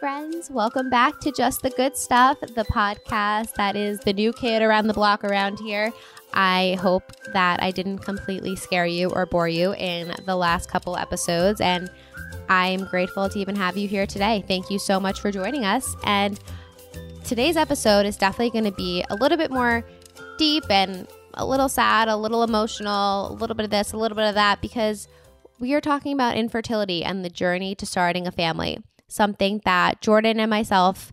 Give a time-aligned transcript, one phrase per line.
[0.00, 0.48] friends.
[0.48, 4.86] Welcome back to Just the Good Stuff, the podcast that is the new kid around
[4.86, 5.92] the block around here.
[6.32, 10.96] I hope that I didn't completely scare you or bore you in the last couple
[10.96, 11.60] episodes.
[11.60, 11.90] And
[12.48, 14.44] I'm grateful to even have you here today.
[14.46, 15.96] Thank you so much for joining us.
[16.04, 16.38] And
[17.24, 19.84] today's episode is definitely going to be a little bit more
[20.38, 24.16] deep and a little sad, a little emotional, a little bit of this, a little
[24.16, 25.08] bit of that, because
[25.58, 30.38] we are talking about infertility and the journey to starting a family, something that Jordan
[30.38, 31.12] and myself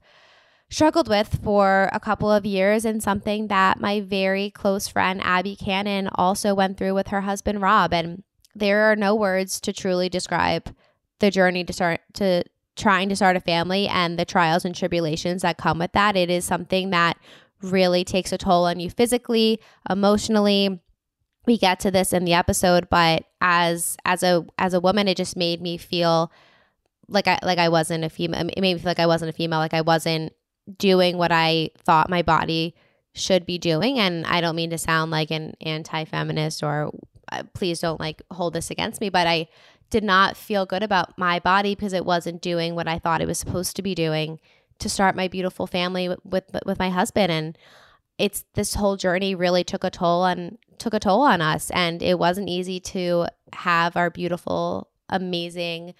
[0.70, 5.56] struggled with for a couple of years and something that my very close friend Abby
[5.56, 7.94] Cannon also went through with her husband Rob.
[7.94, 10.76] And there are no words to truly describe
[11.20, 12.44] the journey to start to
[12.76, 16.18] trying to start a family and the trials and tribulations that come with that.
[16.18, 17.18] It is something that
[17.62, 20.82] really takes a toll on you physically emotionally.
[21.46, 25.16] We get to this in the episode but as as a as a woman it
[25.16, 26.32] just made me feel
[27.08, 29.34] like I like I wasn't a female it made me feel like I wasn't a
[29.34, 30.34] female like I wasn't
[30.78, 32.76] doing what I thought my body
[33.14, 33.98] should be doing.
[33.98, 36.92] And I don't mean to sound like an anti feminist or
[37.32, 39.48] uh, please don't like hold this against me, but I
[39.90, 43.28] did not feel good about my body because it wasn't doing what I thought it
[43.28, 44.40] was supposed to be doing
[44.80, 47.32] to start my beautiful family with, with, with my husband.
[47.32, 47.58] And
[48.18, 52.04] it's this whole journey really took a toll on took a toll on us and
[52.04, 55.94] it wasn't easy to have our beautiful amazing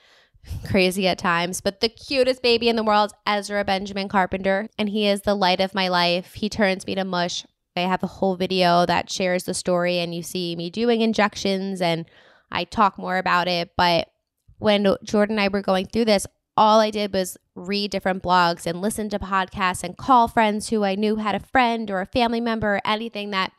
[0.66, 4.68] crazy at times, but the cutest baby in the world, Ezra Benjamin Carpenter.
[4.78, 6.34] And he is the light of my life.
[6.34, 7.46] He turns me to mush.
[7.78, 11.82] I have a whole video that shares the story, and you see me doing injections,
[11.82, 12.06] and
[12.50, 13.72] I talk more about it.
[13.76, 14.10] But
[14.60, 18.66] when Jordan and I were going through this, all I did was read different blogs
[18.66, 22.06] and listen to podcasts and call friends who I knew had a friend or a
[22.06, 23.52] family member or anything that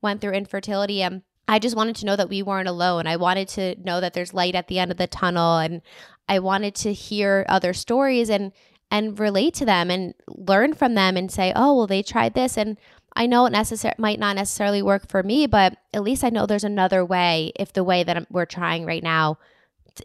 [0.00, 1.02] went through infertility.
[1.02, 3.06] And I just wanted to know that we weren't alone.
[3.06, 5.58] I wanted to know that there's light at the end of the tunnel.
[5.58, 5.82] And
[6.28, 8.52] I wanted to hear other stories and
[8.90, 12.56] and relate to them and learn from them and say, "Oh, well they tried this
[12.56, 12.78] and
[13.16, 16.46] I know it necessar- might not necessarily work for me, but at least I know
[16.46, 19.38] there's another way if the way that we're trying right now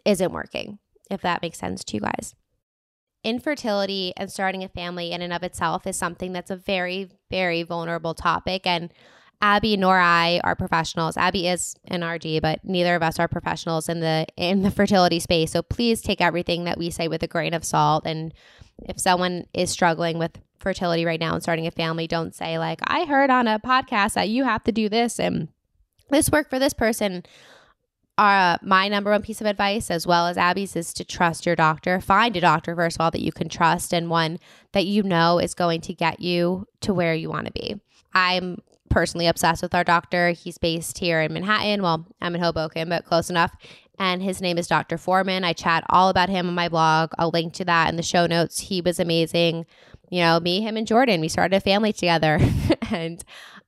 [0.04, 0.78] isn't working."
[1.10, 2.34] If that makes sense to you guys.
[3.24, 7.62] Infertility and starting a family in and of itself is something that's a very very
[7.62, 8.92] vulnerable topic and
[9.42, 11.16] Abby nor I are professionals.
[11.16, 15.18] Abby is an RD, but neither of us are professionals in the in the fertility
[15.18, 15.52] space.
[15.52, 18.04] So please take everything that we say with a grain of salt.
[18.06, 18.34] And
[18.80, 22.80] if someone is struggling with fertility right now and starting a family, don't say like,
[22.84, 25.48] "I heard on a podcast that you have to do this and
[26.10, 27.24] this worked for this person."
[28.18, 31.56] Uh, my number one piece of advice, as well as Abby's, is to trust your
[31.56, 32.02] doctor.
[32.02, 34.38] Find a doctor, first of all, that you can trust and one
[34.72, 37.80] that you know is going to get you to where you want to be.
[38.12, 38.58] I'm
[38.90, 40.30] personally obsessed with our doctor.
[40.30, 41.82] He's based here in Manhattan.
[41.82, 43.56] Well, I'm in Hoboken, but close enough.
[43.98, 44.98] And his name is Dr.
[44.98, 45.44] Foreman.
[45.44, 47.12] I chat all about him on my blog.
[47.18, 48.60] I'll link to that in the show notes.
[48.60, 49.66] He was amazing.
[50.10, 52.38] You know, me, him, and Jordan, we started a family together.
[52.90, 53.22] and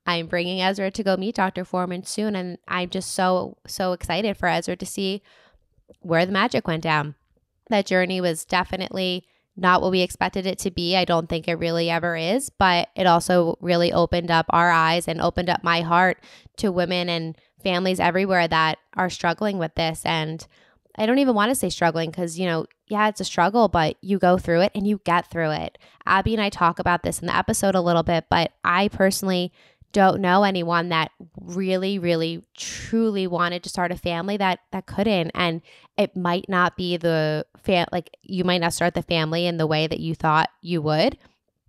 [0.07, 1.65] I'm bringing Ezra to go meet Dr.
[1.65, 2.35] Foreman soon.
[2.35, 5.23] And I'm just so, so excited for Ezra to see
[6.01, 7.15] where the magic went down.
[7.69, 9.27] That journey was definitely
[9.57, 10.97] not what we expected it to be.
[10.97, 15.09] I don't think it really ever is, but it also really opened up our eyes
[15.09, 16.23] and opened up my heart
[16.59, 20.03] to women and families everywhere that are struggling with this.
[20.05, 20.47] And
[20.97, 23.97] I don't even want to say struggling because, you know, yeah, it's a struggle, but
[24.03, 25.79] you go through it and you get through it.
[26.05, 29.53] Abby and I talk about this in the episode a little bit, but I personally
[29.93, 31.11] don't know anyone that
[31.41, 35.61] really really truly wanted to start a family that that couldn't and
[35.97, 39.67] it might not be the fam like you might not start the family in the
[39.67, 41.17] way that you thought you would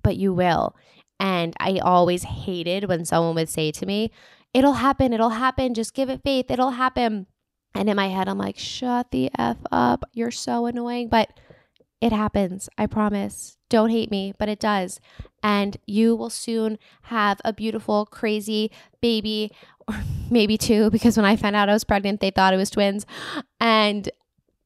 [0.01, 0.75] but you will
[1.19, 4.11] and i always hated when someone would say to me
[4.53, 7.27] it'll happen it'll happen just give it faith it'll happen
[7.75, 11.29] and in my head i'm like shut the f up you're so annoying but
[12.03, 12.67] it happens.
[12.77, 13.55] I promise.
[13.73, 14.99] Don't hate me, but it does.
[15.41, 18.69] And you will soon have a beautiful, crazy
[19.01, 19.51] baby,
[19.87, 19.95] or
[20.29, 23.07] maybe two, because when I found out I was pregnant, they thought it was twins.
[23.59, 24.11] And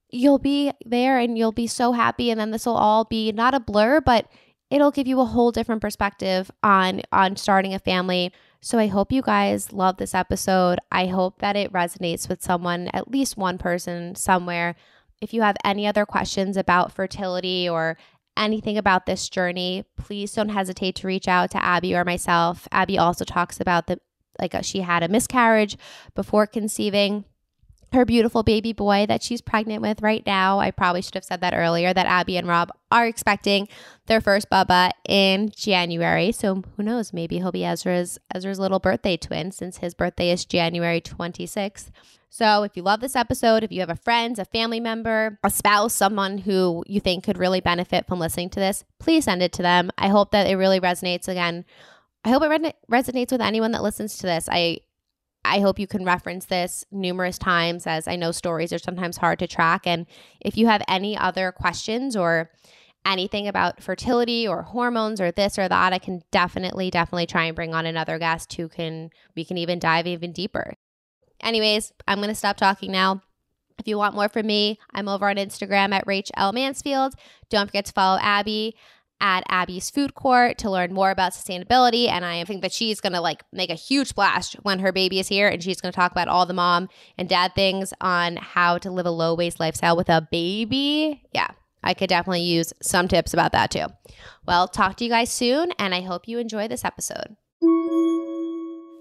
[0.09, 2.30] you'll be there and you'll be so happy.
[2.30, 4.30] And then this will all be not a blur, but
[4.69, 8.33] it'll give you a whole different perspective on on starting a family.
[8.60, 10.80] So I hope you guys love this episode.
[10.92, 14.75] I hope that it resonates with someone, at least one person somewhere
[15.21, 17.98] if you have any other questions about fertility or
[18.38, 22.68] anything about this journey, please don't hesitate to reach out to Abby or myself.
[22.72, 24.00] Abby also talks about the
[24.39, 25.78] like uh, she had a miscarriage
[26.13, 27.25] before conceiving
[27.94, 30.60] her beautiful baby boy that she's pregnant with right now.
[30.60, 33.68] I probably should have said that earlier that Abby and Rob are expecting
[34.07, 36.31] their first Bubba in January.
[36.31, 40.45] So who knows, maybe he'll be Ezra's Ezra's little birthday twin since his birthday is
[40.45, 41.89] January 26th.
[42.30, 45.50] So if you love this episode, if you have a friend, a family member, a
[45.50, 49.54] spouse, someone who you think could really benefit from listening to this, please send it
[49.54, 49.92] to them.
[49.98, 51.66] I hope that it really resonates again.
[52.25, 54.50] I hope it re- resonates with anyone that listens to this.
[54.51, 54.81] I
[55.47, 59.39] I hope you can reference this numerous times as I know stories are sometimes hard
[59.39, 60.05] to track and
[60.41, 62.51] if you have any other questions or
[63.05, 67.55] anything about fertility or hormones or this or that, I can definitely, definitely try and
[67.55, 70.73] bring on another guest who can, we can even dive even deeper.
[71.41, 73.21] Anyways, I'm going to stop talking now.
[73.79, 76.51] If you want more from me, I'm over on Instagram at Rach L.
[76.51, 77.13] Mansfield.
[77.50, 78.75] Don't forget to follow Abby
[79.19, 82.07] at Abby's Food Court to learn more about sustainability.
[82.09, 85.19] And I think that she's going to like make a huge splash when her baby
[85.19, 88.35] is here and she's going to talk about all the mom and dad things on
[88.37, 91.23] how to live a low waste lifestyle with a baby.
[91.33, 91.49] Yeah,
[91.83, 93.85] I could definitely use some tips about that too.
[94.45, 97.35] Well, talk to you guys soon and I hope you enjoy this episode.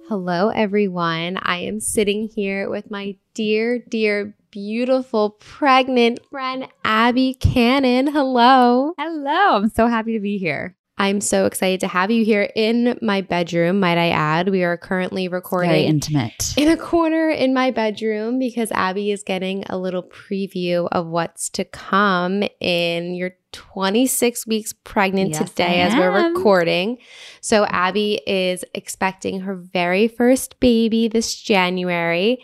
[0.08, 1.36] Hello, everyone.
[1.42, 8.06] I am sitting here with my dear, dear, beautiful, pregnant friend, Abby Cannon.
[8.06, 8.94] Hello.
[8.98, 9.56] Hello.
[9.56, 10.74] I'm so happy to be here.
[10.96, 14.48] I'm so excited to have you here in my bedroom, might I add.
[14.48, 16.54] We are currently recording Very intimate.
[16.56, 21.50] in a corner in my bedroom because Abby is getting a little preview of what's
[21.50, 26.96] to come in your 26 weeks pregnant Yes, today as we're recording.
[27.42, 32.38] So Abby is expecting her very first baby this January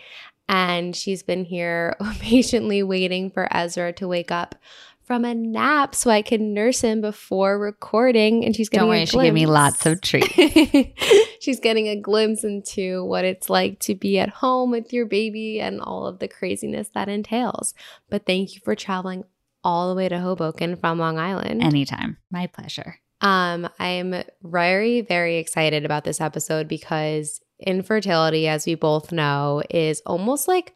[0.47, 4.55] and she's been here patiently waiting for Ezra to wake up
[5.03, 8.99] from a nap so I can nurse him before recording and she's getting Don't a
[8.99, 10.33] worry, she gave me lots of treats.
[11.43, 15.59] She's getting a glimpse into what it's like to be at home with your baby
[15.59, 17.73] and all of the craziness that entails.
[18.09, 19.25] But thank you for traveling
[19.61, 21.61] all the way to Hoboken from Long Island.
[21.61, 22.15] Anytime.
[22.31, 22.99] My pleasure.
[23.19, 30.01] um, I'm very, very excited about this episode because infertility, as we both know, is
[30.05, 30.73] almost like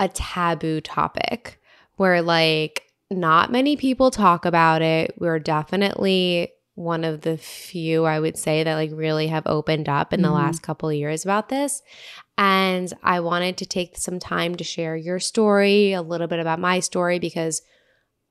[0.00, 1.60] a taboo topic
[1.96, 5.14] where like not many people talk about it.
[5.18, 10.12] We're definitely one of the few I would say that like really have opened up
[10.14, 10.34] in the Mhm.
[10.34, 11.82] last couple of years about this.
[12.38, 16.58] And I wanted to take some time to share your story, a little bit about
[16.58, 17.60] my story because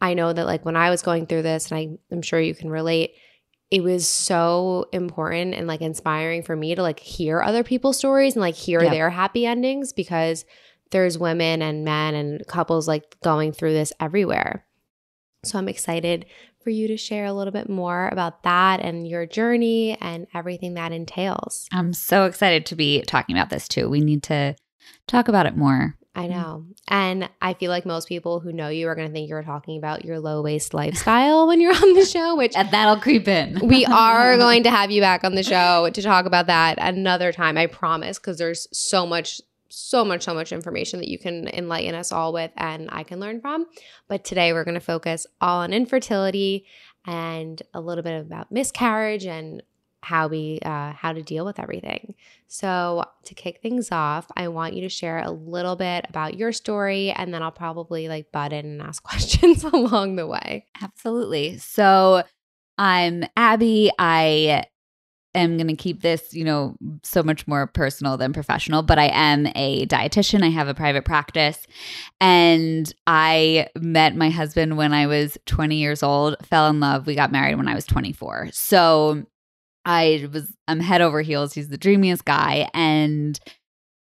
[0.01, 2.56] I know that like when I was going through this and I, I'm sure you
[2.56, 3.13] can relate,
[3.71, 8.35] it was so important and like inspiring for me to like hear other people's stories
[8.35, 8.91] and like hear Yep.
[8.91, 10.45] their happy endings because
[10.91, 14.65] there's women and men and couples like going through this everywhere.
[15.45, 16.25] So I'm excited
[16.62, 20.74] for you to share a little bit more about that and your journey and everything
[20.75, 21.67] that entails.
[21.71, 23.89] I'm so excited to be talking about this too.
[23.89, 24.56] We need to
[25.07, 25.95] talk about it more.
[26.13, 26.31] I mm-hmm.
[26.31, 26.65] know.
[26.87, 29.77] And I feel like most people who know you are going to think you're talking
[29.77, 33.59] about your low waste lifestyle when you're on the show, which And that'll creep in.
[33.63, 37.31] we are going to have you back on the show to talk about that another
[37.31, 41.47] time, I promise, because there's so much, so much, so much information that you can
[41.47, 43.67] enlighten us all with and I can learn from.
[44.09, 46.65] But today we're going to focus all on infertility
[47.05, 49.63] and a little bit about miscarriage and
[50.01, 52.15] how we uh, how to deal with everything.
[52.48, 56.51] So to kick things off, I want you to share a little bit about your
[56.51, 60.65] story, and then I'll probably like butt in and ask questions along the way.
[60.81, 61.57] Absolutely.
[61.57, 62.24] So
[62.77, 63.92] I'm Abby.
[64.00, 64.65] I
[65.33, 69.09] am going to keep this, you know, so much more personal than professional, but I
[69.13, 70.44] am a dietitian.
[70.44, 71.65] I have a private practice
[72.19, 77.08] and I met my husband when I was 20 years old, fell in love.
[77.08, 78.50] We got married when I was 24.
[78.51, 79.25] So
[79.85, 81.53] I was, I'm head over heels.
[81.53, 82.69] He's the dreamiest guy.
[82.73, 83.39] And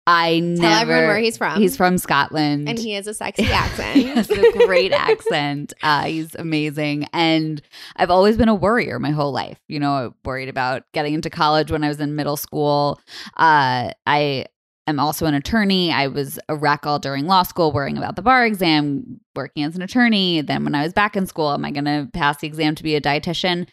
[0.09, 1.61] I Tell never, everyone where he's from.
[1.61, 2.69] He's from Scotland.
[2.69, 3.97] and he has a sexy accent.
[3.97, 5.73] he has a great accent.
[5.83, 7.09] Uh, he's amazing.
[7.13, 7.61] And
[7.97, 9.59] I've always been a worrier my whole life.
[9.67, 13.01] You know, worried about getting into college when I was in middle school.
[13.37, 14.47] Uh, I
[14.87, 15.91] am also an attorney.
[15.93, 19.75] I was a wreck all during law school, worrying about the bar exam, working as
[19.75, 20.41] an attorney.
[20.41, 22.85] Then when I was back in school, am I going to pass the exam to
[22.85, 23.67] be a dietitian?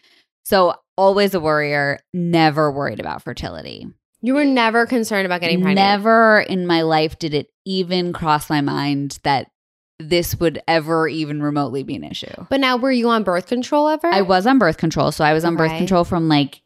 [0.44, 3.86] So always a worrier, never worried about fertility.
[4.20, 5.76] You were never concerned about getting pregnant.
[5.76, 9.50] Never in my life did it even cross my mind that
[9.98, 12.46] this would ever even remotely be an issue.
[12.48, 14.06] But now, were you on birth control ever?
[14.06, 15.12] I was on birth control.
[15.12, 16.62] So I was on birth control from like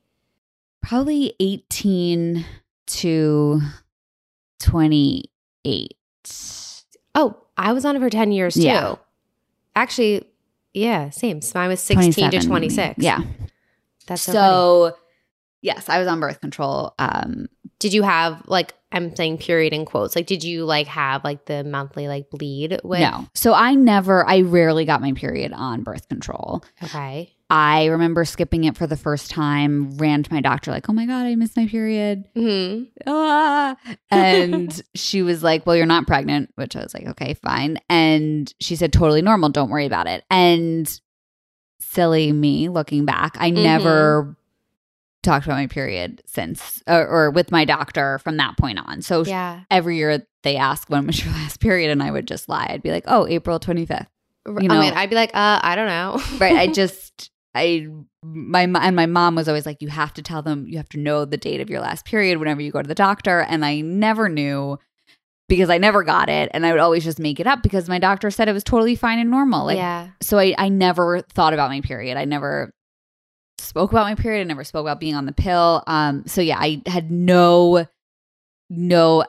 [0.83, 2.45] probably 18
[2.87, 3.61] to
[4.61, 5.95] 28.
[7.15, 8.63] Oh, I was on it for ten years too.
[8.63, 8.95] Yeah.
[9.75, 10.25] Actually,
[10.75, 11.41] yeah, same.
[11.43, 12.95] So I was sixteen to 27, twenty six.
[12.99, 13.23] Yeah.
[14.09, 14.33] That's so.
[14.33, 14.97] So
[15.61, 16.95] Yes, I was on birth control.
[17.01, 17.49] Um,
[17.81, 20.17] Did you have like I'm saying period in quotes?
[20.17, 22.81] Like, did you like have like the monthly like bleed?
[22.83, 23.29] With- no.
[23.35, 26.65] So I never, I rarely got my period on birth control.
[26.83, 27.35] Okay.
[27.51, 31.07] I remember skipping it for the first time, ran to my doctor, like, oh my
[31.07, 32.25] God, I missed my period.
[32.35, 32.85] Hmm.
[33.07, 33.77] Ah.
[34.11, 37.79] And she was like, well, you're not pregnant, which I was like, okay, fine.
[37.89, 39.49] And she said, totally normal.
[39.49, 40.25] Don't worry about it.
[40.31, 41.01] And
[41.81, 43.63] silly me looking back, I Mhm.
[43.63, 44.37] never
[45.23, 49.03] talked about my period since, or, or with my doctor from that point on.
[49.03, 49.61] So Yeah.
[49.71, 52.67] every year they ask when was your last period, and I would just lie.
[52.71, 54.07] I'd be like, oh, April 25th.
[54.47, 56.23] R- You I know- mean, I'd be like, uh, I don't know.
[56.39, 56.57] Right.
[56.57, 57.87] I just, I,
[58.23, 60.99] my, and my mom was always like, you have to tell them, you have to
[60.99, 63.41] know the date of your last period whenever you go to the doctor.
[63.41, 64.79] And I never knew
[65.49, 66.51] because I never got it.
[66.53, 68.95] And I would always just make it up because my doctor said it was totally
[68.95, 69.67] fine and normal.
[69.67, 70.09] Like, yeah.
[70.21, 72.17] so I, I never thought about my period.
[72.17, 72.73] I never
[73.59, 74.43] spoke about my period.
[74.43, 75.83] I never spoke about being on the pill.
[75.87, 77.87] Um, so yeah, I had no,
[78.69, 79.25] no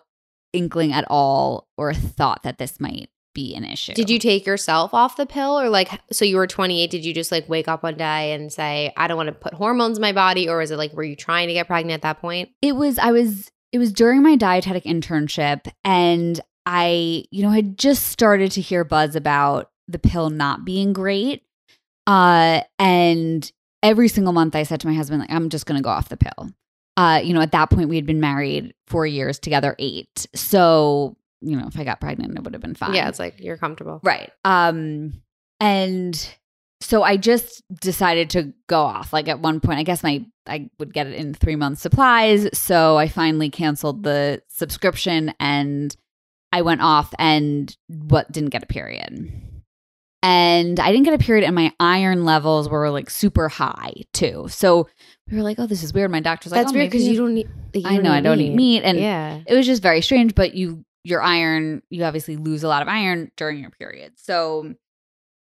[0.51, 3.93] inkling at all or thought that this might be an issue.
[3.93, 7.13] Did you take yourself off the pill or like so you were 28 did you
[7.13, 10.01] just like wake up one day and say I don't want to put hormones in
[10.01, 12.49] my body or was it like were you trying to get pregnant at that point?
[12.63, 17.77] it was i was it was during my dietetic internship and i you know had
[17.77, 21.43] just started to hear buzz about the pill not being great
[22.07, 23.51] uh and
[23.83, 26.17] every single month i said to my husband like i'm just gonna go off the
[26.17, 26.51] pill
[26.97, 31.15] uh you know at that point we had been married four years together eight so
[31.41, 33.57] you know if i got pregnant it would have been fine Yeah, it's like you're
[33.57, 33.99] comfortable.
[34.03, 34.31] Right.
[34.43, 35.21] Um
[35.61, 36.35] and
[36.81, 39.11] so I just decided to go off.
[39.11, 42.47] Like at one point, I guess my I would get it in 3 months supplies,
[42.57, 45.95] so I finally canceled the subscription and
[46.51, 49.31] I went off and what didn't get a period.
[50.21, 54.47] And I didn't get a period and my iron levels were like super high too.
[54.49, 54.87] So
[55.29, 57.17] we were like, "Oh, this is weird." My doctor's like, That's "Oh, weird because you
[57.17, 59.41] don't need you I know I don't eat meat and yeah.
[59.45, 62.87] it was just very strange but you your iron you obviously lose a lot of
[62.87, 64.73] iron during your period so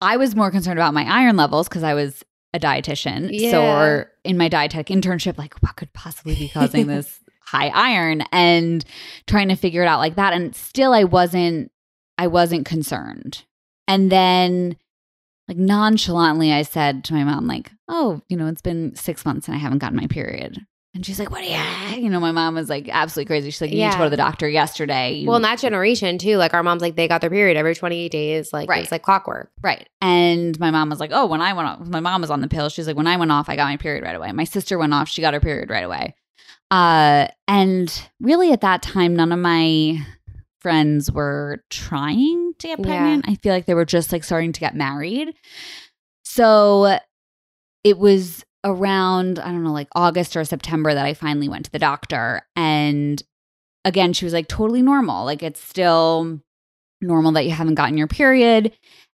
[0.00, 3.50] i was more concerned about my iron levels because i was a dietitian.
[3.50, 8.22] So or in my dietetic internship like what could possibly be causing this high iron?
[8.32, 8.84] And
[9.26, 10.32] trying to figure it out like that.
[10.32, 11.70] And still i wasn't
[12.18, 13.44] i wasn't concerned.
[13.86, 14.76] And then
[15.48, 19.48] like nonchalantly i said to my mom like oh you know it's been six months
[19.48, 21.42] and i haven't gotten my period and she's like, "What?
[21.42, 23.50] Are you?" You know, my mom was like absolutely crazy.
[23.50, 26.18] She's like, "You need to go to the doctor yesterday." You- Well, in that generation
[26.18, 28.82] too, like our mom's like they got their period every 28 days, like Right.
[28.82, 29.50] it's like clockwork.
[29.62, 29.88] right.
[30.00, 32.48] And my mom was like, "Oh, when I went off, my mom was on the
[32.48, 32.68] pill.
[32.68, 34.32] She's like, when I went off, I got my period right away.
[34.32, 36.14] My sister went off, she got her period right away."
[36.70, 39.98] Uh, and really at that time, none of my
[40.60, 42.84] friends were trying to get Yeah.
[42.84, 43.24] pregnant.
[43.28, 45.34] I feel like they were just like starting to get married.
[46.24, 46.98] So
[47.82, 51.70] it was around, I don't know, like August or September that I finally went to
[51.70, 52.42] the doctor.
[52.56, 53.22] And
[53.84, 55.24] again, she was like, totally normal.
[55.24, 56.40] Like it's still
[57.00, 58.72] normal that you haven't gotten your period.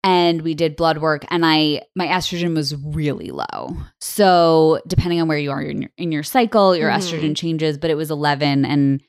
[0.02, 3.76] And we did blood work, and I my estrogen was really low.
[4.00, 6.96] So depending on where you are in your, in your cycle, your Mhm.
[6.96, 7.76] estrogen changes.
[7.76, 9.02] But it was eleven, and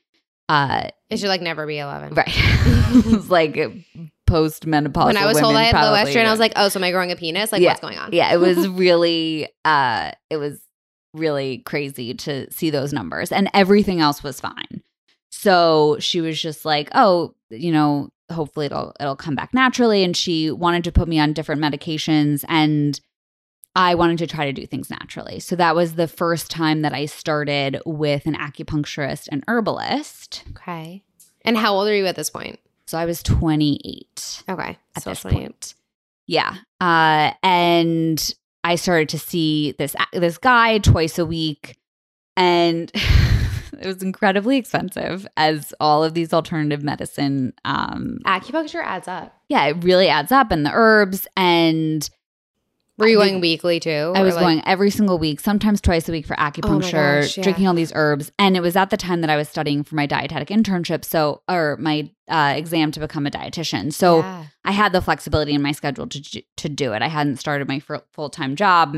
[0.50, 2.12] uh, It should like never be 11.
[2.12, 3.56] right, it was like
[4.26, 5.06] post menopausal.
[5.06, 6.54] When I was told I had low estrogen, I was like.
[6.56, 7.52] like, oh, so am I growing a penis?
[7.52, 7.70] Like, Yeah.
[7.70, 8.10] what's going on?
[8.12, 10.60] yeah it was really uh it was
[11.14, 14.82] really crazy to see those numbers and everything else was fine
[15.30, 20.16] so she was just like oh you know hopefully it'll it'll come back naturally and
[20.16, 23.00] she wanted to put me on different medications and
[23.74, 25.40] I wanted to try to do things naturally.
[25.40, 30.44] So that was the first time that I started with an acupuncturist and herbalist.
[30.50, 31.02] Okay.
[31.42, 32.60] And how old are you at this point?
[32.92, 34.78] So I was 28 Okay.
[34.96, 35.40] at So this 28.
[35.42, 35.74] point.
[36.26, 36.56] Yeah.
[36.78, 38.34] Uh, and
[38.64, 41.78] I started to see this this guy twice a week,
[42.36, 47.54] and it was incredibly expensive, as all of these alternative medicine.
[47.64, 49.34] Um, Acupuncture adds up.
[49.48, 52.08] yeah, it really adds up, and the herbs, and
[52.98, 54.12] Were you going weekly too?
[54.14, 57.42] I was like- going every single week, sometimes twice a week for acupuncture, gosh, yeah.
[57.42, 58.30] drinking all these herbs.
[58.38, 61.42] And it was at the time that I was studying for my dietetic internship, so
[61.48, 63.92] or my uh, exam to become a dietitian.
[63.92, 64.44] So Yeah.
[64.64, 67.02] I had the flexibility in my schedule to to do it.
[67.02, 67.80] I hadn't started my
[68.12, 68.96] full time job,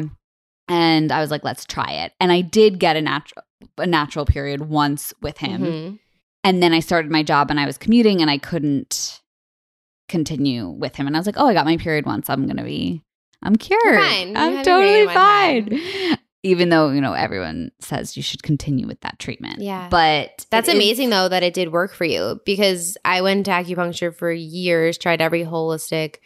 [0.69, 2.13] and I was like, let's try it.
[2.21, 3.45] And I did get a natural
[3.79, 5.99] a natural period once with him, Mhm.
[6.43, 9.21] and then I started my job and I was commuting and I couldn't
[10.09, 11.07] continue with him.
[11.07, 12.29] And I was like, oh, I got my period once.
[12.29, 13.03] I'm gonna be,
[13.45, 13.83] I'm cured.
[14.37, 16.19] I'm totally fine.
[16.43, 19.61] Even though you know everyone says you should continue with that treatment.
[19.61, 19.89] Yeah.
[19.91, 23.53] but That's is- amazing though that it did work for you because I went to
[23.53, 26.17] acupuncture for years, tried every holistic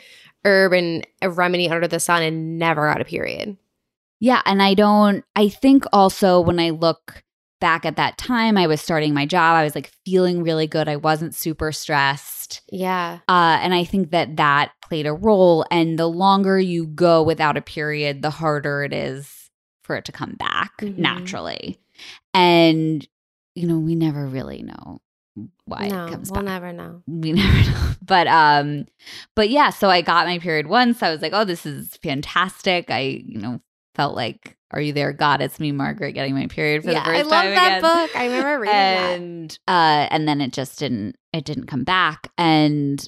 [0.45, 3.57] herb and remedy under the sun and never got a period.
[4.21, 4.43] Yeah.
[4.45, 7.23] And I don't, I think also when I look
[7.61, 10.89] back at that time, I was starting my job, I was like feeling really good.
[10.89, 12.38] I wasn't super stressed.
[12.71, 13.19] Yeah.
[13.29, 15.65] Uh, and I think that that played a role.
[15.71, 19.51] And the longer you go without a period, the harder it is
[19.83, 20.97] for it to come back Mhm.
[20.99, 21.79] naturally.
[22.35, 23.07] And,
[23.55, 25.01] you know, we never really know
[25.65, 27.03] why no, it comes we'll back never know.
[27.07, 27.91] we never know.
[28.05, 28.87] But um,
[29.35, 31.03] but yeah, so I got my period once.
[31.03, 32.91] I was like, oh, this is fantastic.
[32.91, 33.61] I, you know,
[33.99, 35.43] felt like, are you there, God?
[35.43, 37.83] It's me, Margaret, getting my period for yeah, the first time." I love that again.
[37.83, 38.17] book.
[38.17, 39.19] I remember reading that.
[39.19, 41.17] And uh, and then it just didn't.
[41.33, 43.07] It didn't come back, and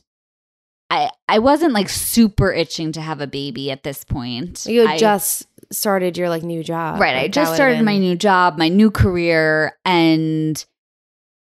[0.91, 4.67] I I wasn't like super itching to have a baby at this point.
[4.67, 7.01] You had I- just started your like new job.
[7.01, 7.15] Right.
[7.15, 9.79] I Like, that just started my new job, my new career.
[9.85, 10.65] And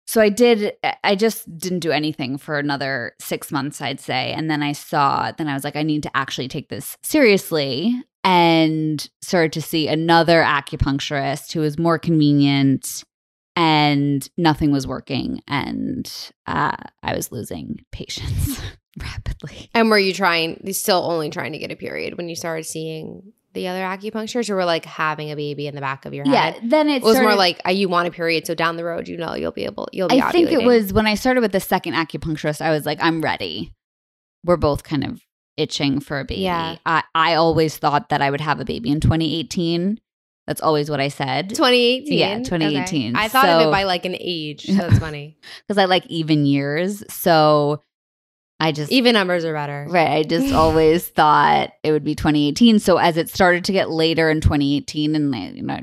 [0.07, 4.33] so I did, I just didn't do anything for another six months, I'd say.
[4.33, 8.01] And then I saw, then I was like, I need to actually take this seriously
[8.25, 13.05] and started to see another acupuncturist who was more convenient
[13.57, 15.41] and nothing was working.
[15.49, 16.11] And
[16.47, 18.61] uh, I was losing patience
[18.99, 19.71] rapidly.
[19.75, 20.73] And were you trying?
[20.73, 24.57] Still only trying to get a period when you started seeing the other acupuncturists, or
[24.57, 26.55] were like having a baby in the back of your head.
[26.55, 26.61] Yeah.
[26.65, 29.09] Then it It was more like uh, you want a period, so down the road,
[29.09, 30.23] you know, you'll be able, you'll be.
[30.23, 33.21] I think it was when I started with the second acupuncturist, I was like, I'm
[33.21, 33.75] ready.
[34.45, 35.21] We're both kind of
[35.57, 36.43] itching for a baby.
[36.43, 36.77] Yeah.
[36.87, 39.99] I, I always thought that I would have a baby in 2018.
[40.47, 41.51] That's always what I said.
[41.51, 42.19] 2018.
[42.19, 43.15] Yeah, 2018.
[43.17, 43.25] Okay.
[43.25, 44.67] I thought of it by like an age.
[44.67, 45.37] So that's funny.
[45.69, 47.05] Because I like even years.
[47.13, 47.83] So
[48.59, 49.87] I just, Even numbers are better.
[49.89, 50.09] right.
[50.09, 52.79] I just always thought it would be 2018.
[52.81, 55.81] So as it started to get later in 2018, and I, you know,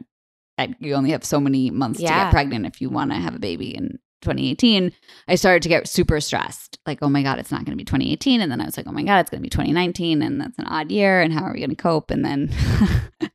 [0.57, 3.35] I, you only have so many months to get pregnant if you want to have
[3.35, 4.91] a baby in 2018
[5.27, 6.77] i started to get super stressed.
[6.85, 8.87] Like oh my god it's not going to be 2018 and then i was like
[8.87, 11.43] oh my god it's going to be 2019 and that's an odd year and how
[11.43, 12.09] are we going to cope?
[12.11, 12.49] And then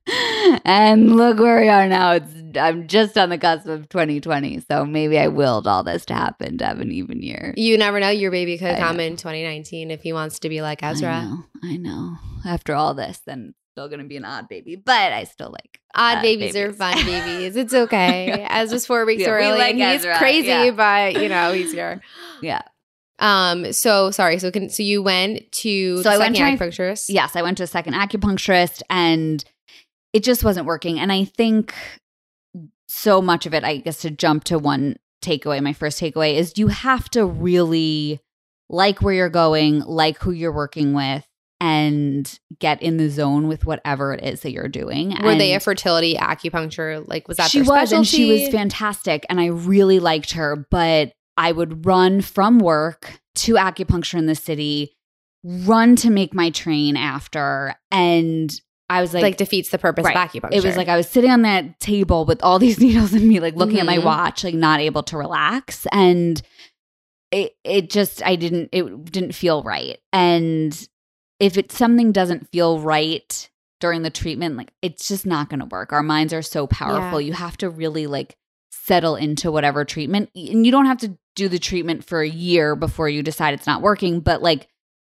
[0.64, 2.12] and look where we are now.
[2.12, 6.14] It's i'm just on the cusp of 2020 so maybe i willed all this to
[6.14, 7.53] happen to have an even year.
[7.57, 8.11] You never know.
[8.11, 9.05] Your baby could I come know.
[9.05, 11.23] in 2019 if he wants to be like I Ezra.
[11.23, 12.17] know, I know.
[12.45, 15.81] After all this then still going to be an odd baby but i still like
[15.97, 17.54] Odd uh, babies, are fun babies.
[17.62, 18.45] It's okay.
[18.49, 20.71] As Ezra's four weeks Yeah, we like he's Ezra, crazy, yeah.
[20.73, 22.00] but you know he's here.
[22.43, 22.62] yeah
[23.21, 23.73] Um.
[23.73, 24.40] So sorry.
[24.40, 27.04] So can so you went to So I went second to my- acupuncturist.
[27.11, 29.45] yes, I went to a second acupuncturist and
[30.12, 30.99] it just wasn't working.
[30.99, 31.72] And I think
[32.88, 36.59] so much of it, I guess, to jump to one takeaway, my first takeaway is
[36.59, 38.18] you have to really
[38.68, 41.25] like where you're going, like who you're working with,
[41.64, 45.16] and get in the zone with whatever it is that you're doing.
[45.22, 47.03] Were they a fertility acupuncture?
[47.09, 51.12] Like was that she was and she was fantastic and i really liked her but
[51.37, 54.94] i would run from work to acupuncture in the city
[55.42, 60.16] run to make my train after and i was like, like, defeats the purpose Right.
[60.16, 60.53] of acupuncture.
[60.53, 63.40] it was like i was sitting on that table with all these needles in me
[63.40, 64.05] like looking at my Mhm.
[64.05, 66.40] watch like not able to relax and
[67.31, 70.88] it it just i didn't it didn't feel right and
[71.44, 75.66] if it something doesn't feel right during the treatment like it's just not going to
[75.66, 78.37] work our minds are so powerful you have to really like
[78.70, 82.74] settle into whatever treatment and you don't have to do the treatment for a year
[82.76, 84.68] before you decide it's not working but like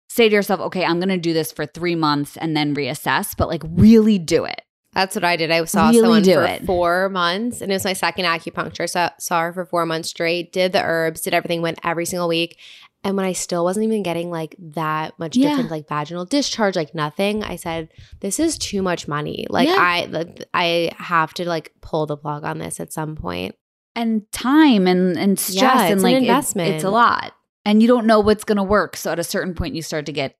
[0.08, 3.36] say to yourself okay i'm going to do this for 3 months and then reassess
[3.36, 4.60] but like really do it
[4.94, 5.50] That's what I did.
[5.50, 6.64] I saw Really someone do for it.
[6.64, 8.88] four months, and it was my second acupuncture.
[8.88, 10.52] So saw her for four months straight.
[10.52, 12.56] Did the herbs, did everything, went every single week.
[13.04, 15.50] And when I still wasn't even getting like that much Yeah.
[15.50, 17.90] different, like vaginal discharge, like nothing, I said,
[18.20, 19.46] "This is too much money.
[19.50, 19.76] Like Yeah.
[19.78, 23.54] I, like, I have to like pull the plug on this at some point."
[23.96, 26.68] and time and and stress Yeah, and like an it- investment.
[26.74, 27.32] it's a lot
[27.64, 30.06] and you don't know what's going to work so at a certain point you start
[30.06, 30.34] to get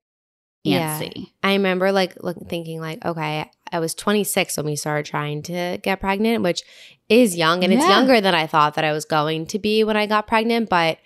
[0.65, 1.01] Yeah.
[1.41, 5.77] I remember like look, thinking like, okay, I was 26 when we started trying to
[5.81, 6.63] get pregnant, which
[7.07, 9.95] is young and it's younger than I thought that I was going to be when
[9.95, 10.97] I got pregnant, but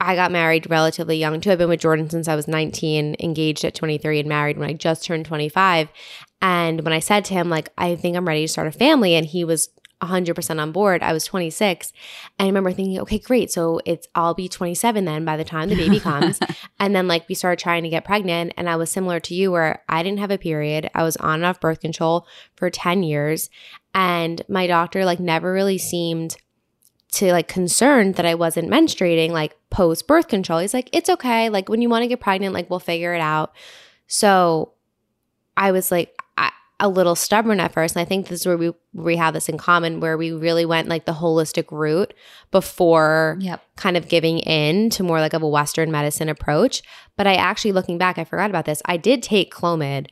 [0.00, 1.50] I got married relatively young too.
[1.50, 4.74] I've been with Jordan since I was 19, engaged at 23 and married when I
[4.74, 5.88] just turned 25.
[6.40, 9.16] And when I said to him like, I think I'm ready to start a family
[9.16, 11.02] and he was 100% on board.
[11.02, 11.92] I was 26.
[12.38, 13.50] And I remember thinking, okay, great.
[13.50, 16.40] So it's, I'll be 27 then by the time the baby comes.
[16.80, 19.50] And then like we started trying to get pregnant and I was similar to you
[19.50, 20.88] where I didn't have a period.
[20.94, 23.50] I was on and off birth control for 10 years
[23.92, 26.36] and my doctor like never really seemed
[27.12, 30.58] to like concerned that I wasn't menstruating like post birth control.
[30.58, 31.48] He's like, "It's okay.
[31.48, 33.54] Like when you want to get pregnant, like we'll figure it out."
[34.06, 34.72] So
[35.56, 38.58] I was like I, a little stubborn at first, and I think this is where
[38.58, 42.12] we we have this in common where we really went like the holistic route
[42.50, 46.82] before yep kind of giving in to more like of a Western medicine approach.
[47.16, 48.82] But I actually, looking back, I forgot about this.
[48.84, 50.08] I did take Clomid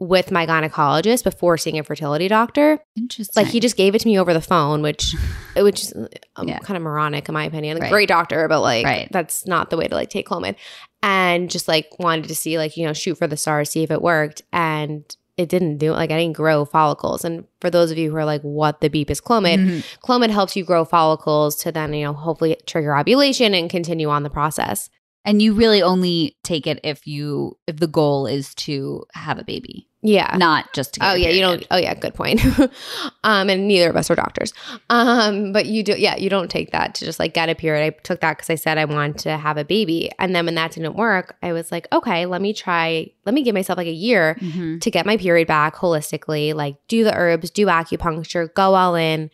[0.00, 2.78] with my gynecologist before seeing a fertility doctor.
[2.96, 3.42] Interesting.
[3.42, 5.14] Like he just gave it to me over the phone, which
[5.56, 5.92] which is
[6.36, 6.58] um, Yeah.
[6.58, 7.78] kind of moronic in my opinion.
[7.78, 7.90] Right.
[7.90, 9.08] Great doctor, but like Right.
[9.10, 10.56] that's not the way to like take Clomid.
[11.02, 13.90] And just like wanted to see like you know shoot for the stars, see if
[13.90, 15.04] it worked, and
[15.36, 17.24] it didn't do like I didn't grow follicles.
[17.24, 19.58] And for those of you who are like, what the beep is Clomid?
[19.58, 19.84] Mhm.
[20.04, 24.22] Clomid helps you grow follicles to then you know hopefully trigger ovulation and continue on
[24.22, 24.90] the process.
[25.26, 29.44] And you really only take it if you if the goal is to have a
[29.44, 30.36] baby, Yeah.
[30.36, 31.00] not just to.
[31.00, 31.66] Get Oh yeah, you don't.
[31.70, 32.44] Oh yeah, good point.
[33.24, 34.52] um, and neither of us are doctors.
[34.90, 35.94] Um, but you do.
[35.96, 37.84] Yeah, you don't take that to just like get a period.
[37.86, 40.56] I took that because I said I wanted to have a baby, and then when
[40.56, 43.10] that didn't work, I was like, okay, let me try.
[43.24, 44.80] Let me give myself like a year Mhm.
[44.82, 46.54] to get my period back holistically.
[46.54, 49.30] Like do the herbs, do acupuncture, go all in,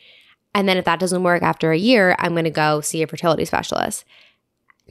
[0.55, 3.09] and then if that doesn't work after a year, I'm going to go see a
[3.09, 4.05] fertility specialist.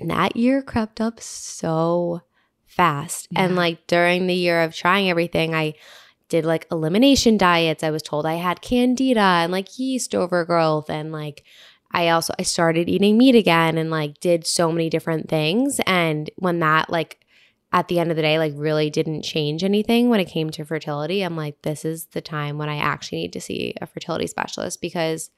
[0.01, 2.21] That year crept up so
[2.65, 3.27] fast.
[3.35, 5.73] And like during the year of trying everything, I
[6.29, 7.83] did like elimination diets.
[7.83, 11.43] I was told I had candida and like yeast overgrowth and like
[11.91, 16.29] I also I started eating meat again and like did so many different things and
[16.38, 17.19] when that like
[17.71, 20.65] at the end of the day like really didn't change anything when it came to
[20.65, 24.27] fertility, I'm like this is the time when I actually need to see a fertility
[24.27, 25.31] specialist because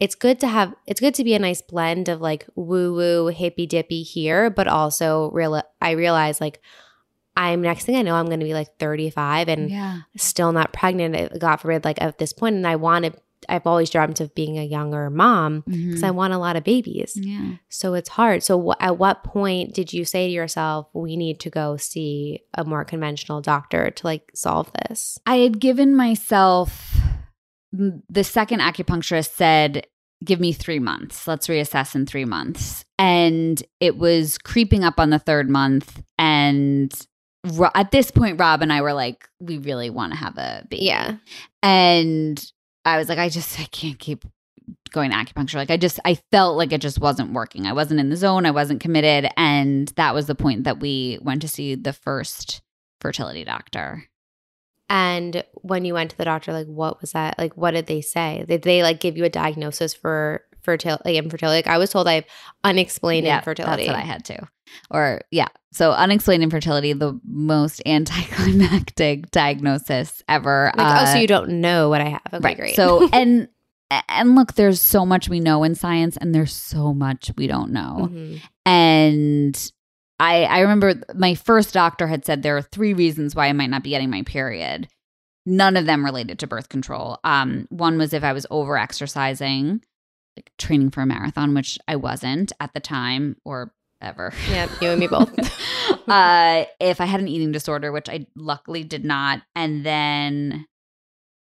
[0.00, 3.26] it's good to have it's good to be a nice blend of like woo woo
[3.28, 6.60] hippy dippy here but also real I realize like
[7.36, 10.00] I'm next thing I know I'm going to be like 35 and yeah.
[10.16, 13.12] still not pregnant god forbid like at this point and i want to
[13.48, 16.04] i've always dreamt of being a younger mom because Mhm.
[16.04, 17.52] i want a lot of babies yeah.
[17.70, 21.40] so it's hard so wh- at what point did you say to yourself we need
[21.40, 26.99] to go see a more conventional doctor to like solve this I had given myself
[27.72, 29.86] the second acupuncturist said,
[30.22, 31.26] Give me three months.
[31.26, 32.84] Let's reassess in three months.
[32.98, 36.02] And it was creeping up on the third month.
[36.18, 36.92] And
[37.54, 40.66] Ro- at this point, Rob and I were like, We really want to have a
[40.68, 40.84] baby.
[40.84, 41.16] yeah
[41.62, 42.44] And
[42.84, 44.26] I was like, I just, I can't keep
[44.92, 45.54] going to acupuncture.
[45.54, 47.66] Like, I just, I felt like it just wasn't working.
[47.66, 48.44] I wasn't in the zone.
[48.44, 49.30] I wasn't committed.
[49.36, 52.60] And that was the point that we went to see the first
[53.00, 54.09] fertility doctor.
[54.90, 58.00] And when you went to the doctor like what was that like what did they
[58.02, 61.88] say did they like give you a diagnosis for fertility like infertility like i was
[61.90, 62.24] told i have
[62.64, 64.46] unexplained infertility That's what I had to.
[64.90, 65.48] Or yeah.
[65.72, 70.70] So unexplained infertility, the most anticlimactic diagnosis ever.
[70.76, 72.56] like oh so Uh, you don't know what i have okay right.
[72.56, 73.48] great So and
[74.08, 77.72] and look, there's so much we know in science, and there's so much we don't
[77.72, 78.08] know.
[78.08, 78.40] Mhm.
[78.64, 79.72] And
[80.20, 83.70] I I remember my first doctor had said there are three reasons why I might
[83.70, 84.86] not be getting my period.
[85.46, 87.18] None of them related to birth control.
[87.24, 89.82] Um, one was if I was over exercising,
[90.36, 94.32] like training for a marathon, which I wasn't at the time or ever.
[94.48, 95.30] yeah you and me both
[96.08, 100.66] uh, if I had an eating disorder, which I luckily did not, and then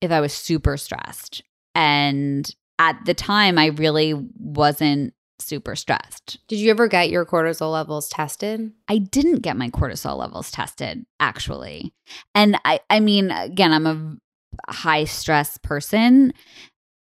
[0.01, 1.43] if I was super stressed.
[1.75, 6.39] And at the time, I really wasn't super stressed.
[6.49, 8.73] Did you ever get your cortisol levels tested?
[8.89, 11.93] I didn't get my cortisol levels tested actually.
[12.35, 16.33] And I I mean again I'm a high stress person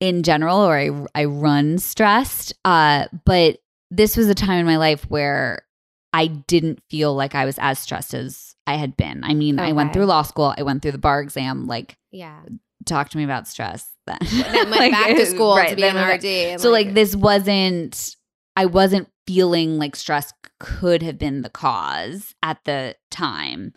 [0.00, 3.58] in general or I I run stressed uh but
[3.90, 5.64] this was a time in my life where
[6.12, 9.24] I didn't feel like I was as stressed as I had been.
[9.24, 12.40] I mean, I went through law school, I went through the bar exam like Yeah.
[12.86, 14.18] Talk to me about stress then.
[14.30, 16.60] Then went Like, back to school right, to be an RD.
[16.60, 18.16] so like this wasn't
[18.56, 23.72] i wasn't feeling like stress could have been the cause at the time.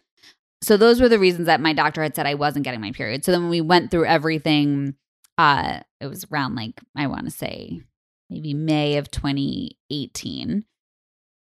[0.63, 3.23] So those were the reasons that my doctor had said i wasn't getting my period.
[3.25, 4.95] So then when we went through everything
[5.37, 7.81] uh it was around like i want to say
[8.29, 10.65] maybe may of 2018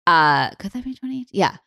[0.08, 1.58] uh could that be 2018 yeah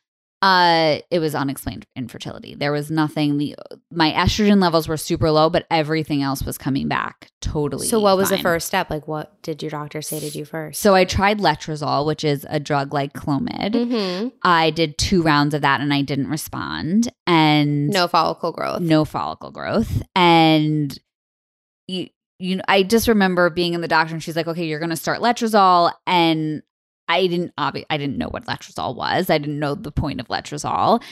[0.45, 3.55] uh it was unexplained infertility there was nothing the
[3.91, 8.17] my estrogen levels were super low but everything else was coming back totally So what
[8.17, 8.91] was the first step?
[8.91, 10.81] Like what did your doctor say to do first?
[10.81, 13.73] So I tried letrozole, which is a drug like Clomid.
[13.75, 14.33] Mhm.
[14.43, 17.13] I did two rounds of that and I didn't respond.
[17.27, 18.81] And no follicle growth.
[18.81, 20.03] no follicle growth.
[20.17, 20.99] And
[21.87, 24.81] you, you know, I just remember being in the doctor and she's like, okay, you're
[24.81, 25.93] going to start letrozole.
[26.07, 26.63] And
[27.09, 29.31] I didn't obvi- I didn't know what letrozole was.
[29.31, 31.03] I didn't know the point of letrozole.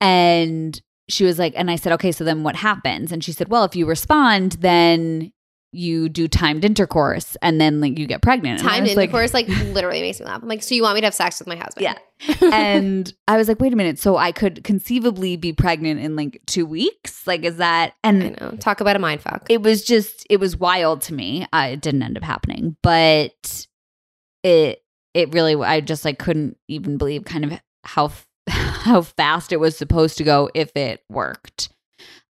[0.00, 3.10] And she was like, and I said, okay, so then what happens?
[3.12, 5.32] And she said, well, if you respond, then
[5.72, 8.58] you do timed intercourse and then like you get pregnant.
[8.60, 10.42] And Timed was like- intercourse like, literally makes me laugh.
[10.42, 11.84] I'm like, so you want me to have sex with my husband?
[11.84, 12.34] Yeah.
[12.52, 13.98] and I was like, wait a minute.
[14.00, 17.24] So I could conceivably be pregnant in like two weeks?
[17.26, 17.94] Like, is that?
[18.02, 18.56] I And know.
[18.58, 19.46] Talk about a mind fuck.
[19.48, 21.46] it was just, it was wild to me.
[21.52, 23.66] Uh, it didn't end up happening, but
[24.42, 24.80] it,
[25.14, 28.12] it really, I just like couldn't even believe kind of how,
[28.48, 31.70] how fast it was supposed to go if it worked.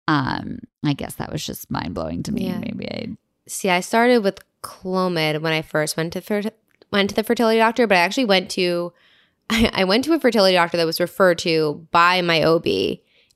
[0.07, 2.47] Um, I guess that was just mind blowing to me.
[2.47, 2.57] Yeah.
[2.57, 3.09] Maybe I
[3.49, 6.51] See, I started with Clomid when I first went to fer-
[6.91, 8.93] went to the fertility doctor, but I actually went to
[9.49, 12.67] I went to a fertility doctor that was referred to by my OB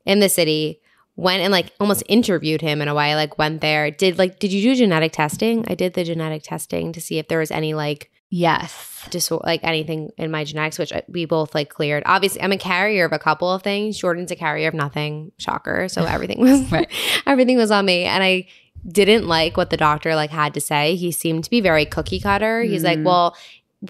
[0.06, 0.80] in the city.
[1.16, 3.16] Went and like almost interviewed him in a way.
[3.16, 5.66] Like went there, did like did you do genetic testing?
[5.68, 9.08] I did the genetic testing to see if there was any like yes.
[9.12, 12.04] disorder, like anything in my genetics, which we both like cleared.
[12.06, 13.98] Obviously, I'm a carrier of a couple of things.
[13.98, 15.32] Jordan's a carrier of nothing.
[15.38, 15.88] Shocker.
[15.88, 16.90] So everything was Right.
[17.28, 18.48] everything was on me, and I
[18.88, 20.96] didn't like what the doctor like had to say.
[20.96, 22.62] He seemed to be very cookie cutter.
[22.64, 23.06] He's like, Mhm.
[23.06, 23.36] well.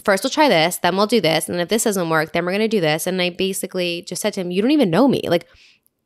[0.03, 1.47] First, we'll try this, then we'll do this.
[1.47, 3.06] And if this doesn't work, then we're going to do this.
[3.06, 5.21] And I basically just said to him, You don't even know me.
[5.27, 5.45] Like,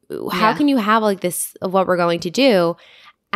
[0.10, 0.58] how Yeah.
[0.58, 2.76] can you have like this of what we're going to do?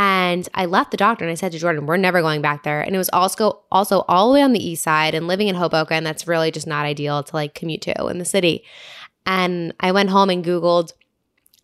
[0.03, 2.81] And I left the doctor and I said to Jordan, we're never going back there.
[2.81, 5.53] And it was also also all the way on the east side and living in
[5.53, 8.63] Hoboken, that's really just not ideal to like commute to in the city.
[9.27, 10.93] And I went home and Googled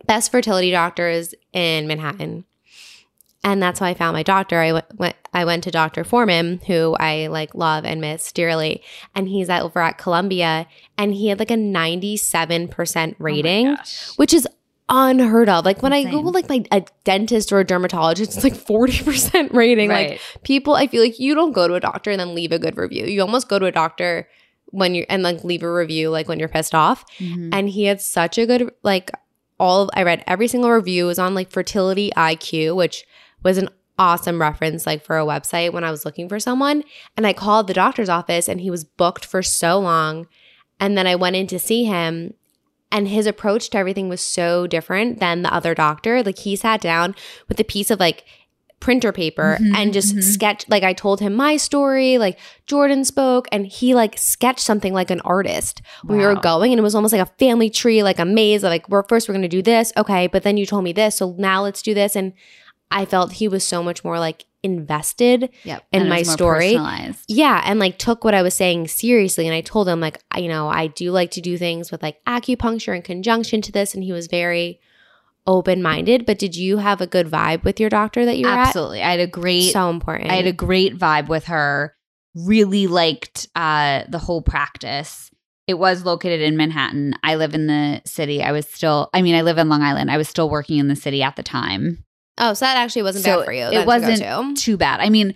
[0.06, 2.46] best fertility doctors in Manhattan.
[3.44, 4.60] And that's how I found my doctor.
[4.60, 6.04] I went, went I went to Dr.
[6.04, 8.84] Foreman, who I like love and miss dearly.
[9.16, 13.76] And he's at, over at Columbia and he had like a 97% rating Oh
[14.18, 14.48] which is
[14.90, 15.66] unheard of.
[15.66, 16.14] Like when I Insane.
[16.14, 19.90] Google like my a dentist or a dermatologist, it's like 40% rating.
[19.90, 22.60] Like people, I feel like you don't go to a doctor and then leave a
[22.60, 23.06] good review.
[23.06, 24.28] You almost go to a doctor
[24.68, 27.06] when you're and like leave a review like when you're pissed off.
[27.20, 27.50] Mhm.
[27.54, 29.12] And he had such a good like
[29.60, 33.06] all of, I read every single review It was on like fertility IQ, which
[33.44, 36.84] was an awesome reference like for a website when I was looking for someone.
[37.16, 40.28] And I called the doctor's office and he was booked for so long.
[40.80, 42.36] And then I went in to see him
[42.92, 46.24] and his approach to everything was so different than the other doctor.
[46.24, 47.16] Like he sat down
[47.50, 48.26] with a piece of like
[48.80, 50.22] printer paper Mhm, and just mhm.
[50.24, 54.94] sketched like I told him my story, like Jordan spoke and he like sketched something
[54.94, 55.82] like an artist.
[56.04, 58.64] We were going and it was almost like a family tree, like a maze.
[58.64, 61.36] Like we're first we're gonna do this, okay, but then you told me this, so
[61.40, 62.16] now let's do this.
[62.16, 62.34] And
[62.92, 65.84] I felt he was so much more like invested Yep.
[65.92, 66.78] in my story.
[67.28, 69.46] yeah, and like took what I was saying seriously.
[69.48, 72.18] And I told him, like, you know, I do like to do things with like
[72.26, 73.94] acupuncture in conjunction to this.
[73.94, 74.80] And he was very
[75.46, 76.26] open minded.
[76.26, 79.02] But did you have a good vibe with your doctor that you were Absolutely.
[79.02, 80.30] I had a great So important.
[80.32, 81.96] I had a great vibe with her.
[82.36, 85.32] Really liked uh, the whole practice.
[85.66, 87.14] It was located in Manhattan.
[87.24, 88.44] I live in the city.
[88.44, 90.12] I was still, I mean, I live in Long Island.
[90.12, 92.06] I was still working in the city at the time.
[92.38, 93.64] Oh, so that actually wasn't So bad for you.
[93.64, 94.62] it then to go wasn't to.
[94.62, 95.00] Too bad.
[95.00, 95.34] I mean,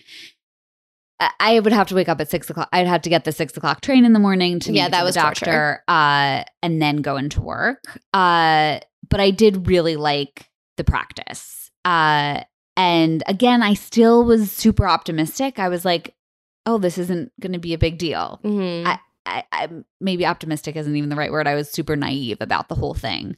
[1.39, 2.69] I- would have to wake up at six o'clock.
[2.73, 5.03] I'd have to get the six o'clock train in the morning to Yeah, meet that
[5.03, 7.83] was the doctor, uh, and then go into work.
[8.13, 11.69] Uh, but I did really like the practice.
[11.85, 12.41] Uh,
[12.77, 15.59] and again, I still was super optimistic.
[15.59, 16.15] I was like,
[16.65, 18.85] "Oh, this isn't going to be a big deal." Mhm.
[18.87, 21.47] I, I, I maybe optimistic isn't even the right word.
[21.47, 23.37] I was super naive about the whole thing,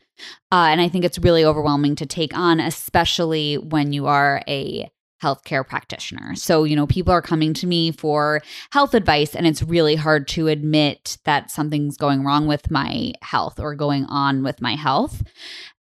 [0.52, 4.90] uh, and I think it's really overwhelming to take on, especially when you are a
[5.22, 6.36] healthcare practitioner.
[6.36, 8.42] So you know, people are coming to me for
[8.72, 13.60] health advice, and it's really hard to admit that something's going wrong with my health
[13.60, 15.24] or going on with my health.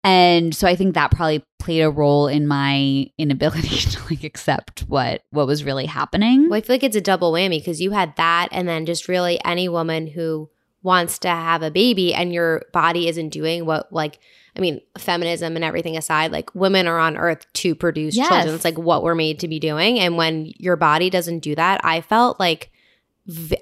[0.03, 4.81] And so I think that probably played a role in my inability to like accept
[4.81, 6.49] what what was really happening.
[6.49, 9.07] Well, I feel like it's a double whammy because you had that, and then just
[9.07, 10.49] really any woman who
[10.81, 14.17] wants to have a baby and your body isn't doing what, like,
[14.55, 18.29] I mean, feminism and everything aside, like, women are on earth to produce Yes.
[18.29, 18.55] children.
[18.55, 19.99] It's like what we're made to be doing.
[19.99, 22.71] And when your body doesn't do that, I felt like,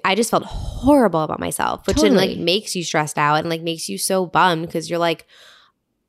[0.04, 3.62] I just felt horrible about myself, which then like makes you stressed out and like
[3.62, 5.26] makes you so bummed because you're like,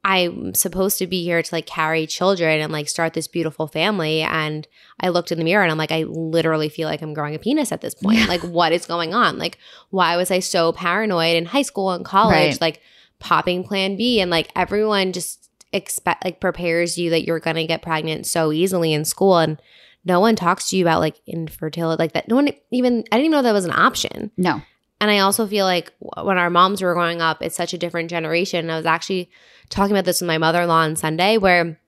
[0.09, 4.21] I'm supposed to be here to like carry children and like start this beautiful family.
[4.21, 4.67] And
[4.99, 7.39] I looked in the mirror and I'm like, I literally feel like I'm growing a
[7.39, 8.17] penis at this point.
[8.17, 8.25] Yeah.
[8.25, 9.37] Like, what is going on?
[9.37, 9.59] Like,
[9.91, 12.53] why was I so paranoid in high school and college?
[12.53, 12.61] Right.
[12.61, 12.81] Like,
[13.19, 17.81] popping plan B and like everyone just expect like prepares you that you're gonna get
[17.81, 19.61] pregnant so easily in school and
[20.05, 23.25] no one talks to you about like infertility like that no one even i didn't
[23.25, 24.61] even know that was an option no.
[25.01, 28.09] And I also feel like when our moms were growing up, it's such a different
[28.09, 28.69] generation.
[28.69, 29.29] I was actually
[29.69, 31.79] talking about this with my mother in law on Sunday, where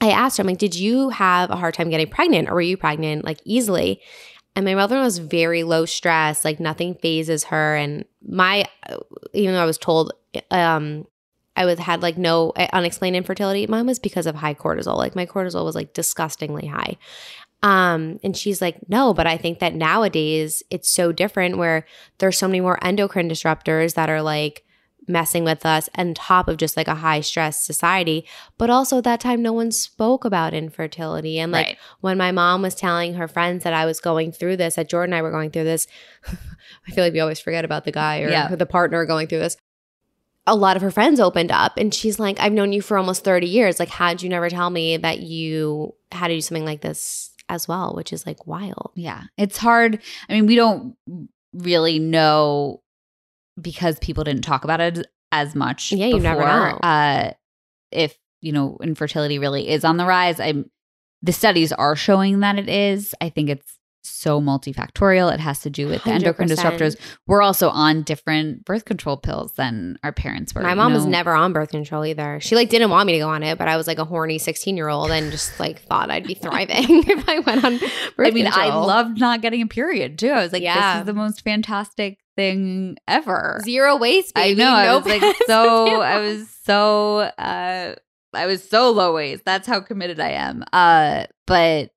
[0.00, 2.60] I asked her, I'm like, did you have a hard time getting pregnant or were
[2.60, 4.00] you pregnant like easily?
[4.56, 7.76] And my mother in law was very low stress, like nothing fazes her.
[7.76, 8.64] And my,
[9.32, 10.12] even though I was told,
[10.50, 11.06] um,
[11.56, 13.66] I was had like no uh, unexplained infertility.
[13.66, 14.96] Mine was because of high cortisol.
[14.96, 16.96] Like my cortisol was like disgustingly high.
[17.62, 21.84] Um, and she's like, no, but I think that nowadays it's so different where
[22.18, 24.64] there's so many more endocrine disruptors that are like
[25.06, 28.24] messing with us on top of just like a high stress society.
[28.58, 31.38] But also at that time, no one spoke about infertility.
[31.38, 31.78] And like right.
[32.00, 35.12] when my mom was telling her friends that I was going through this, that Jordan
[35.12, 35.86] and I were going through this,
[36.88, 38.54] I feel like we always forget about the guy or Yeah.
[38.54, 39.56] the partner going through this.
[40.46, 43.22] a lot of her friends opened up and she's like, I've known you for almost
[43.24, 43.78] 30 years.
[43.78, 47.68] Like, how'd you never tell me that you had to do something like this as
[47.68, 47.94] well?
[47.94, 48.92] Which is like wild.
[48.94, 49.24] Yeah.
[49.36, 50.00] It's hard.
[50.28, 50.96] I mean, we don't
[51.52, 52.82] really know
[53.60, 55.92] because people didn't talk about it as much.
[55.92, 56.78] Yeah, you never know.
[56.82, 57.32] Uh,
[57.90, 60.40] if, you know, infertility really is on the rise.
[60.40, 60.70] I'm
[61.22, 63.14] the studies are showing that it is.
[63.20, 65.32] I think it's so multifactorial.
[65.32, 66.56] It has to do with the endocrine 100%.
[66.56, 66.96] disruptors.
[67.26, 70.62] We're also on different birth control pills than our parents were.
[70.62, 72.38] My mom was never on birth control either.
[72.40, 74.38] She like didn't want me to go on it, but I was like a horny
[74.38, 78.28] 16 year old and just like thought I'd be thriving if I went on birth
[78.28, 78.86] I mean, I control.
[78.86, 80.30] loved not getting a period too.
[80.30, 80.94] I was like, Yeah.
[80.94, 83.60] this is the most fantastic thing ever.
[83.64, 84.32] zero waste.
[84.36, 84.60] I Baby.
[84.60, 84.70] know.
[84.70, 86.00] I was like so.
[86.02, 87.18] I was so.
[87.18, 87.94] uh
[88.32, 89.44] I was so low waste.
[89.44, 90.64] That's how committed I am.
[90.72, 91.90] Uh, but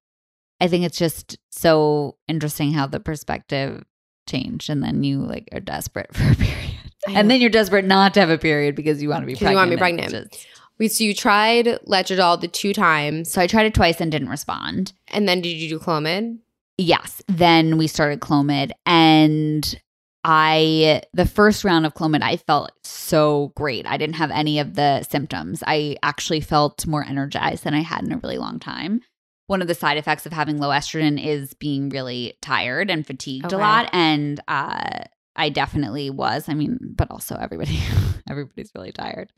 [0.61, 3.83] I think it's just so interesting how the perspective
[4.27, 6.75] changed, and then you like are desperate for a period,
[7.09, 9.49] and then you're desperate not to have a period because you want to be 'Cause
[9.49, 10.11] you wanna be pregnant.
[10.11, 10.47] just-
[10.79, 14.29] Wait, so you tried Letrozole the two times, so I tried it twice and didn't
[14.29, 14.93] respond.
[15.09, 16.39] and then did you do Clomid?
[16.79, 17.21] Yes.
[17.27, 19.79] Then we started Clomid and
[20.23, 23.85] I the first round of Clomid I felt so great.
[23.85, 25.61] I didn't have any of the symptoms.
[25.67, 29.01] I actually felt more energized than I had in a really long time.
[29.47, 33.51] One of the side effects of having low estrogen is being really tired and fatigued
[33.51, 35.03] a lot and uh
[35.35, 36.47] I definitely was.
[36.47, 37.79] I mean, but also everybody
[38.29, 39.31] everybody's really tired.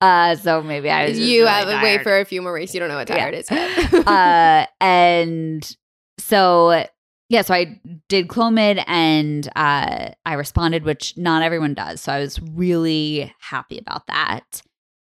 [0.00, 2.72] Uh so maybe I was You really have to wait for a few more weeks.
[2.72, 3.16] You don't know what Yeah.
[3.30, 3.50] tired is
[4.06, 5.76] uh, and
[6.18, 6.84] so
[7.30, 12.02] yeah, so I did Clomid and uh, I responded, which not everyone does.
[12.02, 14.62] So I was really happy about that.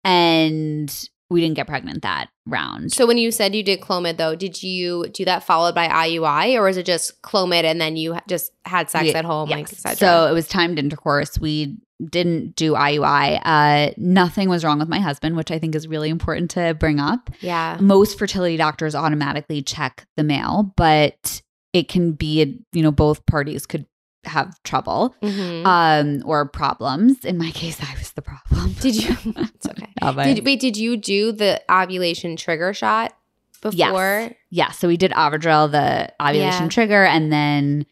[0.04, 2.92] And we didn't get pregnant that round.
[2.92, 6.54] so when you said you did Clomid, though, did you do that followed by IUI,
[6.56, 9.72] or was it just Clomid and then you just had sex at home, like Yes.
[9.84, 9.96] etc.?
[9.96, 11.38] So it was timed intercourse.
[11.38, 11.78] We
[12.10, 13.40] didn't do IUI.
[13.42, 17.00] Uh, nothing was wrong with my husband, which I think is really important to bring
[17.00, 17.30] up.
[17.40, 21.40] yeah, most fertility doctors automatically check the male, but
[21.72, 23.86] it can be, you know, both parties could
[24.26, 25.64] have trouble Mhm.
[25.66, 27.24] um or problems.
[27.24, 28.72] In my case, I was the problem.
[28.80, 29.16] did you?
[29.36, 29.86] It's okay.
[30.02, 33.16] My- Did, wait, did you do the ovulation trigger shot
[33.62, 33.76] before?
[33.76, 34.34] Yes.
[34.50, 36.68] yeah, so we did Ovidrel, the ovulation Yeah.
[36.70, 37.86] trigger, and then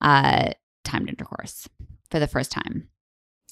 [0.00, 0.50] uh
[0.84, 1.68] timed intercourse
[2.10, 2.88] for the first time.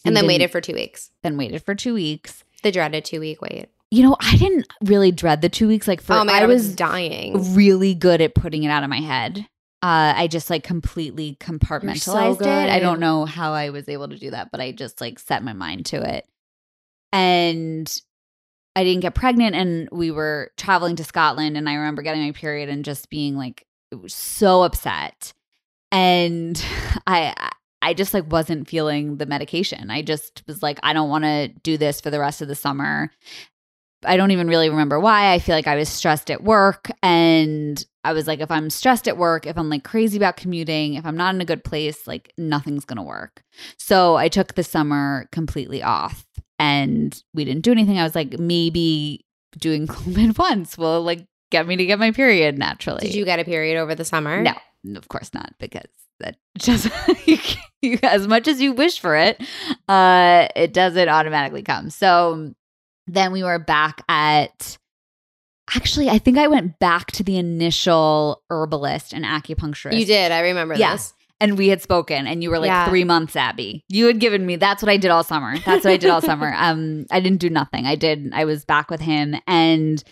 [0.05, 1.11] And then waited for two weeks.
[1.23, 2.43] then waited for two weeks.
[2.63, 3.69] The dreaded two week wait.
[3.91, 5.87] You know, I didn't really dread the two weeks.
[5.89, 7.55] Like for oh my god, I I was was dying.
[7.55, 9.47] really good at putting it out of my head.
[9.81, 12.71] Uh, I just like completely compartmentalized it.
[12.71, 15.45] I don't know how I was able to do that, but I just like set
[15.45, 16.27] my mind to it.
[17.13, 18.03] And
[18.75, 22.33] I didn't get pregnant, and we were traveling to Scotland, and I remember getting my
[22.33, 23.67] period and just being like
[24.07, 25.33] so upset.
[25.93, 26.63] And
[27.07, 29.91] I I just like wasn't feeling the medication.
[29.91, 32.55] I just was like, I don't want to do this for the rest of the
[32.55, 33.11] summer.
[34.05, 35.33] I don't even really remember why.
[35.33, 39.09] I feel like I was stressed at work and I was like, if I'm stressed
[39.09, 42.07] at work, if I'm like crazy about commuting, if I'm not in a good place,
[42.07, 43.43] like nothing's going to work.
[43.77, 46.25] So I took the summer completely off
[46.59, 47.99] and we didn't do anything.
[47.99, 49.25] I was like, maybe
[49.59, 53.01] doing Clomid once will like get me to get my period naturally.
[53.01, 54.43] Did you get a period over the summer?
[54.85, 55.89] No, of course not, because
[56.21, 56.85] that just
[57.27, 59.41] you, can't- you, as much as you wish for it,
[59.89, 61.91] uh, it doesn't automatically come.
[61.91, 62.55] So
[63.09, 64.79] then we were back at.
[65.75, 69.99] Actually, I think I went back to the initial herbalist and acupuncturist.
[69.99, 70.33] You did.
[70.33, 70.93] I remember Yeah.
[70.93, 71.13] this.
[71.41, 72.89] and we had spoken, and you were like Yeah.
[72.89, 73.85] three months, Abby.
[73.89, 74.57] You had given me.
[74.57, 75.57] That's what I did all summer.
[75.59, 76.53] That's what I did all summer.
[76.59, 77.87] Um, I didn't do nothing.
[77.87, 78.31] I did.
[78.35, 80.03] I was back with him, and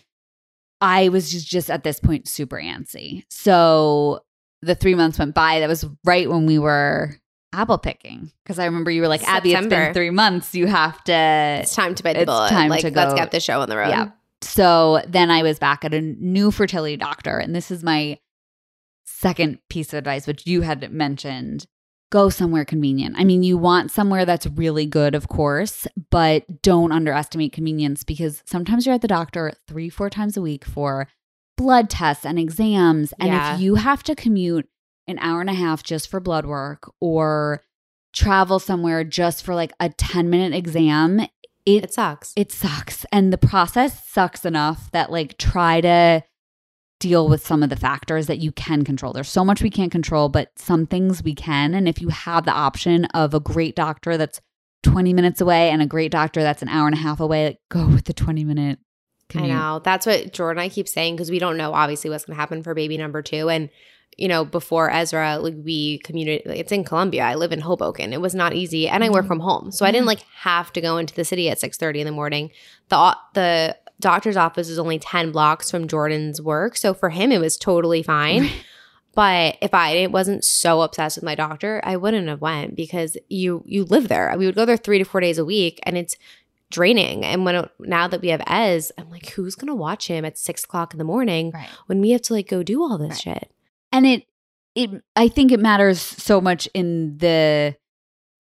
[0.81, 3.25] I was just just at this point super antsy.
[3.29, 4.21] So
[4.63, 5.59] the three months went by.
[5.59, 7.17] That was right when we were
[7.53, 10.55] apple picking because I remember you were like, Abby, It's been three months.
[10.55, 11.13] You have to.
[11.63, 12.49] It's time to bite the It's bullet.
[12.51, 13.89] time like, to let's get the show on the road.
[13.89, 14.11] Yeah.
[14.43, 18.19] So then I was back at a new fertility doctor, and this is my
[19.05, 21.67] second piece of advice, which you had mentioned.
[22.13, 23.17] Go somewhere convenient.
[23.19, 28.45] I mean, you want somewhere that's really good, of course, but don't underestimate convenience because
[28.47, 31.09] sometimes you're at the doctor three, four times a week for
[31.57, 33.13] blood tests and exams.
[33.19, 33.55] And Yeah.
[33.57, 34.69] if you have to commute
[35.09, 37.63] an hour and a half just for blood work or
[38.13, 41.31] travel somewhere just for like a 10 minute exam, it,
[41.85, 42.33] It sucks.
[42.37, 43.05] it sucks.
[43.13, 46.23] And the process sucks enough that like try to
[46.99, 49.13] deal with some of the factors that you can control.
[49.13, 51.75] There's so much we can't control but some things we can.
[51.75, 54.41] And if you have the option of a great doctor that's
[54.83, 57.59] 20 minutes away and a great doctor that's an hour and a half away like
[57.71, 58.79] go with the 20 minute
[59.29, 59.81] Can I you- know.
[59.83, 62.41] That's what Jordan and I keep saying because we don't know obviously what's going to
[62.41, 63.49] happen for baby number two.
[63.51, 63.69] And,
[64.17, 67.23] you know, before Ezra, like we commuted, it's in Columbia.
[67.25, 68.13] I live in Hoboken.
[68.13, 68.89] It was not easy.
[68.89, 69.29] And I work Mhm.
[69.29, 69.71] from home.
[69.73, 72.51] So I didn't like have to go into the city at 6.30 in the morning.
[72.89, 76.77] The, the doctor's office is only 10 blocks from Jordan's work.
[76.77, 78.49] So for him, it was totally fine.
[79.15, 83.63] But if I wasn't so obsessed with my doctor, I wouldn't have went because you
[83.67, 84.31] you live there.
[84.37, 86.17] We would go there three to four days a week, and it's
[86.71, 87.25] draining.
[87.25, 90.37] And when it, now that we have Ez, I'm like, who's gonna watch him at
[90.39, 91.69] six o'clock in the morning Right.
[91.87, 93.39] when we have to like go do all this Right.
[93.41, 93.51] shit?
[93.93, 94.25] and it
[94.75, 97.75] it i think it matters so much in the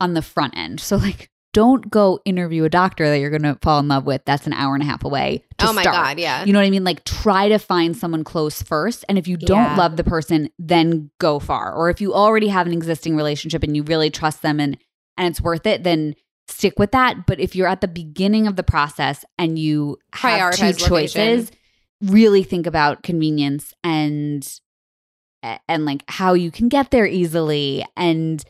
[0.00, 3.78] on the front end so like don't go interview a doctor that you're gonna fall
[3.78, 5.94] in love with that's an hour and a half away oh my start.
[5.94, 6.44] god, yeah.
[6.44, 9.36] you know what i mean like try to find someone close first and if you
[9.36, 9.76] don't Yeah.
[9.76, 13.76] love the person then go far or if you already have an existing relationship and
[13.76, 14.76] you really trust them and
[15.16, 16.16] and it's worth it then
[16.48, 17.26] stick with that.
[17.26, 20.88] But if you're at the beginning of the process and you have two location.
[20.88, 21.52] choices
[22.02, 24.60] really think about convenience and
[25.68, 27.84] and like how you can get there easily.
[27.96, 28.44] And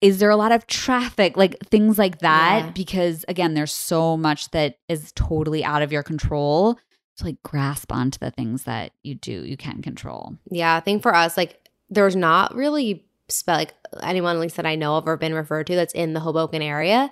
[0.00, 1.36] is there a lot of traffic?
[1.36, 2.64] Like things like that.
[2.64, 2.70] Yeah.
[2.70, 6.78] because again there's so much that is totally out of your control
[7.18, 10.36] to like grasp onto the things that you do you can control.
[10.50, 14.66] Yeah, I think for us, like, there's not really spe- like anyone at least that
[14.66, 17.10] I know of or been referred to that's in the Hoboken area.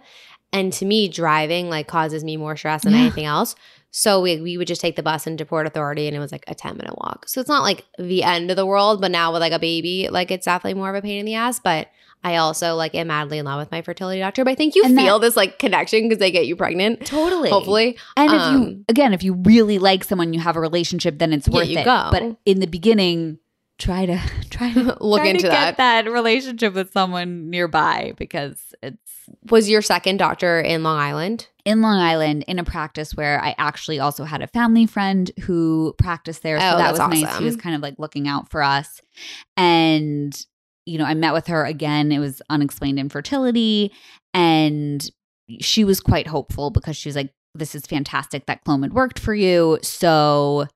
[0.53, 3.01] And to me, driving like causes me more stress than Yeah.
[3.01, 3.57] anything else.
[3.91, 6.45] So we, we would just take the bus into Port Authority and it was like
[6.49, 7.28] a 10 minute walk.
[7.28, 10.09] So it's not like the end of the world, but now with like a baby,
[10.11, 11.61] like it's definitely more of a pain in the ass.
[11.61, 11.89] But
[12.24, 14.45] I also like am madly in love with my fertility doctor.
[14.45, 17.05] But I think you And that- feel this like connection because they get you pregnant.
[17.07, 17.97] totally Hopefully.
[18.16, 21.32] and if you Um, again if you really like someone you have a relationship then
[21.32, 22.09] it's Yeah, worth you it go.
[22.11, 23.39] but in the beginning
[23.79, 24.20] try to
[24.51, 26.05] try to Look try to into get that.
[26.05, 28.99] that relationship with someone nearby because it's
[29.51, 31.49] Was your second doctor in Long Island?
[31.64, 35.95] in Long Island in a practice where I actually also had a family friend who
[35.97, 36.61] practiced there.
[36.61, 37.39] So Oh, that was that's nice.
[37.39, 39.01] He was kind of like looking out for us.
[39.57, 40.39] And,
[40.87, 42.12] you know, I met with her again.
[42.12, 43.93] It was unexplained infertility.
[44.35, 45.09] And
[45.61, 49.35] she was quite hopeful because she was like, this is fantastic that Clomid worked for
[49.35, 49.79] you.
[49.83, 50.66] So,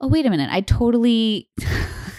[0.00, 0.48] oh, wait a minute.
[0.50, 1.48] I totally.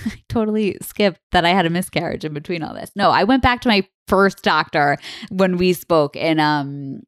[0.29, 2.91] Totally skipped that I had a miscarriage in between all this.
[2.95, 4.97] No, I went back to my first doctor
[5.29, 7.01] when we spoke in um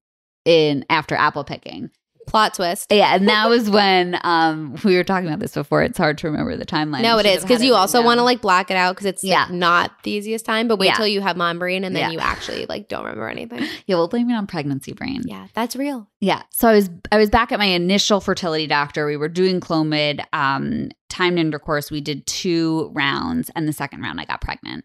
[0.45, 1.89] in after apple picking.
[2.27, 2.91] Plot twist.
[2.91, 5.83] Yeah, and that was when um we were talking about this before.
[5.83, 7.01] It's hard to remember the timeline.
[7.03, 9.43] No, it is because you also want to like black it out because it's Yeah.
[9.43, 10.67] like, not the easiest time.
[10.67, 10.95] But wait Yeah.
[10.95, 12.11] till you have mom brain and then Yeah.
[12.11, 13.59] you actually like don't remember anything.
[13.87, 15.21] yeah, we'll blame it on pregnancy brain.
[15.25, 16.07] Yeah, that's real.
[16.19, 16.43] Yeah.
[16.51, 19.05] So I was I was back at my initial fertility doctor.
[19.05, 21.91] We were doing Clomid, um, timed intercourse.
[21.91, 24.83] We did two rounds, and the second round I got pregnant.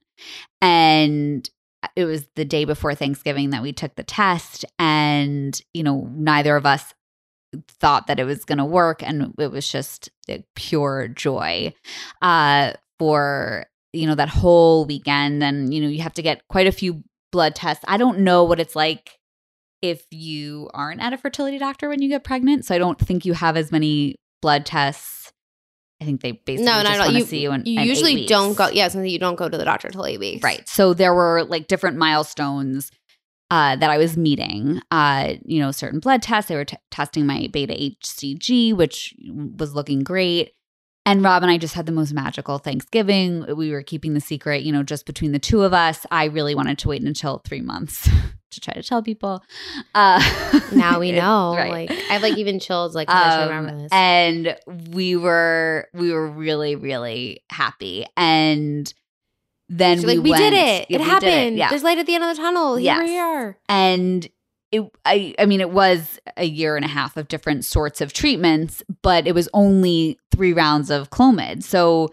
[0.63, 1.49] And
[1.97, 6.57] it was the day before Thanksgiving that we took the test, and you know, neither
[6.57, 6.93] of us
[7.69, 11.75] thought that it was going to work, and it was just a pure joy
[12.23, 15.43] uh, for you know that whole weekend.
[15.43, 17.85] And you know, you have to get quite a few blood tests.
[17.89, 19.19] I don't know what it's like
[19.83, 22.65] if you aren't at a fertility doctor when you get pregnant.
[22.65, 25.33] So I don't think you have as many blood tests.
[26.03, 27.13] I think they basically no, just not at all.
[27.13, 28.69] to You, see you in you in usually don't go.
[28.69, 30.43] Yeah, something you don't go to the doctor until eight weeks.
[30.43, 30.67] Right.
[30.69, 32.91] So there were like different milestones
[33.51, 34.81] uh, that I was meeting.
[34.91, 36.49] Uh, you know, certain blood tests.
[36.49, 39.15] They were t- testing my beta HCG, which
[39.57, 40.53] was looking great.
[41.07, 43.45] And Rob and I just had the most magical Thanksgiving.
[43.57, 46.05] We were keeping the secret, you know, just between the two of us.
[46.11, 48.09] I really wanted to wait until three months
[48.51, 49.43] to try to tell people.
[49.95, 50.21] Uh,
[50.73, 51.55] Now we know.
[51.57, 51.89] Right.
[51.89, 52.95] Like I have like even chills.
[52.95, 53.89] Like um, remember this.
[53.93, 54.57] and
[54.93, 58.93] we were we were really really happy and
[59.73, 60.87] then She's we like, we went- did it.
[60.91, 61.57] Yeah, it happened.
[61.57, 62.77] yeah There's light at the end of the tunnel.
[62.77, 63.09] Here Yes.
[63.09, 63.57] we are.
[63.69, 64.29] and
[64.73, 68.13] it I I mean it was a year and a half of different sorts of
[68.13, 72.09] treatments but it was only 3 rounds of Clomid so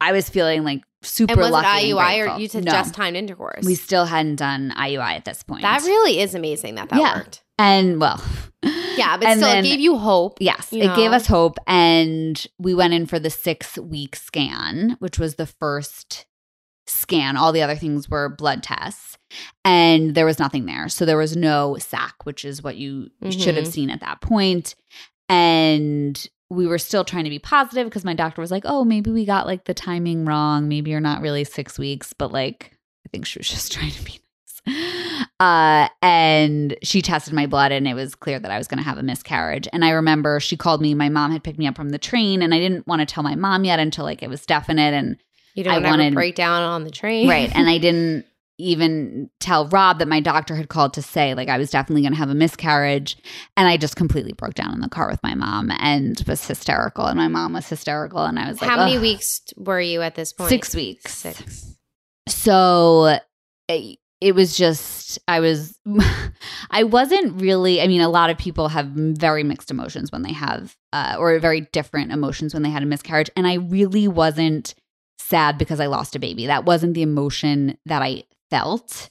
[0.00, 2.72] I was feeling like super And was it lucky and IUI or you said No,
[2.72, 3.64] just timed intercourse?
[3.64, 7.16] we still hadn't done IUI at this point that really is amazing that that Yeah.
[7.18, 7.42] worked.
[7.58, 8.22] and well
[8.62, 10.38] Yeah, but still, then- it gave you hope.
[10.40, 11.56] Yes, you it gave us hope.
[11.68, 16.26] And we went in for the six week scan, which was the first
[16.88, 17.36] scan.
[17.36, 19.16] All the other things were blood tests.
[19.64, 20.88] And there was nothing there.
[20.88, 23.72] So there was no sac, which is what you should have Mhm.
[23.72, 24.74] seen at that point.
[25.28, 29.10] And we were still trying to be positive because my doctor was like, oh, maybe
[29.10, 30.66] we got like the timing wrong.
[30.68, 32.72] Maybe you're not really six weeks, but like,
[33.06, 35.28] I think she was just trying to be nice.
[35.40, 38.84] Uh, and she tested my blood and it was clear that I was going to
[38.84, 39.68] have a miscarriage.
[39.72, 40.94] And I remember she called me.
[40.94, 43.22] My mom had picked me up from the train and I didn't want to tell
[43.22, 44.94] my mom yet until like it was definite.
[44.94, 45.16] And
[45.58, 47.28] You don't I wanted- break down on the train.
[47.28, 47.50] right.
[47.52, 48.24] And I didn't
[48.60, 52.12] even tell Rob that my doctor had called to say like I was definitely going
[52.12, 53.16] to have a miscarriage
[53.56, 57.06] and I just completely broke down in the car with my mom and was hysterical
[57.06, 60.16] and my mom was hysterical and I was like How many weeks were you at
[60.16, 60.48] this point?
[60.50, 61.14] 6 weeks.
[61.14, 61.76] Six.
[62.28, 63.18] So
[63.68, 65.78] it, it was just I was
[66.70, 70.32] I wasn't really I mean a lot of people have very mixed emotions when they
[70.32, 74.74] have uh, or very different emotions when they had a miscarriage and I really wasn't
[75.18, 76.46] sad because I lost a baby.
[76.46, 79.10] That wasn't the emotion that I felt.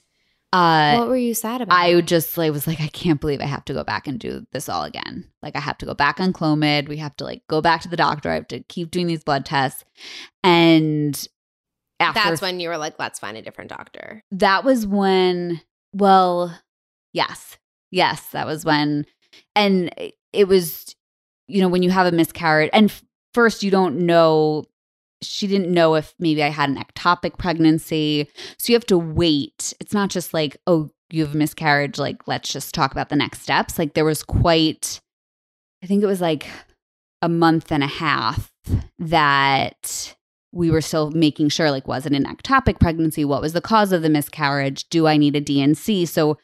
[0.53, 1.77] Uh what were you sad about?
[1.77, 4.45] I just like was like, I can't believe I have to go back and do
[4.53, 5.29] this all again.
[5.41, 6.87] Like I have to go back on Clomid.
[6.87, 8.29] We have to like go back to the doctor.
[8.29, 9.83] I have to keep doing these blood tests.
[10.43, 11.27] And
[11.99, 14.23] after That's when you were like, let's find a different doctor.
[14.31, 15.61] that was when
[15.93, 16.57] well,
[17.11, 17.57] yes.
[17.91, 19.05] Yes, that was when
[19.55, 19.93] and
[20.31, 20.95] it was
[21.49, 23.03] you know, when you have a miscarriage and f-
[23.33, 24.63] first you don't know
[25.21, 28.29] she didn't know if maybe I had an ectopic pregnancy.
[28.57, 29.73] So you have to wait.
[29.79, 33.15] It's not just like, oh, you have a miscarriage, like let's just talk about the
[33.15, 33.79] next steps.
[33.79, 34.99] Like there was quite
[35.83, 36.47] I think it was like
[37.21, 38.51] a month and a half
[38.99, 40.15] that
[40.51, 43.23] we were still making sure like was it an ectopic pregnancy?
[43.23, 44.89] What was the cause of the miscarriage?
[44.89, 46.07] Do I need a DNC?
[46.07, 46.37] So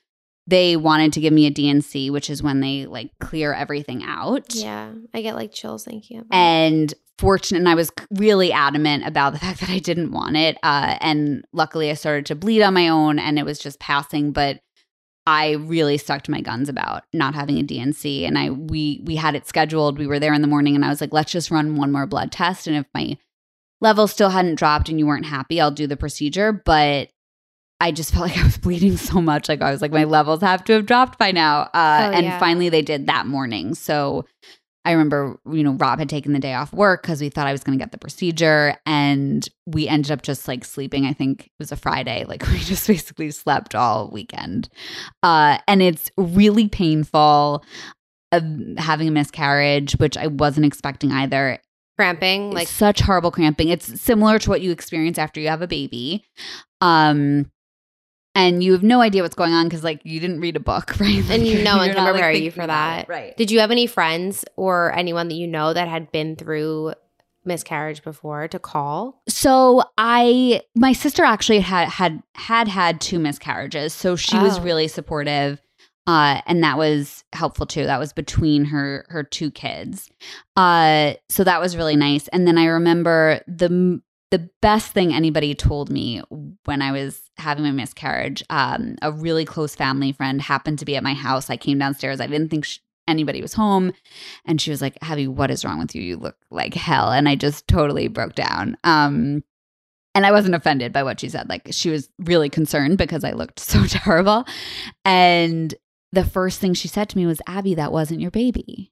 [0.45, 4.53] they wanted to give me a DNC, which is when they like clear everything out.
[4.53, 4.91] Yeah.
[5.13, 6.39] I get like chills thinking about it.
[6.39, 10.57] And fortunate, and I was really adamant about the fact that I didn't want it.
[10.64, 14.32] Uh, and luckily, I started to bleed on my own, and it was just passing.
[14.32, 14.59] But
[15.26, 19.16] I really stuck to my guns about not having a DNC, and I we we
[19.16, 19.97] had it scheduled.
[19.97, 22.05] We were there in the morning, and I was like, let's just run one more
[22.05, 23.18] blood test, and if my
[23.82, 26.51] level still hadn't dropped and you weren't happy, I'll do the procedure.
[26.53, 27.09] But
[27.82, 29.49] I just felt like I was bleeding so much.
[29.49, 31.70] Like I was like, my levels have to have dropped by now.
[31.74, 32.39] Uh, Oh, and yeah.
[32.39, 33.76] finally, they did that morning.
[33.76, 34.26] So
[34.86, 37.51] I remember, you know, Rob had taken the day off work because we thought I
[37.53, 38.75] was going to get the procedure.
[38.86, 41.05] And we ended up just like sleeping.
[41.05, 42.25] I think it was a Friday.
[42.34, 44.67] Like we just basically slept all weekend.
[45.21, 47.63] Uh, and it's really painful
[48.31, 48.43] of
[48.77, 51.59] having a miscarriage, which I wasn't expecting either.
[51.97, 53.69] Cramping, Like like such horrible cramping.
[53.69, 56.25] It's similar to what you experience after you have a baby.
[56.81, 57.51] Um,
[58.36, 60.91] and you have no idea what's going on because like you didn't read a book,
[60.99, 61.23] right?
[61.29, 63.07] and Like, no one can not, like, you for that.
[63.07, 63.36] Right.
[63.38, 66.93] Did you have any friends or anyone that you know that had been through
[67.45, 69.21] miscarriage before to call?
[69.27, 74.61] So I, my sister actually had had had had two miscarriages, so she was Oh.
[74.61, 75.61] really supportive,
[76.07, 77.84] uh, and that was helpful too.
[77.86, 80.09] That was between her her two kids,
[80.55, 82.27] uh, so that was really nice.
[82.29, 84.01] And then I remember the
[84.34, 86.19] the best thing anybody told me
[86.65, 88.43] when I was having my miscarriage.
[88.49, 91.51] Um, a really close family friend happened to be at my house.
[91.51, 92.19] I came downstairs.
[92.19, 92.65] I didn't think
[93.07, 93.93] anybody was home.
[94.43, 96.01] And she was like, Abby, what is wrong with you?
[96.01, 97.11] You look like hell.
[97.11, 98.75] And I just totally broke down.
[98.84, 99.43] Um,
[100.15, 101.47] and I wasn't offended by what she said.
[101.47, 104.45] Like, she was really concerned because I looked so terrible.
[105.05, 105.75] And
[106.11, 108.91] the first thing she said to me was, Abby, that wasn't your baby.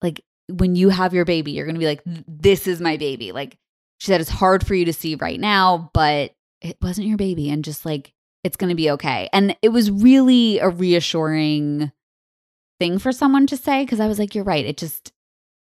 [0.00, 3.32] Like, when you have your baby, you're going to be like, this is my baby.
[3.32, 3.58] Like,
[4.00, 6.32] she said, it's hard for you to see right now, but
[6.62, 7.50] it wasn't your baby.
[7.50, 9.28] And just like, it's going to be okay.
[9.32, 11.92] And it was really a reassuring
[12.78, 14.64] thing for someone to say because I was like, you're right.
[14.64, 15.12] It just,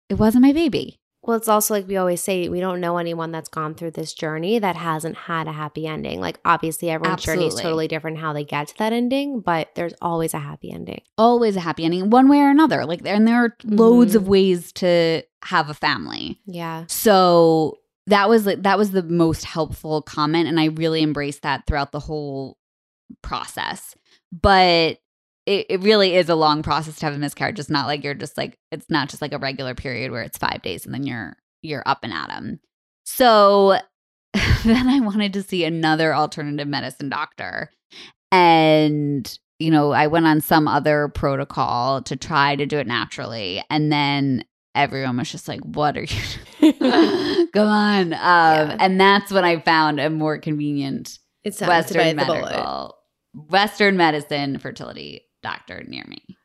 [0.09, 0.99] it wasn't my baby.
[1.23, 4.13] Well, it's also like we always say, we don't know anyone that's gone through this
[4.13, 6.21] journey that hasn't had a happy ending.
[6.21, 9.93] Like, obviously, everyone's journey is totally different how they get to that ending, but there's
[10.01, 11.01] always a happy ending.
[11.17, 12.85] Always a happy ending, one way or another.
[12.85, 14.17] Like, and there are loads Mhm.
[14.17, 16.39] of ways to have a family.
[16.45, 16.85] Yeah.
[16.87, 21.67] So that was like that was the most helpful comment, and I really embraced that
[21.67, 22.57] throughout the whole
[23.21, 23.95] process.
[24.31, 24.99] But
[25.45, 27.59] it, it really is a long process to have a miscarriage.
[27.59, 30.37] It's not like you're just like it's not just like a regular period where it's
[30.37, 32.59] five days and then you're you're up and at 'em.
[33.05, 33.77] So
[34.65, 37.71] then I wanted to see another alternative medicine doctor,
[38.31, 43.63] and you know I went on some other protocol to try to do it naturally,
[43.69, 44.45] and then
[44.77, 46.23] everyone was just like, "What are you?"
[47.53, 48.13] Come on.
[48.13, 48.19] Um,
[48.69, 48.77] Yeah.
[48.79, 52.95] And that's when I found a more convenient It's Western medical,
[53.33, 56.37] Western medicine fertility doctor near me.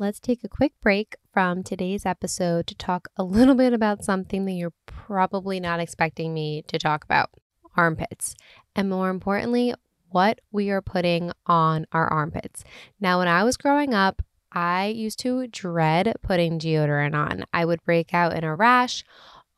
[0.00, 4.44] Let's take a quick break from today's episode to talk a little bit about something
[4.44, 7.30] that you're probably not expecting me to talk about
[7.76, 8.36] armpits.
[8.76, 9.74] And more importantly,
[10.10, 12.62] what we are putting on our armpits.
[13.00, 14.22] Now, when I was growing up,
[14.52, 17.44] I used to dread putting deodorant on.
[17.52, 19.04] I would break out in a rash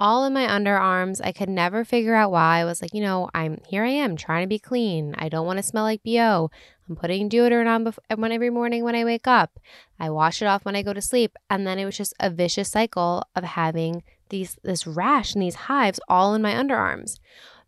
[0.00, 1.20] all in my underarms.
[1.22, 2.58] I could never figure out why.
[2.58, 5.14] I was like, you know, I'm here I am trying to be clean.
[5.18, 6.50] I don't want to smell like BO.
[6.88, 9.60] I'm putting deodorant on when every morning when I wake up.
[10.00, 12.30] I wash it off when I go to sleep, and then it was just a
[12.30, 17.18] vicious cycle of having these this rash and these hives all in my underarms.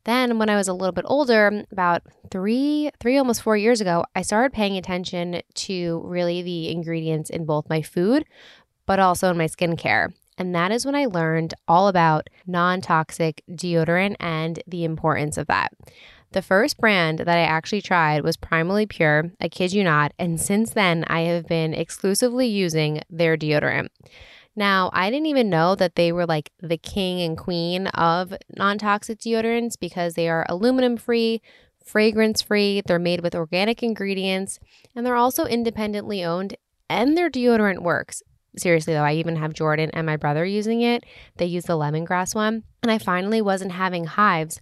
[0.04, 4.04] Then, when I was a little bit older, about three, three, almost four years ago,
[4.16, 8.24] I started paying attention to really the ingredients in both my food,
[8.84, 10.12] but also in my skincare.
[10.36, 15.46] And that is when I learned all about non toxic deodorant and the importance of
[15.46, 15.72] that.
[16.32, 20.40] The first brand that I actually tried was Primally Pure, I kid you not, and
[20.40, 23.88] since then I have been exclusively using their deodorant.
[24.54, 28.78] Now, I didn't even know that they were like the king and queen of non
[28.78, 31.40] toxic deodorants because they are aluminum free,
[31.84, 34.58] fragrance free, they're made with organic ingredients,
[34.94, 36.56] and they're also independently owned,
[36.88, 38.22] and their deodorant works.
[38.56, 41.04] Seriously, though, I even have Jordan and my brother using it.
[41.38, 44.60] They use the lemongrass one, and I finally wasn't having hives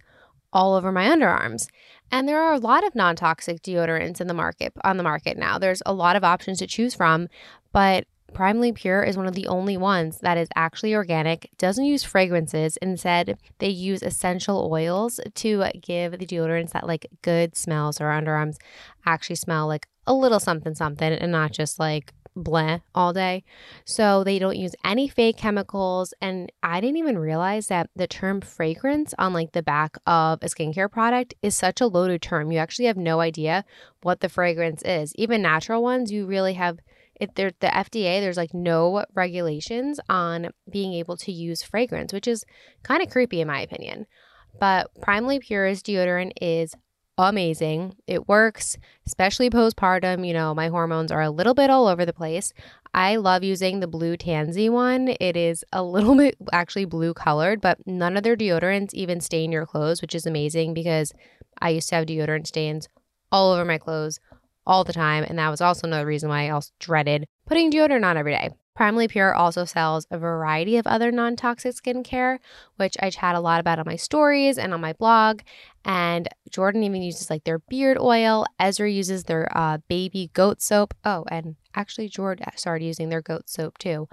[0.53, 1.67] all over my underarms.
[2.11, 5.57] And there are a lot of non-toxic deodorants in the market on the market now.
[5.57, 7.27] There's a lot of options to choose from,
[7.73, 12.03] but Primally Pure is one of the only ones that is actually organic, doesn't use
[12.03, 12.77] fragrances.
[12.77, 18.55] Instead, they use essential oils to give the deodorants that like good smells or underarms
[19.05, 23.43] actually smell like a little something something and not just like bleh all day.
[23.85, 26.13] So they don't use any fake chemicals.
[26.21, 30.45] And I didn't even realize that the term fragrance on like the back of a
[30.45, 32.51] skincare product is such a loaded term.
[32.51, 33.65] You actually have no idea
[34.01, 35.13] what the fragrance is.
[35.15, 36.79] Even natural ones, you really have
[37.21, 42.27] if they're the FDA, there's like no regulations on being able to use fragrance, which
[42.27, 42.43] is
[42.83, 44.07] kind of creepy in my opinion.
[44.59, 46.73] But Primally Pure's deodorant is
[47.19, 47.95] amazing.
[48.07, 50.27] It works, especially postpartum.
[50.27, 52.53] You know, my hormones are a little bit all over the place.
[52.93, 55.15] I love using the blue tansy one.
[55.19, 59.51] It is a little bit actually blue colored, but none of their deodorants even stain
[59.51, 61.13] your clothes, which is amazing because
[61.61, 62.89] I used to have deodorant stains
[63.31, 64.19] all over my clothes
[64.65, 65.23] all the time.
[65.23, 68.51] And that was also another reason why I also dreaded putting deodorant on every day.
[68.77, 72.39] Primally Pure also sells a variety of other non toxic skincare,
[72.77, 75.41] which I chat a lot about on my stories and on my blog.
[75.83, 78.45] And Jordan even uses like their beard oil.
[78.59, 80.93] Ezra uses their uh, baby goat soap.
[81.03, 84.07] Oh, and actually, Jordan started using their goat soap too.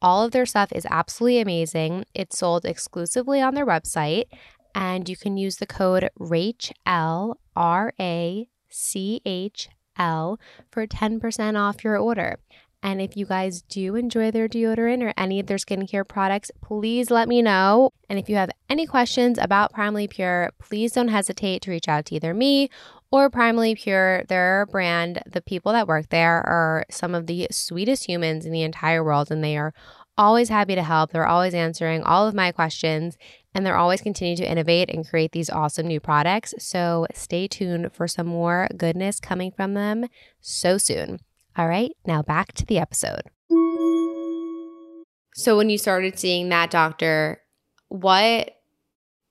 [0.00, 2.04] All of their stuff is absolutely amazing.
[2.14, 4.26] It's sold exclusively on their website,
[4.74, 9.68] and you can use the code RACHL, R A C H
[9.98, 10.38] L,
[10.70, 12.38] for 10% off your order.
[12.82, 17.10] And if you guys do enjoy their deodorant or any of their skincare products, please
[17.10, 17.90] let me know.
[18.08, 22.04] And if you have any questions about Primally Pure, please don't hesitate to reach out
[22.06, 22.70] to either me
[23.10, 24.24] or Primally Pure.
[24.28, 28.62] Their brand, the people that work there are some of the sweetest humans in the
[28.62, 29.74] entire world, and they are
[30.18, 31.10] always happy to help.
[31.10, 33.16] They're always answering all of my questions,
[33.56, 36.52] and they're always continuing to innovate and create these awesome new products.
[36.58, 40.04] So stay tuned for some more goodness coming from them
[40.42, 41.20] so soon.
[41.56, 43.22] All right, now back to the episode.
[45.34, 47.40] So when you started seeing that doctor,
[47.88, 48.52] what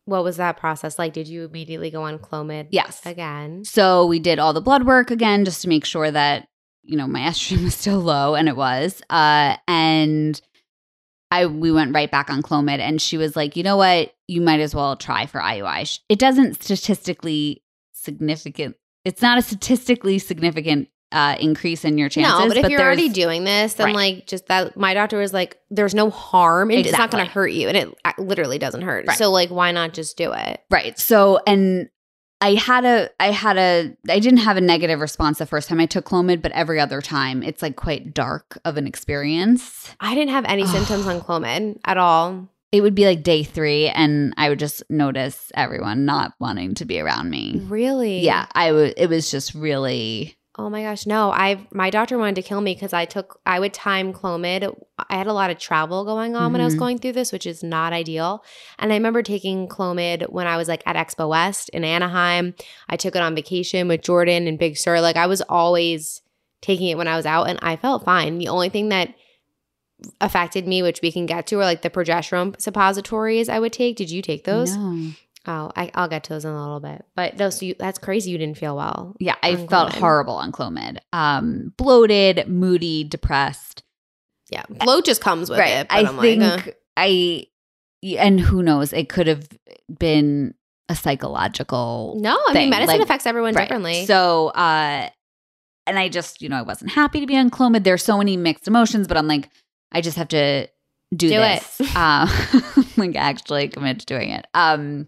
[0.06, 1.14] what was that process like?
[1.14, 2.68] Did you immediately go on Clomid?
[2.72, 3.02] Yes.
[3.06, 3.64] Again.
[3.64, 6.48] So we did all the blood work again just to make sure that,
[6.84, 9.04] you know, my estrogen was still low and it was.
[9.08, 10.42] Uh and
[11.32, 14.14] I we went right back on Clomid and she was like, "You know what?
[14.28, 16.00] You might as well try for IUI.
[16.10, 17.64] It doesn't statistically
[17.94, 22.40] significant it's not a statistically significant uh, increase in your chances.
[22.40, 23.96] No, but if but you're already doing this, then Right.
[23.96, 24.76] like just that.
[24.76, 26.72] My doctor was like, "There's no harm.
[26.72, 29.06] and It's not going to hurt you, and it uh, literally doesn't hurt.
[29.08, 29.18] Right.
[29.18, 30.62] So like, why not just do it?
[30.70, 30.98] Right.
[31.00, 31.90] So, and
[32.42, 35.80] I had a, I had a, I didn't have a negative response the first time
[35.80, 39.96] I took Clomid, but every other time it's like quite dark of an experience.
[40.00, 42.50] I didn't have any symptoms on Clomid at all.
[42.72, 46.86] It would be like day three, and I would just notice everyone not wanting to
[46.86, 47.62] be around me.
[47.68, 48.20] Really?
[48.20, 48.96] Yeah, I would.
[48.98, 50.38] It was just really.
[50.58, 51.32] Oh my gosh, no.
[51.32, 54.74] I my doctor wanted to kill me because I took I would time Clomid.
[55.10, 56.80] I had a lot of travel going on when I was Mhm.
[56.80, 58.42] going through this, which is not ideal.
[58.80, 62.56] And I remember taking Clomid when I was like at Expo West in Anaheim.
[62.88, 65.02] I took it on vacation with Jordan and Big Sur.
[65.02, 66.22] Like I was always
[66.62, 68.38] taking it when I was out and I felt fine.
[68.38, 69.14] The only thing that
[70.22, 73.96] affected me, which we can get to, are like the progesterone suppositories I would take.
[73.98, 74.76] Did you take those?
[74.76, 75.12] No.
[75.48, 77.06] Oh, I, I'll get to those in a little bit.
[77.16, 78.32] But those, so you, that's crazy.
[78.32, 79.16] You didn't feel well.
[79.20, 80.00] Yeah, I felt Clomid.
[80.00, 80.98] horrible on Clomid.
[81.14, 83.84] Um, bloated, moody, depressed.
[84.50, 85.88] Yeah, bloat just comes with it.
[85.90, 87.48] But I am think like, uh, I,
[88.18, 88.94] and who knows?
[88.94, 89.48] It could have
[90.00, 90.54] been
[90.90, 92.16] a psychological.
[92.20, 93.64] no, I thing, mean medicine like- affects everyone Right.
[93.64, 94.06] differently.
[94.06, 95.10] So, uh,
[95.88, 97.84] and I just, you know, I wasn't happy to be on Clomid.
[97.84, 99.50] There's so many mixed emotions, but I'm like,
[99.92, 100.68] I just have to
[101.16, 101.62] do, Do it.
[101.78, 101.96] this.
[101.96, 102.30] Um,
[102.98, 104.46] like actually commit to doing it.
[104.54, 105.08] Um,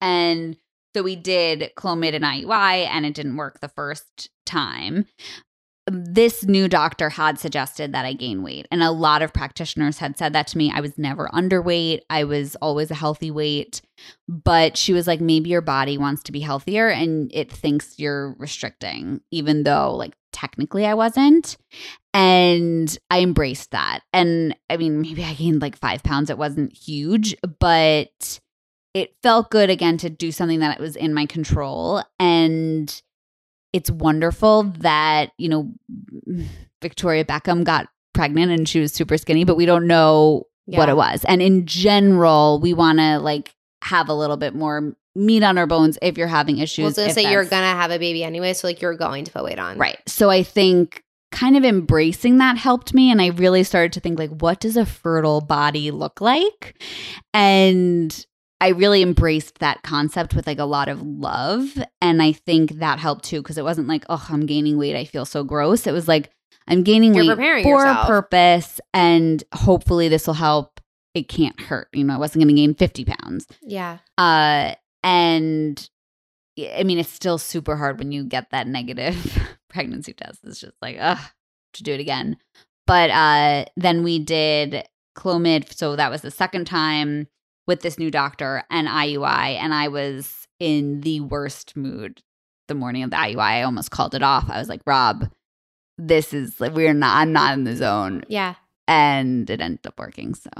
[0.00, 0.56] and
[0.94, 5.06] so we did Clomid and IUI, and it didn't work the first time.
[5.88, 8.66] this new doctor had suggested that I gain weight.
[8.70, 10.72] And a lot of practitioners had said that to me.
[10.74, 13.82] I was never underweight, I was always a healthy weight.
[14.28, 18.34] But she was like, maybe your body wants to be healthier and it thinks you're
[18.34, 21.56] restricting, even though, like, technically I wasn't.
[22.12, 24.00] And I embraced that.
[24.12, 26.30] And I mean, maybe I gained like five pounds.
[26.30, 28.40] It wasn't huge, but
[28.96, 32.02] it felt good again to do something that was in my control.
[32.18, 33.02] And
[33.74, 35.74] it's wonderful that, you know,
[36.82, 40.78] Victoria Beckham got pregnant and she was super skinny, but we don't know Yeah.
[40.78, 41.24] what it was.
[41.26, 45.66] And in general, we want to like have a little bit more meat on our
[45.66, 46.78] bones if you're having issues.
[46.78, 49.26] Well, I was gonna say you're gonna have a baby anyway, so like you're going
[49.26, 49.76] to put weight on.
[49.76, 49.98] Right.
[50.06, 53.10] So I think kind of embracing that helped me.
[53.10, 56.82] And I really started to think, like, what does a fertile body look like?
[57.34, 58.26] And
[58.60, 61.76] I really embraced that concept with like a lot of love.
[62.00, 64.96] And I think that helped too, because it wasn't like, oh, I'm gaining weight.
[64.96, 65.86] I feel so gross.
[65.86, 66.30] It was like,
[66.66, 68.04] I'm gaining You're weight for yourself.
[68.04, 68.80] a purpose.
[68.94, 70.80] And hopefully this will help.
[71.14, 71.88] It can't hurt.
[71.92, 73.46] You know, I wasn't going to gain 50 pounds.
[73.62, 73.98] Yeah.
[74.18, 75.88] Uh, and
[76.58, 79.38] I mean, it's still super hard when you get that negative
[79.68, 80.40] pregnancy test.
[80.44, 81.18] It's just like, ugh,
[81.74, 82.38] to do it again.
[82.86, 84.86] But uh, then we did
[85.16, 85.72] Clomid.
[85.74, 87.28] So that was the second time
[87.66, 89.56] with this new doctor and IUI.
[89.56, 92.22] And I was in the worst mood
[92.68, 93.38] the morning of the IUI.
[93.38, 94.48] I almost called it off.
[94.48, 95.30] I was like, Rob,
[95.98, 98.24] this is like, we're not, I'm not in the zone.
[98.28, 98.54] Yeah.
[98.88, 100.34] And it ended up working.
[100.34, 100.50] So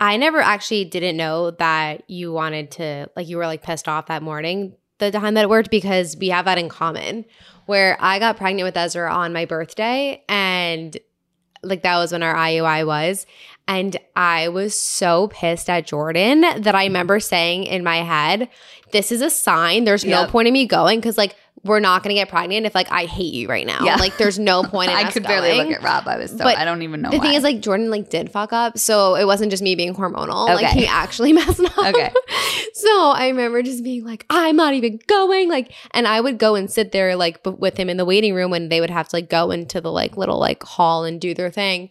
[0.00, 4.06] I never actually didn't know that you wanted to like you were like pissed off
[4.06, 7.26] that morning the time that it worked because we have that in common
[7.66, 10.96] where I got pregnant with Ezra on my birthday and
[11.62, 13.26] like that was when our IUI was
[13.68, 18.48] and I was so pissed at Jordan that I remember saying in my head
[18.92, 20.30] this is a sign there's no Yep.
[20.30, 23.04] point in me going cuz like we're not going to get pregnant if like I
[23.04, 23.96] hate you right now Yeah.
[23.96, 25.68] like there's no point in I could barely going.
[25.68, 26.08] look at Rob.
[26.08, 27.10] I was so, But I don't even know.
[27.10, 29.94] The thing is, like Jordan, like did fuck up, so it wasn't just me being
[29.94, 30.46] hormonal.
[30.46, 31.76] Like he actually messed up.
[31.76, 32.10] Okay.
[32.72, 35.50] so I remember just being like, I'm not even going.
[35.50, 38.32] Like, and I would go and sit there like b- with him in the waiting
[38.34, 41.20] room when they would have to like go into the like little like hall and
[41.20, 41.90] do their thing.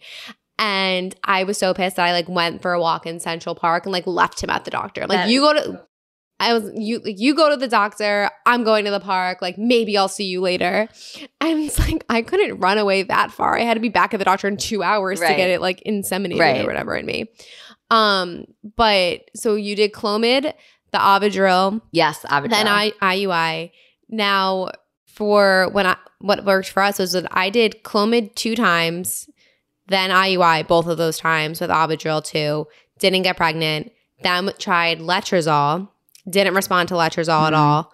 [0.60, 3.86] And I was so pissed that I like went for a walk in Central Park
[3.86, 5.00] and like left him at the doctor.
[5.08, 5.82] Like, That- you go to.
[6.42, 9.58] I was you like you go to the doctor, I'm going to the park, like
[9.58, 10.88] maybe I'll see you later.
[11.38, 13.58] And it's like I couldn't run away that far.
[13.58, 15.82] I had to be back at the doctor in two hours to get it like
[15.86, 16.62] inseminated Right.
[16.62, 17.26] or whatever in me.
[17.90, 18.46] Um,
[18.76, 20.54] but so you did Clomid,
[20.92, 22.56] the Ovidrel, yes, Abigail.
[22.56, 23.72] then I IUI.
[24.08, 24.70] Now
[25.08, 29.28] for when I what worked for us was that I did Clomid two times,
[29.90, 32.66] then IUI both of those times with Ovidrel too.
[32.98, 33.92] Didn't get pregnant.
[34.22, 35.88] Then tried letrozole.
[36.28, 37.56] Didn't respond to letrozole at Mhm.
[37.58, 37.92] all.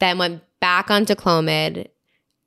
[0.00, 1.86] Then went back onto Clomid,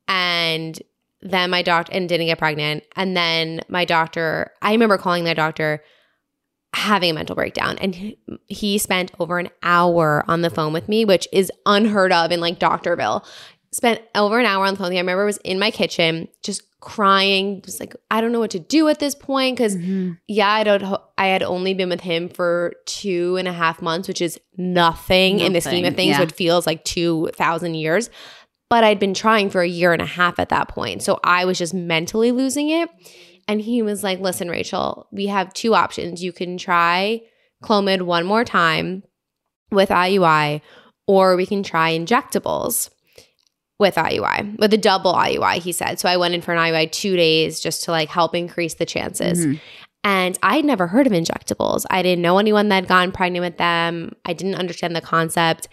[0.06, 0.78] and
[1.22, 2.84] then my doctor and didn't get pregnant.
[2.96, 5.82] And then my doctor, I remember calling my doctor
[6.72, 10.88] having a mental breakdown and he- he spent over an hour on the phone with
[10.88, 13.24] me which is unheard of in like doctorville
[13.72, 16.62] spent over an hour on the phone i remember I was in my kitchen just
[16.80, 20.18] crying just like i don't know what to do at this point because Mhm.
[20.26, 20.82] yeah i don't
[21.18, 25.40] i had only been with him for two and a half months which is nothing,
[25.40, 26.20] in the scheme of things yeah.
[26.20, 28.08] what feels like 2000 years.
[28.70, 31.44] But i'd been trying for a year and a half at that point so i
[31.44, 32.88] was just mentally losing it.
[33.46, 36.22] And he was like listen rachel we have two options.
[36.24, 37.20] You can try
[37.62, 39.02] clomid one more time
[39.70, 40.62] with iui
[41.06, 42.88] or we can try injectables
[43.80, 45.98] with IUI, with a double IUI, he said.
[45.98, 48.86] So I went in for an IUI two days just to like help increase the
[48.86, 49.46] chances.
[49.46, 49.60] Mhm.
[50.04, 51.84] And I had never heard of injectables.
[51.90, 54.12] I didn't know anyone that had gotten pregnant with them.
[54.24, 55.68] I didn't understand the concept.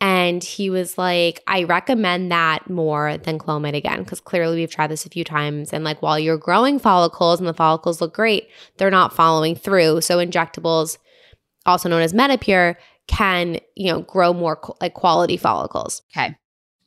[0.00, 4.92] And he was like, I recommend that more than Clomid again, because clearly we've tried
[4.92, 5.72] this a few times.
[5.72, 10.00] And like while you're growing follicles and the follicles look great, they're not following through.
[10.02, 10.98] So injectables,
[11.66, 12.76] also known as Menopur,
[13.08, 16.02] can, you know, grow more like quality follicles.
[16.16, 16.36] Okay.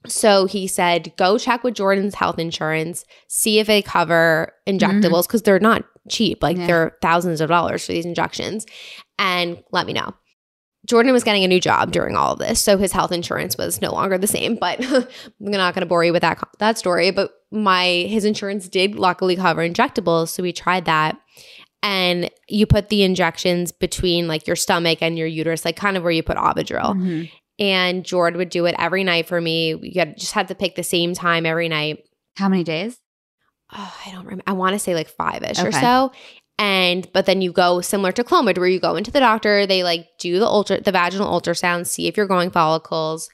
[0.07, 5.43] So he said, go check with Jordan's health insurance, see if they cover injectables because
[5.43, 6.41] they're not cheap.
[6.41, 6.67] Like Yeah.
[6.67, 8.65] they're thousands of dollars for these injections.
[9.19, 10.13] And let me know.
[10.87, 13.79] Jordan was getting a new job during all of this, so his health insurance was
[13.81, 14.55] no longer the same.
[14.55, 15.05] But I'm
[15.39, 17.11] not going to bore you with that that story.
[17.11, 21.19] But my his insurance did luckily cover injectables, so we tried that.
[21.83, 26.03] And you put the injections between like your stomach and your uterus, like kind of
[26.03, 27.31] where you put Ovidrel Mhm.
[27.61, 29.75] And Jordan would do it every night for me.
[29.75, 31.99] We had, just had to pick the same time every night.
[32.35, 32.97] How many days?
[33.71, 34.43] Oh, I don't remember.
[34.47, 36.11] I want to say like five ish or so.
[36.57, 39.83] And but then you go similar to Clomid, where you go into the doctor, they
[39.83, 43.29] like do the ultra, the vaginal ultrasound, see if you're growing follicles.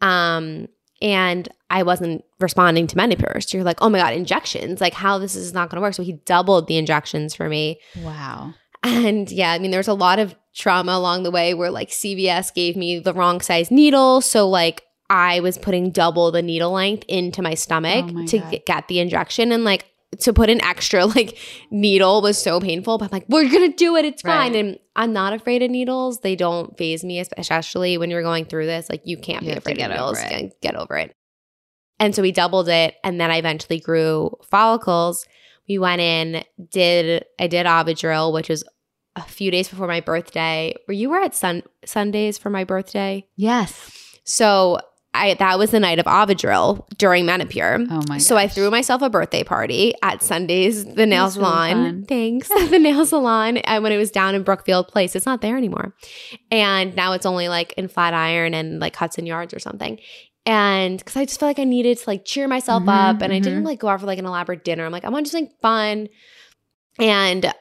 [0.00, 0.66] Um,
[1.00, 5.18] and I wasn't responding to many So you're like, oh my God, injections, like how
[5.18, 5.94] this is not going to work.
[5.94, 7.80] So he doubled the injections for me.
[8.02, 8.54] Wow.
[8.82, 12.52] And yeah, I mean, there's a lot of trauma along the way where like CVS
[12.54, 14.20] gave me the wrong size needle.
[14.20, 18.38] So like I was putting double the needle length into my stomach Oh my to
[18.38, 18.60] God.
[18.66, 19.52] get, the injection.
[19.52, 19.86] And like
[20.20, 21.38] to put an extra like
[21.70, 22.98] needle was so painful.
[22.98, 24.04] But I'm like, we're going to do it.
[24.04, 24.54] It's fine.
[24.54, 26.20] And I'm not afraid of needles.
[26.20, 28.88] They don't faze me, especially when you're going through this.
[28.90, 30.18] Like you can't You be afraid of needles.
[30.18, 30.28] over.
[30.28, 31.12] Get- Get over it.
[32.00, 32.94] And so we doubled it.
[33.02, 35.26] And then I eventually grew follicles.
[35.68, 38.64] We went in, did, I did Ovidrel, which was
[39.16, 40.74] a few days before my birthday.
[40.86, 43.26] Were you were at sun Sundays for my birthday?
[43.36, 43.90] Yes.
[44.24, 44.78] So
[45.14, 47.86] I that was the night of Ovidrel during Menopur.
[47.90, 52.04] Oh my so I threw myself a birthday party at Sundays, the nail That's salon.
[52.06, 53.56] Thanks, the nail salon.
[53.58, 55.94] And when it was down in Brookfield Place, it's not there anymore,
[56.50, 59.98] and now it's only like in Flatiron and like Hudson Yards or something.
[60.48, 63.34] And because I just felt like I needed to like cheer myself Mhm, up, and
[63.34, 63.66] I didn't mhm.
[63.66, 64.86] like go out for like an elaborate dinner.
[64.86, 66.08] I'm like, I want to do something fun,
[66.98, 67.52] and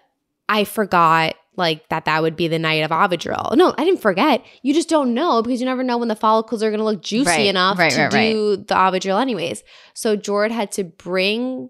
[0.47, 3.57] I forgot like that that would be the night of Ovidrel.
[3.57, 4.41] No, I didn't forget.
[4.61, 7.01] You just don't know because you never know when the follicles are going to look
[7.01, 9.63] juicy Right, enough right, to right, do the Ovidrel anyways.
[9.93, 11.69] So Jord had to bring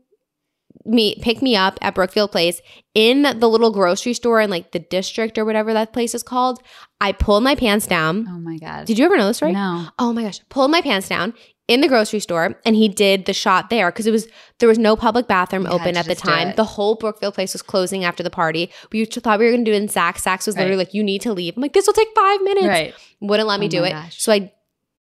[0.86, 2.62] me pick me up at Brookfield Place
[2.94, 6.62] in the little grocery store in like the district or whatever that place is called.
[7.02, 8.28] I pulled my pants down.
[8.30, 8.86] Oh my god.
[8.86, 9.54] Did you ever know this story?
[9.54, 9.88] No.
[10.00, 10.40] Oh my gosh.
[10.50, 11.34] Pulled my pants down
[11.68, 14.28] in the grocery store and he did the shot there because it was
[14.60, 16.54] there was no public bathroom You open at the time.
[16.56, 18.72] The whole Brookfield place was closing after the party.
[18.92, 20.24] We thought we were gonna do it in Saks.
[20.24, 21.56] Saks was literally like, you need to leave.
[21.58, 22.68] I'm like, this will take five minutes.
[22.68, 22.94] Right.
[23.20, 23.92] Wouldn't let me Oh do it.
[23.92, 24.22] gosh.
[24.22, 24.54] So I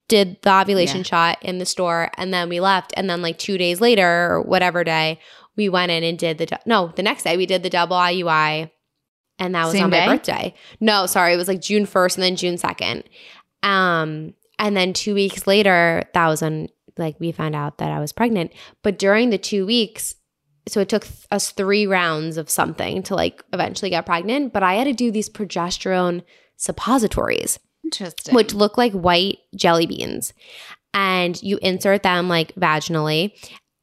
[0.10, 1.04] did the ovulation Yeah.
[1.04, 2.94] shot in the store and then we left.
[2.98, 5.20] And then like two days later or whatever day,
[5.60, 8.72] we went in and did the, no, the next day we did the double IUI
[9.38, 10.06] and that was Same on day?
[10.08, 10.56] my birthday.
[10.80, 11.34] No, sorry.
[11.34, 13.04] It was like June 1st and then June 2nd.
[13.62, 18.00] Um, and then two weeks later, that was when like we found out that I
[18.00, 18.54] was pregnant.
[18.84, 20.16] But during the two weeks,
[20.68, 24.54] so it took th- us three rounds of something to like eventually get pregnant.
[24.54, 26.24] But I had to do these progesterone
[26.56, 28.34] suppositories Interesting.
[28.34, 30.34] which look like white jelly beans.
[30.94, 33.34] And you insert them like vaginally,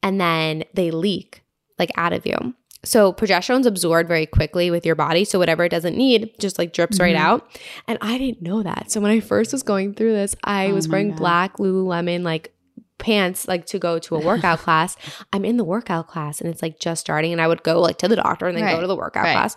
[0.03, 1.41] and then they leak
[1.79, 2.35] like out of you.
[2.83, 5.25] So progesterone's absorbed very quickly with your body.
[5.25, 7.19] So whatever it doesn't need just like drips right Mhm.
[7.19, 7.59] out.
[7.87, 8.91] And I didn't know that.
[8.91, 11.17] So when I first was going through this, I Oh was wearing God.
[11.17, 12.53] black Lululemon like
[12.99, 14.95] pants like to go to a workout class.
[15.33, 17.97] I'm in the workout class and it's like just starting and I would go like
[17.99, 18.75] to the doctor and then Right.
[18.75, 19.33] go to the workout Right.
[19.33, 19.55] class.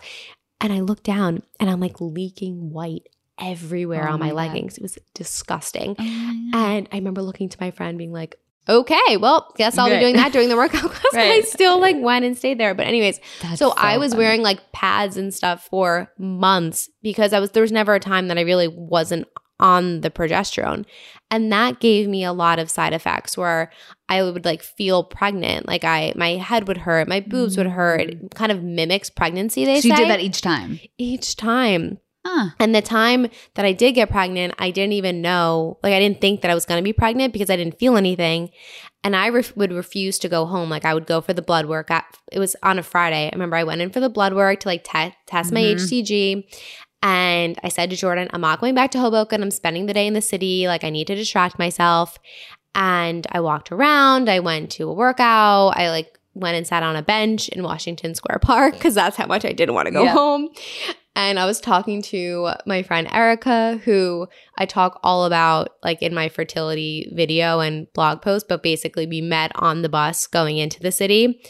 [0.59, 3.07] And I look down and I'm like leaking white
[3.39, 4.77] everywhere Oh on my, my leggings.
[4.77, 5.95] It was disgusting.
[5.97, 8.35] Oh my And I remember looking to my friend being like,
[8.69, 9.97] okay, well, guess I'll Right.
[9.97, 11.13] be doing that during the workout class.
[11.13, 12.73] And I still like went and stayed there.
[12.73, 14.23] But anyways, That's so, I was funny.
[14.23, 18.27] wearing like pads and stuff for months because I was there was never a time
[18.27, 19.27] that I really wasn't
[19.59, 20.85] on the progesterone.
[21.29, 23.71] And that gave me a lot of side effects where
[24.09, 25.67] I would like feel pregnant.
[25.67, 28.01] Like I my head would hurt, my boobs would hurt.
[28.01, 28.33] It mm.
[28.33, 30.79] kind of mimics pregnancy, they So you did that each time.
[30.97, 31.99] each time.
[32.33, 32.49] Huh.
[32.59, 36.21] And the time that I did get pregnant, I didn't even know, like, I didn't
[36.21, 38.51] think that I was going to be pregnant because I didn't feel anything.
[39.03, 40.69] And I ref- would refuse to go home.
[40.69, 41.89] Like, I would go for the blood work.
[42.31, 43.25] It was on a Friday.
[43.27, 45.75] I remember I went in for the blood work to like te- test my Mhm.
[45.75, 46.43] HCG.
[47.03, 49.41] And I said to Jordan, I'm not going back to Hoboken.
[49.41, 50.67] I'm spending the day in the city.
[50.67, 52.17] Like, I need to distract myself.
[52.75, 54.29] And I walked around.
[54.29, 55.69] I went to a workout.
[55.75, 59.25] I like went and sat on a bench in Washington Square Park because that's how
[59.25, 60.13] much I didn't want to go Yeah.
[60.13, 60.47] home.
[61.15, 66.13] And I was talking to my friend Erica, who I talk all about like in
[66.13, 70.79] my fertility video and blog post, but basically we met on the bus going into
[70.79, 71.41] the city.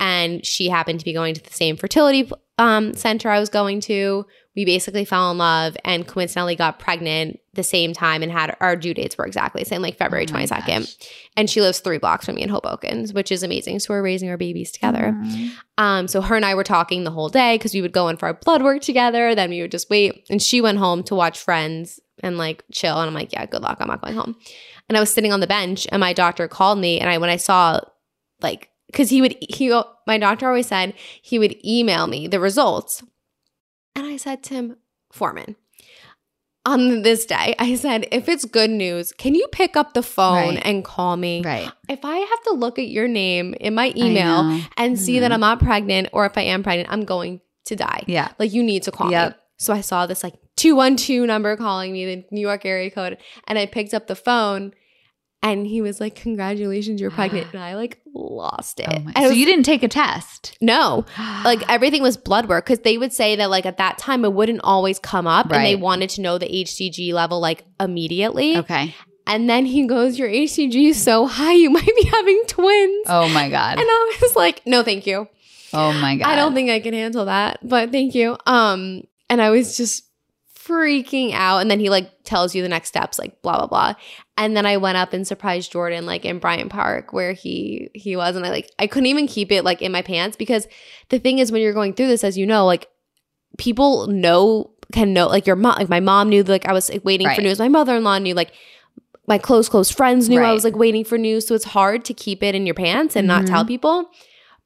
[0.00, 3.80] And she happened to be going to the same fertility um, center I was going
[3.82, 4.26] to.
[4.54, 8.76] We basically fell in love and coincidentally got pregnant the same time and had our
[8.76, 10.66] due dates were exactly the same, like February Oh 22nd.
[10.80, 10.96] gosh.
[11.36, 13.78] And she lives three blocks from me in Hoboken, which is amazing.
[13.80, 15.16] So we're raising our babies together.
[15.18, 15.50] Mhm.
[15.78, 18.16] Um, so her and I were talking the whole day because we would go in
[18.18, 19.34] for our blood work together.
[19.34, 20.26] Then we would just wait.
[20.28, 22.98] And she went home to watch Friends and like chill.
[23.00, 23.78] And I'm like, yeah, good luck.
[23.80, 24.36] I'm not going home.
[24.88, 27.00] And I was sitting on the bench, and my doctor called me.
[27.00, 27.80] And I when I saw
[28.42, 29.70] like because he would he
[30.06, 30.92] my doctor always said
[31.22, 33.02] he would email me the results,
[33.94, 34.76] and I said to him,
[35.12, 35.56] Foreman.
[36.64, 40.54] On this day, I said, if it's good news, can you pick up the phone
[40.54, 40.62] Right.
[40.64, 41.42] and call me?
[41.44, 41.68] Right.
[41.88, 45.32] If I have to look at your name in my email and see that.
[45.32, 48.04] I'm not pregnant or if I am pregnant, I'm going to die.
[48.06, 48.28] Yeah.
[48.38, 49.30] Like you need to call me.
[49.58, 53.18] So I saw this like 212 number calling me, the New York area code,
[53.48, 54.72] and I picked up the phone
[55.42, 57.48] and he was like, Congratulations, you're pregnant.
[57.52, 58.86] And I like lost it.
[58.88, 60.56] Oh so was- you didn't take a test.
[60.60, 61.04] no,
[61.44, 64.32] like everything was blood work because they would say that like at that time it
[64.32, 68.56] wouldn't always come up and they wanted to know the HCG level like immediately.
[68.58, 68.94] okay.
[69.24, 73.06] And then he goes, Your HCG is so high, you might be having twins.
[73.08, 73.78] Oh my God.
[73.78, 75.28] And I was like, No, thank you.
[75.72, 76.28] Oh my God.
[76.28, 78.36] I don't think I can handle that, but thank you.
[78.46, 80.04] Um, and I was just
[80.66, 81.58] freaking out.
[81.58, 83.94] And then he like tells you the next steps, like blah blah blah.
[84.36, 88.16] And then I went up and surprised Jordan like in Bryant Park where he he
[88.16, 90.66] was, and I like I couldn't even keep it like in my pants because
[91.08, 92.88] the thing is when you're going through this, as you know, like
[93.58, 97.04] people know can know like your mom like my mom knew like I was like,
[97.04, 97.36] waiting Right.
[97.36, 97.58] for news.
[97.58, 98.52] My mother in law knew like
[99.26, 101.46] my close close friends knew I was like waiting for news.
[101.46, 103.48] So it's hard to keep it in your pants and not Mhm.
[103.48, 104.10] tell people.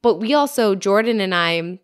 [0.02, 1.78] But we also Jordan and I, and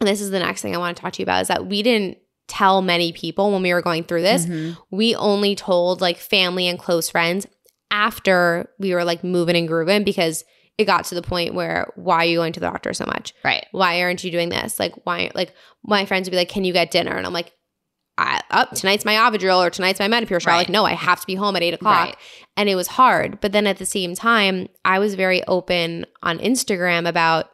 [0.00, 1.82] this is the next thing I want to talk to you about is that we
[1.82, 2.18] didn't
[2.48, 4.46] tell many people when we were going through this.
[4.46, 4.76] Mhm.
[4.90, 7.46] We only told like family and close friends
[7.90, 10.44] after we were like moving and grooving because
[10.76, 13.32] it got to the point where why are you going to the doctor so much?
[13.44, 13.64] Right.
[13.72, 14.78] why aren't you doing this?
[14.80, 15.30] Like, why?
[15.34, 17.52] Like, my friends would be like, "Can you get dinner?" And I'm like,
[18.18, 20.56] I, "Up tonight's my Ovidrel or tonight's my Menopur shot." Right.
[20.58, 22.16] Like, no, I have to be home at eight o'clock, Right.
[22.56, 23.40] and it was hard.
[23.40, 27.53] But then at the same time, I was very open on Instagram about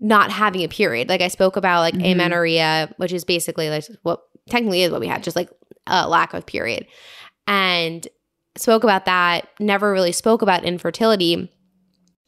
[0.00, 1.08] not having a period.
[1.08, 2.12] Like I spoke about like Mhm.
[2.12, 5.50] amenorrhea, which is basically like what technically is what we had, just like
[5.86, 6.86] a lack of period,
[7.46, 8.06] and
[8.56, 9.48] spoke about that.
[9.60, 11.50] Never really spoke about infertility,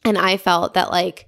[0.03, 1.27] and I felt that like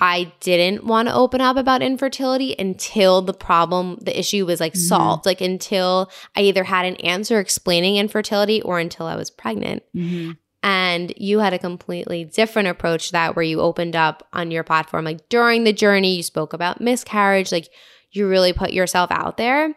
[0.00, 4.72] I didn't want to open up about infertility until the problem, the issue was like
[4.72, 4.88] Mhm.
[4.88, 5.26] solved.
[5.26, 9.82] Like until I either had an answer explaining infertility or until I was pregnant.
[9.94, 10.38] Mhm.
[10.62, 14.62] And you had a completely different approach to that where you opened up on your
[14.62, 15.04] platform.
[15.04, 17.50] Like during the journey, you spoke about miscarriage.
[17.50, 17.68] Like
[18.12, 19.74] you really put yourself out there.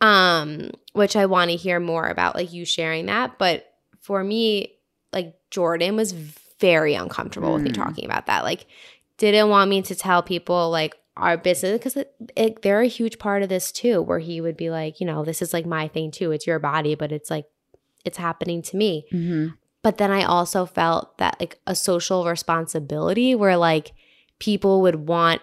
[0.00, 3.38] Um, which I want to hear more about, like you sharing that.
[3.38, 3.66] But
[4.00, 4.72] for me,
[5.12, 7.74] like Jordan was very uncomfortable with me Mm.
[7.76, 8.42] talking about that.
[8.42, 8.66] Like,
[9.18, 11.96] didn't want me to tell people like our business because
[12.62, 14.02] they're a huge part of this too.
[14.02, 16.32] Where he would be like, you know, this is like my thing too.
[16.32, 17.44] It's your body, but it's like
[18.04, 19.04] it's happening to me.
[19.12, 19.54] Mhm.
[19.82, 23.92] But then I also felt that like a social responsibility where like
[24.38, 25.42] people would want.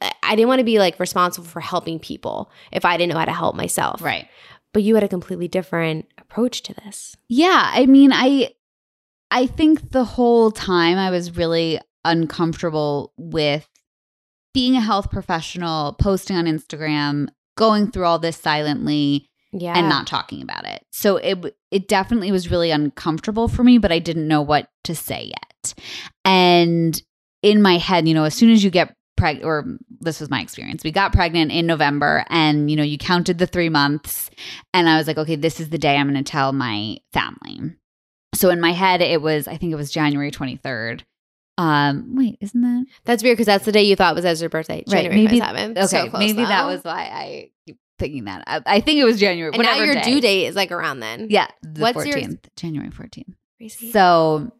[0.00, 3.24] I- didn't want to be like responsible for helping people if I didn't know how
[3.24, 4.00] to help myself.
[4.00, 4.28] Right.
[4.72, 7.16] But you had a completely different approach to this.
[7.28, 8.52] Yeah, I mean, I
[9.30, 13.68] I think the whole time I was really uncomfortable with
[14.54, 19.78] being a health professional, posting on Instagram, going through all this silently Yeah.
[19.78, 20.84] and not talking about it.
[20.92, 24.94] So it it definitely was really uncomfortable for me, but I didn't know what to
[24.94, 25.74] say yet.
[26.24, 27.00] And
[27.42, 29.64] in my head, you know, as soon as you get pregnant, or
[30.00, 33.46] this was my experience, we got pregnant in November, and you know, you counted the
[33.46, 34.30] three months,
[34.74, 37.74] and I was like, okay, this is the day I'm going to tell my family.
[38.34, 41.02] So in my head, it was I think it was January 23rd.
[41.56, 44.84] Um, wait, isn't that That's weird because that's the day you thought was Ezra's birthday,
[44.86, 45.70] Right, January maybe- 27th.
[45.92, 46.10] okay?
[46.10, 47.50] So maybe that was why I
[47.98, 48.44] thinking that.
[48.46, 49.52] I, I think it was January.
[49.52, 50.02] And now your day.
[50.02, 51.28] due date is like around then.
[51.30, 52.16] Yeah, the What's yours?
[52.16, 53.34] 14th, January 14th.
[53.58, 53.90] Crazy.
[53.90, 54.52] So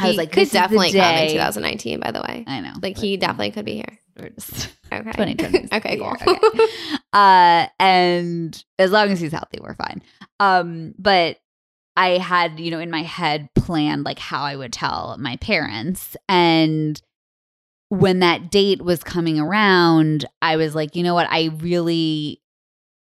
[0.00, 2.00] I was like, could this is the definitely come in 2019.
[2.00, 2.72] By the way, I know.
[2.80, 3.98] like he definitely could be here.
[4.90, 5.12] Okay.
[5.12, 5.98] 2020 okay.
[5.98, 6.16] Cool.
[6.16, 6.66] okay.
[7.12, 10.02] uh, and as long as he's healthy, we're fine.
[10.40, 11.36] Um, but
[11.94, 16.16] I had, you know, in my head planned like how I would tell my parents.
[16.26, 16.98] And
[17.90, 21.26] when that date was coming around, I was like, you know what?
[21.28, 22.40] I really,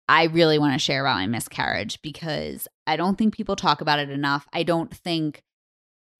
[0.08, 3.98] I really want to share about my miscarriage because I don't think people talk about
[3.98, 4.46] it enough.
[4.52, 5.42] I don't think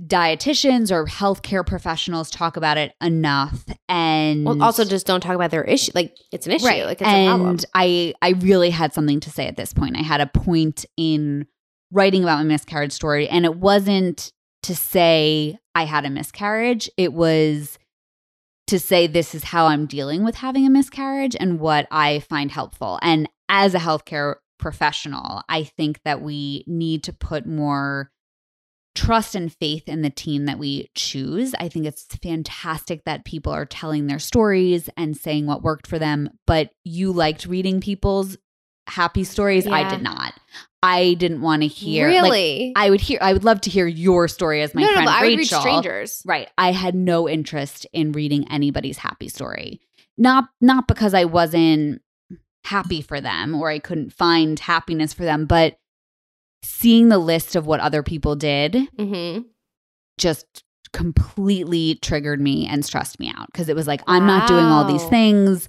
[0.04, 3.64] dietitians or healthcare professionals talk about it enough.
[3.88, 5.92] And well, also just don't talk about their issue.
[5.94, 6.64] Like it's an issue.
[6.64, 7.58] Like it's and a problem.
[7.74, 9.96] I I really had something to say at this point.
[9.96, 11.46] I had a point in
[11.92, 14.32] writing about my miscarriage story, and it wasn't
[14.64, 16.90] to say I had a miscarriage.
[16.96, 17.78] It was
[18.66, 22.50] to say this is how I'm dealing with having a miscarriage and what I find
[22.50, 22.98] helpful.
[23.00, 28.10] And as a healthcare professional, I think that we need to put more
[28.94, 31.54] trust and faith in the team that we choose.
[31.60, 35.98] I think it's fantastic that people are telling their stories and saying what worked for
[35.98, 38.38] them, but you liked reading people's
[38.88, 39.66] happy stories.
[39.66, 40.32] I did not.
[40.82, 42.72] I didn't want to hear like, really.
[42.76, 45.06] I would hear I would love to hear your story as my no, no, friend
[45.06, 45.60] but I would read Rachel.
[45.60, 46.22] strangers.
[46.24, 46.48] Right.
[46.56, 49.80] I had no interest in reading anybody's happy story.
[50.16, 52.00] Not not because I wasn't
[52.66, 55.76] happy for them or I couldn't find happiness for them, but
[56.62, 59.42] seeing the list of what other people did Mm-hmm.
[60.18, 60.62] just
[60.92, 64.84] completely triggered me and stressed me out because it was like I'm not doing all
[64.84, 65.68] these things.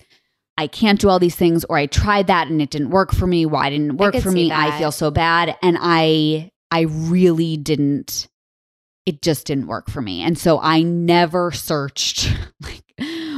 [0.57, 3.27] I can't do all these things or I tried that and it didn't work for
[3.27, 3.45] me.
[3.45, 4.51] Why didn't it work for me?
[4.51, 8.27] I feel so bad and I I really didn't
[9.05, 10.21] it just didn't work for me.
[10.21, 12.83] And so I never searched like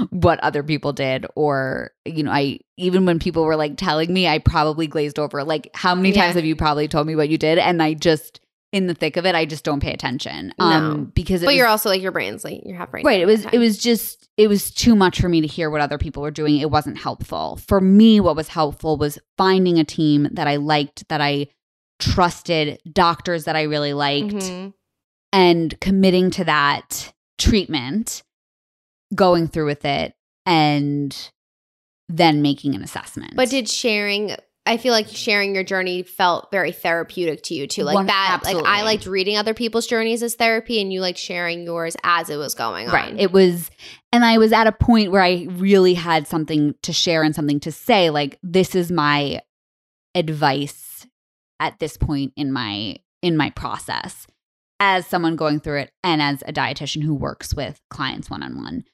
[0.10, 4.28] what other people did or you know, I even when people were like telling me,
[4.28, 5.44] I probably glazed over.
[5.44, 6.24] Like how many Yeah.
[6.24, 8.40] times have you probably told me what you did and I just
[8.72, 10.54] in the thick of it, I just don't pay attention.
[10.60, 10.66] No.
[10.66, 13.06] Um because But was- you're also like your brain's like you're half brain.
[13.06, 13.20] Right.
[13.22, 15.98] It was it was just it was too much for me to hear what other
[15.98, 16.58] people were doing.
[16.58, 17.60] It wasn't helpful.
[17.68, 21.48] For me, what was helpful was finding a team that I liked, that I
[22.00, 24.74] trusted, doctors that I really liked, Mhm.
[25.34, 28.24] and committing to that treatment,
[29.14, 30.14] going through with it,
[30.46, 31.32] and
[32.08, 33.36] then making an assessment.
[33.36, 34.36] But did sharing
[34.70, 37.84] I feel like sharing your journey felt very therapeutic to you too.
[37.84, 41.18] Like One- that like I liked reading other people's journeys as therapy and you liked
[41.18, 42.94] sharing yours as it was going on.
[42.94, 43.20] Right.
[43.20, 43.72] It was,
[44.12, 47.60] and I was at a point where I really had something to share and something
[47.62, 48.12] to say.
[48.12, 49.42] Like, this is my
[50.14, 51.08] advice
[51.60, 54.28] at this point in my in my process
[54.80, 58.56] as someone going through it and as a dietitian who works with clients one on
[58.56, 58.86] one.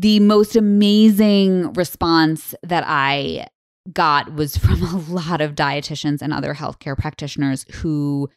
[0.00, 3.48] The most amazing response that I
[3.92, 8.30] got was from a lot of dietitians and other healthcare practitioners who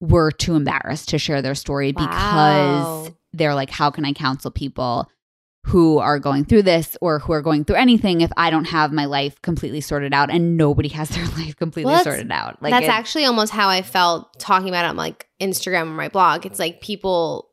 [0.00, 5.08] were too embarrassed to share their story because they're like, how can I counsel people
[5.66, 8.92] who are going through this or who are going through anything if I don't have
[8.92, 12.62] my life completely sorted out and nobody has their life completely Well, sorted out?
[12.62, 15.96] Like That's it- actually almost how I felt talking about it on like Instagram or
[15.96, 16.46] my blog.
[16.46, 17.45] It's like people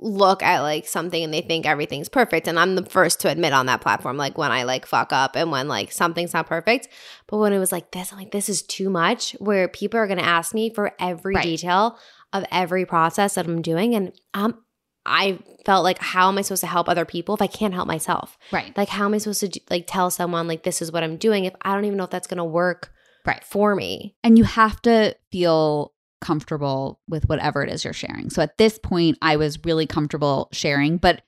[0.00, 2.46] look at like something and they think everything's perfect.
[2.46, 5.34] And I'm the first to admit on that platform, like when I like fuck up
[5.36, 6.88] and when like something's not perfect.
[7.26, 10.06] But when it was like this, I'm like, this is too much where people are
[10.06, 11.42] gonna ask me for every Right.
[11.44, 11.98] detail
[12.32, 13.94] of every process that I'm doing.
[13.94, 14.58] And um
[15.06, 17.86] I felt like how am I supposed to help other people if I can't help
[17.88, 18.36] myself?
[18.52, 18.76] right.
[18.76, 21.16] Like how am I supposed to do- like tell someone like this is what I'm
[21.16, 22.92] doing if I don't even know if that's gonna work
[23.26, 23.42] Right.
[23.42, 24.14] for me?
[24.22, 28.30] and you have to feel comfortable with whatever it is you're sharing.
[28.30, 31.22] So at this point, I was really comfortable sharing, but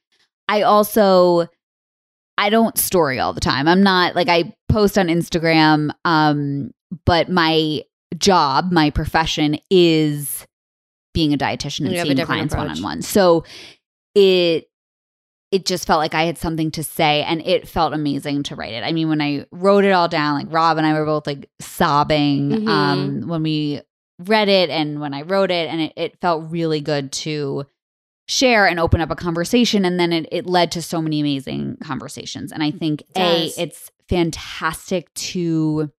[0.49, 1.47] I also
[2.39, 3.69] I don't story all the time.
[3.69, 6.71] I'm not like I post on Instagram um
[7.07, 7.83] but my
[8.19, 10.47] job, my profession is
[11.15, 13.03] being a dietitian and seeing clients one on one.
[13.03, 13.45] So
[14.15, 14.67] it
[15.53, 18.73] it just felt like I had something to say and it felt amazing to write
[18.73, 18.85] it.
[18.85, 21.49] I mean, when I wrote it all down, like Rob and I were both like
[21.61, 22.69] sobbing Mhm.
[22.69, 23.81] um when we
[24.29, 27.67] read it and when I wrote it and it, it felt really good to
[28.29, 31.77] share and open up a conversation and then it, it led to so many amazing
[31.83, 32.53] conversations.
[32.53, 35.91] And I think A, it's fantastic to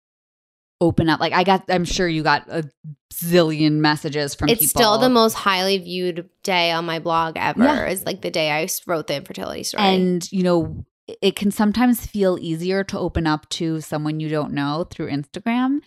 [0.80, 1.20] open up.
[1.20, 2.70] Like I got I'm sure you got a
[3.14, 4.82] zillion messages from it's people.
[4.82, 7.64] still the most highly viewed day on my blog ever.
[7.64, 7.88] Yeah.
[7.88, 9.84] Is like the day I wrote the infertility story.
[9.84, 10.86] And, you know,
[11.22, 15.82] it can sometimes feel easier to open up to someone you don't know through Instagram.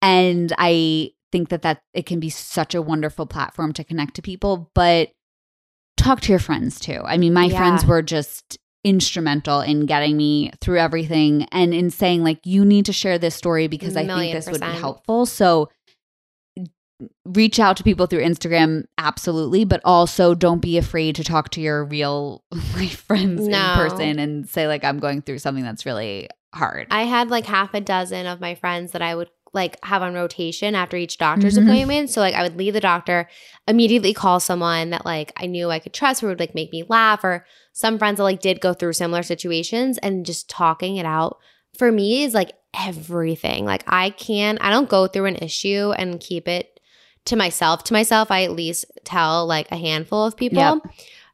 [0.00, 4.22] And I think that that it can be such a wonderful platform to connect to
[4.22, 5.10] people, but
[5.96, 7.00] talk to your friends too.
[7.04, 7.58] I mean, my Yeah.
[7.58, 12.84] friends were just instrumental in getting me through everything and in saying like you need
[12.86, 15.24] to share this story because I think this would be helpful.
[15.26, 15.68] So
[16.58, 16.66] mm,
[17.24, 21.60] reach out to people through Instagram absolutely, but also don't be afraid to talk to
[21.60, 22.42] your real
[22.74, 23.56] life friends No.
[23.56, 26.88] in person and say like I'm going through something that's really hard.
[26.90, 30.14] I had like half a dozen of my friends that I would like have on
[30.14, 31.64] rotation after each doctor's Mhm.
[31.64, 32.10] appointment.
[32.10, 33.28] So like I would leave the doctor,
[33.68, 36.84] immediately call someone that like I knew I could trust or would like make me
[36.88, 41.06] laugh or some friends that like did go through similar situations and just talking it
[41.06, 41.38] out
[41.78, 42.52] for me is like
[42.96, 43.64] everything.
[43.64, 46.80] Like I can I don't go through an issue and keep it
[47.26, 47.84] to myself.
[47.84, 50.58] To myself, I at least tell like a handful of people.
[50.58, 50.78] Yep.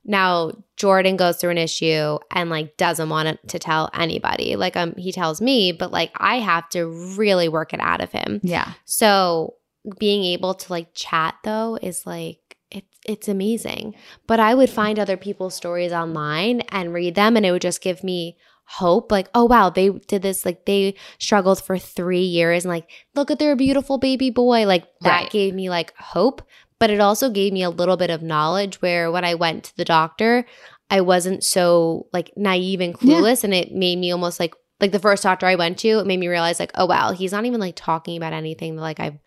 [0.08, 4.56] Now Jordan goes through an issue and like doesn't want to tell anybody.
[4.56, 6.86] Like um he tells me, but like I have to
[7.16, 8.40] really work it out of him.
[8.42, 8.72] yeah.
[8.86, 9.54] So
[10.00, 12.40] being able to like chat though is like
[12.70, 13.94] it's it's amazing.
[14.26, 17.80] But I would find other people's stories online and read them and it would just
[17.82, 18.36] give me
[18.70, 22.86] hope like oh wow they did this like they struggled for 3 years and like
[23.14, 25.30] look at their beautiful baby boy like that Right.
[25.30, 26.42] gave me like hope
[26.80, 29.76] but it also gave me a little bit of knowledge where when I went to
[29.76, 30.44] the doctor
[30.90, 33.16] I wasn't so like naive and Yeah.
[33.20, 36.06] clueless and it made me almost like like the first doctor I went to it
[36.06, 39.00] made me realize like oh wow he's not even like talking about anything that like
[39.00, 39.18] I've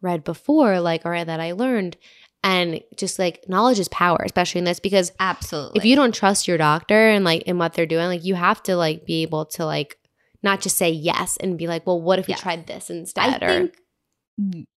[0.00, 1.96] read before like or that I learned
[2.42, 5.78] and just like knowledge is power especially in this because Absolutely.
[5.78, 8.62] if you don't trust your doctor and like in what they're doing like you have
[8.64, 9.98] to like be able to like
[10.42, 12.40] not just say yes and be like well what if we Yes.
[12.42, 13.76] tried this I instead or think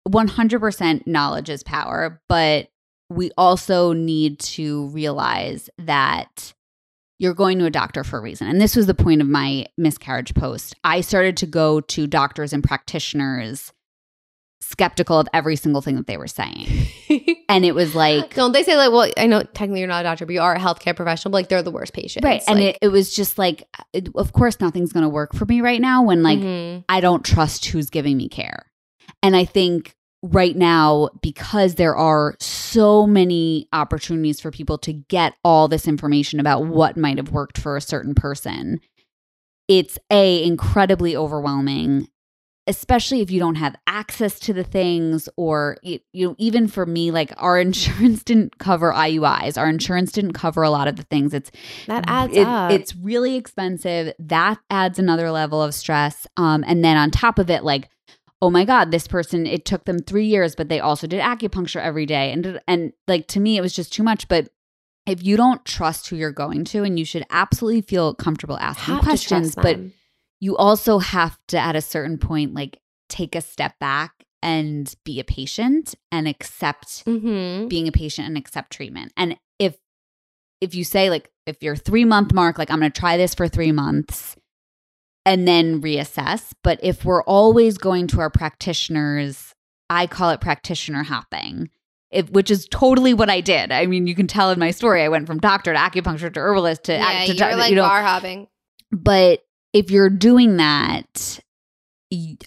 [0.08, 2.68] 100% knowledge is power, but
[3.10, 6.52] we also need to realize that
[7.18, 8.48] you're going to a doctor for a reason.
[8.48, 10.74] And this was the point of my miscarriage post.
[10.82, 13.72] I started to go to doctors and practitioners
[14.60, 16.66] skeptical of every single thing that they were saying.
[17.46, 20.02] And it was like, don't they say like well I know technically you're not a
[20.02, 22.42] doctor but you are a healthcare professional but like they're the worst patients right.
[22.48, 25.44] And Like, it, it was just like, it, of course, nothing's going to work for
[25.44, 26.82] me right now when like mhm.
[26.88, 28.64] I don't trust who's giving me care.
[29.24, 35.34] And I think right now because there are so many opportunities for people to get
[35.44, 38.80] all this information about what might have worked for a certain person
[39.68, 42.08] it's a incredibly overwhelming
[42.66, 46.86] especially if you don't have access to the things or you, you know even for
[46.86, 51.02] me like our insurance didn't cover IUIs our insurance didn't cover a lot of the
[51.02, 51.34] things.
[51.34, 51.50] It's
[51.86, 52.70] That adds it- up.
[52.72, 54.14] it's really expensive.
[54.18, 56.26] That adds another level of stress.
[56.38, 57.90] Um and then on top of it like
[58.44, 61.80] oh my god this person it took them 3 years but they also did acupuncture
[61.80, 62.30] every day.
[62.32, 64.28] And and like to me it was just too much.
[64.28, 64.50] But
[65.06, 68.94] if you don't trust who you're going to and you should absolutely feel comfortable asking
[68.94, 69.78] Have questions but
[70.40, 74.12] you also have to at a certain point like take a step back
[74.42, 77.68] and be a patient and accept Mhm.
[77.68, 79.12] being a patient and accept treatment.
[79.16, 79.76] And if
[80.60, 83.34] if you say like if your 3 month mark like I'm going to try this
[83.34, 84.36] for 3 months
[85.26, 89.54] and then reassess but if we're always going to our practitioners
[89.90, 91.70] I call it practitioner hopping
[92.10, 93.72] if, which is totally what I did.
[93.72, 95.02] I mean, you can tell in my story.
[95.02, 97.82] I went from doctor to acupuncture to herbalist to, yeah, to you're like you know,
[97.82, 98.46] bar hopping.
[98.92, 101.40] but if you're doing that,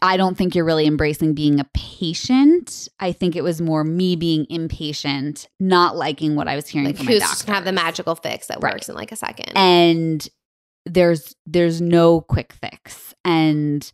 [0.02, 2.88] I don't think you're really embracing being a patient.
[3.02, 6.98] I think it was more me being impatient, not liking what I was hearing Like
[6.98, 8.74] from who's my gonna have the magical fix that Right.
[8.74, 9.52] works in like a second.
[9.58, 10.26] And
[10.88, 13.90] there's there's no quick fix, and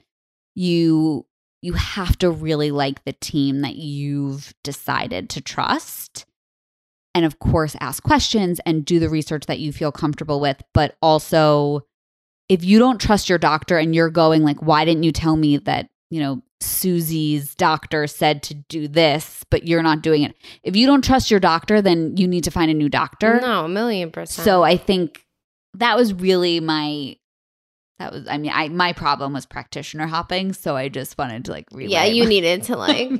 [0.56, 1.26] you
[1.62, 6.26] you have to really like the team that you've decided to trust.
[7.16, 10.98] And of course, ask questions and do the research that you feel comfortable with, but
[11.02, 11.86] also
[12.50, 15.58] if you don't trust your doctor and you're going like why didn't you tell me
[15.58, 20.76] that you know susie's doctor said to do this but you're not doing it if
[20.76, 23.70] you don't trust your doctor then you need to find a new doctor no, a
[23.70, 24.46] million percent.
[24.46, 25.23] so i think
[25.76, 27.16] that was really my
[28.00, 31.52] that was i mean i my problem was practitioner hopping so i just wanted to
[31.52, 33.12] like yeah, you my- needed to like.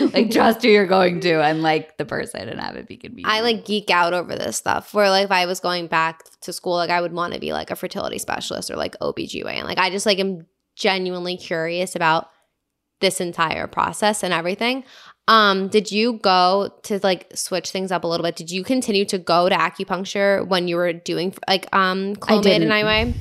[0.12, 3.32] like trust who you're going to and like the person and have it be convenient
[3.32, 4.92] I like geek out over this stuff.
[4.92, 7.52] Where like if I was going back to school, like I would want to be
[7.52, 9.64] like a fertility specialist or like OBGYN.
[9.64, 12.28] Like I just like am genuinely curious about
[13.00, 14.84] this entire process and everything.
[15.28, 18.36] Um, did you go to like switch things up a little bit?
[18.36, 22.64] Did you continue to go to acupuncture when you were doing like um Clomid and.
[22.64, 23.14] IUI?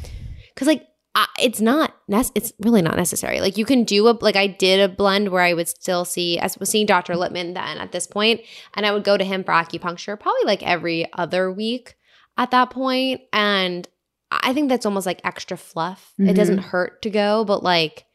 [0.53, 3.39] Because like I, it's not nec- it's really not necessary.
[3.41, 6.39] Like you can do a like I did a blend where I would still see
[6.39, 7.15] I was seeing Dr.
[7.15, 8.41] Lippman then at this point,
[8.73, 11.95] and I would go to him for acupuncture probably like every other week
[12.37, 13.87] at that point, and
[14.31, 16.13] I think that's almost like extra fluff.
[16.17, 16.35] It Mhm.
[16.35, 18.05] doesn't hurt to go, but like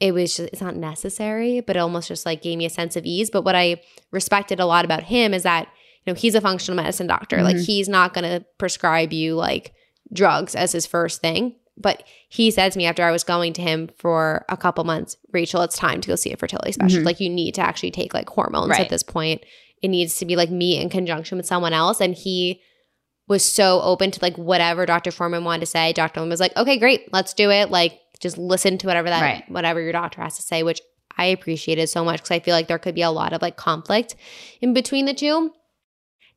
[0.00, 2.96] it was just it's not necessary, but it almost just like gave me a sense
[2.96, 3.30] of ease.
[3.30, 3.80] But what I
[4.10, 5.68] respected a lot about him is that
[6.04, 7.42] you know he's a functional medicine doctor.
[7.42, 7.66] Like Mhm.
[7.66, 9.72] he's not going to prescribe you like
[10.12, 11.54] drugs as his first thing.
[11.76, 15.16] But he said to me after I was going to him for a couple months,
[15.32, 17.02] Rachel, it's time to go see a fertility specialist.
[17.02, 17.06] Mhm.
[17.06, 18.80] Like you need to actually take like hormones Right.
[18.80, 19.42] at this point.
[19.82, 22.00] It needs to be like me in conjunction with someone else.
[22.00, 22.60] And he
[23.26, 25.10] was so open to like whatever Dr.
[25.10, 25.92] Foreman wanted to say.
[25.94, 26.14] Dr.
[26.14, 27.70] Foreman was like, okay, great, let's do it.
[27.70, 29.50] Like just listen to whatever that Right.
[29.50, 30.80] whatever your doctor has to say, which
[31.16, 33.56] I appreciated so much because I feel like there could be a lot of like
[33.56, 34.16] conflict
[34.60, 35.52] in between the two.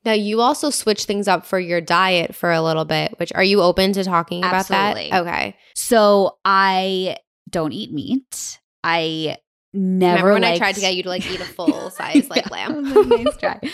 [0.05, 3.43] Now you also switch things up for your diet for a little bit, which are
[3.43, 5.09] you open to talking about Absolutely.
[5.09, 5.21] that?
[5.27, 5.55] Okay.
[5.75, 7.17] So I
[7.49, 8.59] don't eat meat.
[8.83, 9.37] I
[9.77, 12.49] never Remember when I tried to get you to like eat a full size like
[12.51, 12.85] lamb?
[12.85, 13.59] it was a nice try.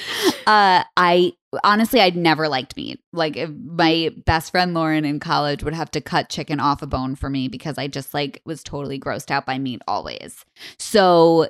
[0.46, 1.32] Uh, I
[1.64, 3.00] honestly, I'd never liked meat.
[3.14, 6.88] Like if my best friend Lauren in college would have to cut chicken off a
[6.88, 10.44] bone for me because I just like was totally grossed out by meat always.
[10.80, 11.48] So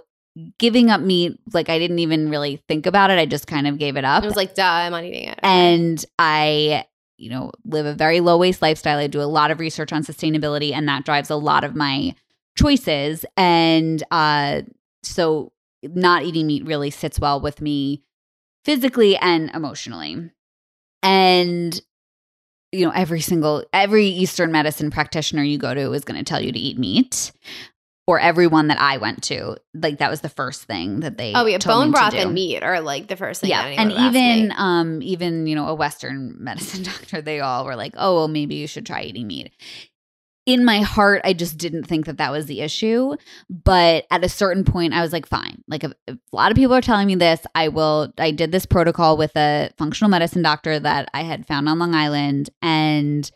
[0.60, 3.18] giving up meat, like I didn't even really think about it.
[3.18, 4.24] I just kind of gave it up.
[4.24, 5.40] It was like, duh, I'm not eating it.
[5.42, 6.86] and I,
[7.18, 9.00] you know, live a very low waste lifestyle.
[9.00, 12.14] I do a lot of research on sustainability, and that drives a lot of my
[12.58, 13.26] choices.
[13.38, 14.62] And uh,
[15.04, 15.52] so,
[15.84, 18.04] not eating meat really sits well with me
[18.64, 20.32] physically and emotionally.
[21.02, 21.82] And
[22.72, 26.42] you know, every single every Eastern medicine practitioner you go to is going to tell
[26.42, 27.32] you to eat meat.
[28.06, 31.32] Or everyone that I went to, like that was the first thing that they.
[31.34, 33.50] oh yeah, bone broth and meat are like the first thing.
[33.50, 37.94] yeah and even um even you know a western medicine doctor they all were like
[37.96, 39.54] oh well maybe you should try eating meat
[40.46, 43.16] in my heart i just didn't think that that was the issue
[43.50, 46.58] but at a certain point i was like fine like if, if a lot of
[46.58, 50.42] people are telling me this i will i did this protocol with a functional medicine
[50.42, 53.32] doctor that i had found on long island and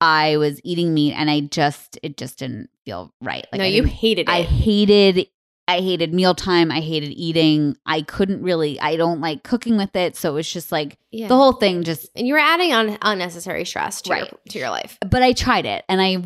[0.00, 3.68] i was eating meat and i just it just didn't feel right like no, I
[3.68, 4.32] you hated it.
[4.32, 5.26] I hated
[5.66, 6.70] I hated mealtime.
[6.70, 7.76] I hated eating.
[7.86, 10.14] I couldn't really, I don't like cooking with it.
[10.14, 11.28] So it was just like Yeah.
[11.28, 14.68] the whole thing just, and you were adding on unnecessary stress to, your, to your
[14.70, 14.98] life.
[15.08, 16.18] but I tried it and I,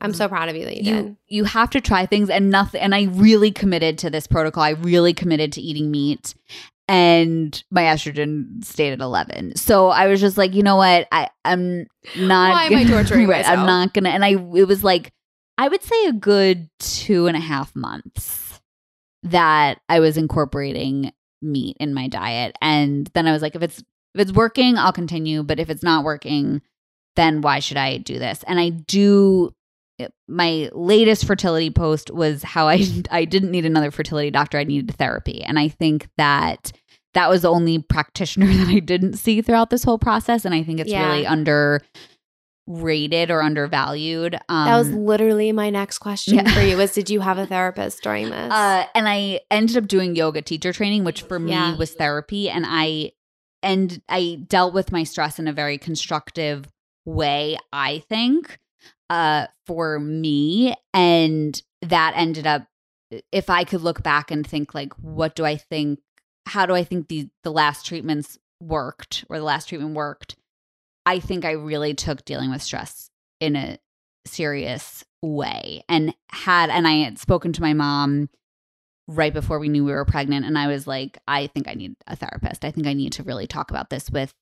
[0.00, 1.16] I'm so proud of you that you, you, did.
[1.28, 2.82] you have to try things and nothing.
[2.82, 4.62] And I really committed to this protocol.
[4.62, 6.34] I really committed to eating meat
[6.88, 9.56] and my estrogen stayed at 11.
[9.56, 11.08] So I was just like, you know what?
[11.12, 11.86] I, I'm
[12.16, 15.12] not, Why am I torturing right, I'm not gonna, and I, it was like,
[15.56, 18.51] I would say a good two and a half months
[19.24, 22.56] that I was incorporating meat in my diet.
[22.60, 23.78] And then I was like, if it's
[24.14, 25.42] if it's working, I'll continue.
[25.42, 26.60] But if it's not working,
[27.16, 28.44] then why should I do this?
[28.46, 29.54] And I do
[30.28, 34.58] my latest fertility post was how I I didn't need another fertility doctor.
[34.58, 35.42] I needed therapy.
[35.44, 36.72] And I think that
[37.14, 40.44] that was the only practitioner that I didn't see throughout this whole process.
[40.44, 41.06] And I think it's Yeah.
[41.12, 41.26] really
[42.72, 44.34] underrated or undervalued.
[44.48, 46.52] Um, that was literally my next question yeah.
[46.52, 48.52] for you was did you have a therapist during this?
[48.52, 51.76] Uh, and I ended up doing yoga teacher training, which for me Yeah.
[51.76, 53.12] was therapy, and I
[53.62, 56.66] and I dealt with my stress in a very constructive
[57.04, 57.58] way.
[57.72, 58.58] I think
[59.10, 62.66] uh, for me, and that ended up.
[63.30, 66.00] If I could look back and think, like, what do I think?
[66.46, 70.36] How do I think the the last treatments worked, or the last treatment worked?
[71.06, 73.10] I think I really took dealing with stress
[73.40, 73.78] in a
[74.26, 78.28] serious way and had and I had spoken to my mom
[79.08, 81.94] right before we knew we were pregnant and I was like I think I need
[82.06, 82.64] a therapist.
[82.64, 84.32] I think I need to really talk about this with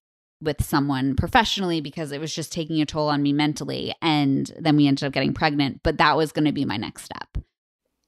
[0.42, 4.76] with someone professionally because it was just taking a toll on me mentally and then
[4.76, 7.36] we ended up getting pregnant, but that was going to be my next step.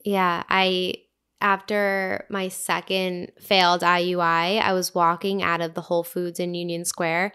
[0.04, 0.94] Yeah, I
[1.42, 6.84] after my second failed IUI, I was walking out of the Whole Foods in Union
[6.84, 7.32] Square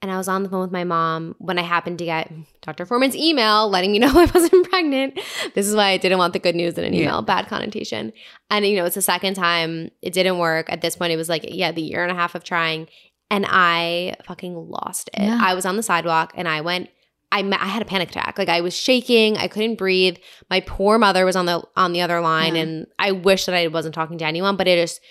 [0.00, 2.86] and I was on the phone with my mom when I happened to get Dr.
[2.86, 5.18] Foreman's email letting me know I wasn't pregnant.
[5.54, 7.02] This is why I didn't want the good news in an Yeah.
[7.02, 8.12] email, bad connotation.
[8.50, 10.70] And you know, it's the second time it didn't work.
[10.70, 12.86] At this point, it was like, yeah, the year and a half of trying.
[13.30, 15.22] And I fucking lost it.
[15.22, 15.38] Yeah.
[15.42, 16.88] I was on the sidewalk and I went
[17.30, 18.38] I, I had a panic attack.
[18.38, 19.36] Like I was shaking.
[19.36, 20.16] I couldn't breathe.
[20.48, 22.62] My poor mother was on the on the other line, Yeah.
[22.62, 24.56] and I wish that I wasn't talking to anyone.
[24.56, 25.02] But it just,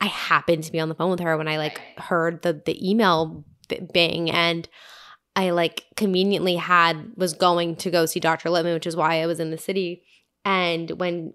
[0.00, 2.88] I happened to be on the phone with her when I like heard the the
[2.90, 3.44] email
[3.92, 4.68] bing, and
[5.34, 8.50] I like conveniently had was going to go see Dr.
[8.50, 10.02] Lippman, which is why I was in the city.
[10.44, 11.34] And when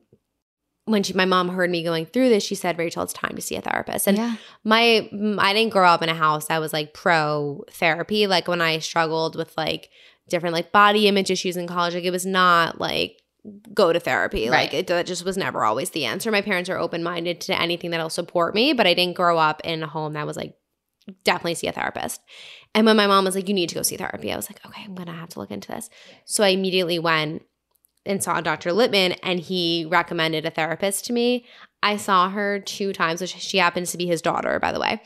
[0.86, 3.42] when she my mom heard me going through this, she said, "Rachel, it's time to
[3.42, 4.36] see a therapist." And yeah.
[4.64, 5.08] my
[5.40, 8.28] I didn't grow up in a house that was like pro therapy.
[8.28, 9.90] Like when I struggled with like
[10.30, 13.18] different like body image issues in college, like it was not like
[13.74, 14.50] go to therapy.
[14.50, 14.80] Like Right.
[14.80, 16.32] it that just was never always the answer.
[16.32, 19.62] My parents are open minded to anything that'll support me, but I didn't grow up
[19.64, 20.56] in a home that was like
[21.24, 22.22] definitely see a therapist.
[22.74, 24.66] And when my mom was like, "You need to go see therapy," I was like,
[24.66, 25.90] "Okay, I'm gonna have to look into this."
[26.26, 27.44] So I immediately went
[28.06, 28.72] and saw Dr.
[28.74, 31.46] Lippman, and he recommended a therapist to me.
[31.84, 35.02] I saw her two times, which she happens to be his daughter, by the way.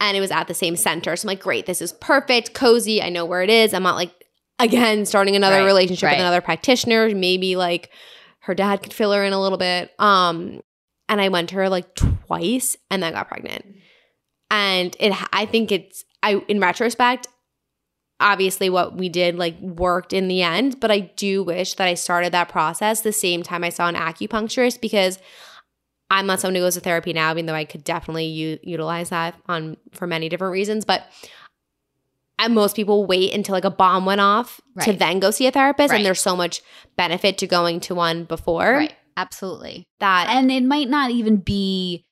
[0.00, 1.16] And it was at the same center.
[1.16, 3.02] So I'm like, great, this is perfect, cozy.
[3.02, 3.72] I know where it is.
[3.74, 4.12] I'm not like,
[4.58, 6.12] again, starting another Right, relationship right.
[6.12, 7.08] with another practitioner.
[7.14, 7.90] Maybe like
[8.40, 9.90] her dad could fill her in a little bit.
[9.98, 10.60] Um,
[11.08, 13.64] and I went to her like twice and then got pregnant.
[14.50, 17.28] And it, I think it's, I, in retrospect,
[18.18, 21.92] obviously what we did like worked in the end but i do wish that i
[21.92, 25.18] started that process the same time i saw an acupuncturist because
[26.08, 29.10] i'm not someone who goes to therapy now even though i could definitely u- utilize
[29.10, 31.04] that on for many different reasons but
[32.38, 35.50] and most people wait until like a bomb went off to then go see a
[35.50, 35.96] therapist Right.
[35.98, 36.62] and there's so much
[36.96, 38.94] benefit to going to one before Right.
[39.18, 39.84] Absolutely.
[40.00, 42.05] that and it might not even be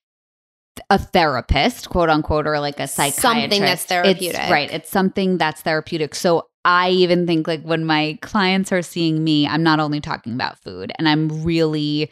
[0.90, 3.22] a therapist, quote unquote, or like a psychiatrist.
[3.22, 4.34] Something that's therapeutic.
[4.34, 4.70] It's, right.
[4.70, 6.14] It's something that's therapeutic.
[6.14, 10.34] So I even think like when my clients are seeing me, I'm not only talking
[10.34, 12.10] about food, and I'm really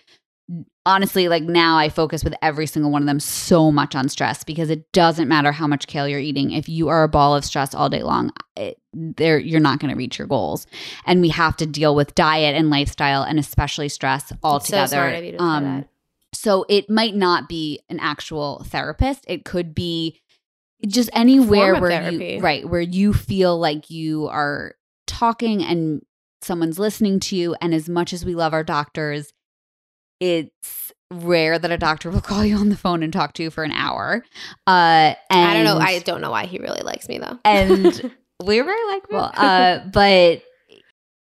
[0.85, 4.43] honestly like now I focus with every single one of them so much on stress
[4.43, 6.51] because it doesn't matter how much kale you're eating.
[6.51, 9.91] If you are a ball of stress all day long, it, there you're not going
[9.91, 10.67] to reach your goals.
[11.07, 14.85] And we have to deal with diet and lifestyle and especially stress all It's so
[14.85, 15.87] together.
[16.35, 16.91] Smart of you to say that.
[16.91, 19.25] So it might not be an actual therapist.
[19.29, 20.21] It could be
[20.87, 22.35] just anywhere where therapy.
[22.35, 24.75] you right where you feel like you are
[25.07, 26.05] talking and
[26.43, 27.55] someone's listening to you.
[27.61, 29.33] And as much as we love our doctors,
[30.19, 33.51] it's rare that a doctor will call you on the phone and talk to you
[33.51, 34.25] for an hour.
[34.67, 38.11] Uh, and i don't know i don't know why he really likes me though and
[38.45, 39.31] we're very likable.
[39.35, 40.43] Uh, but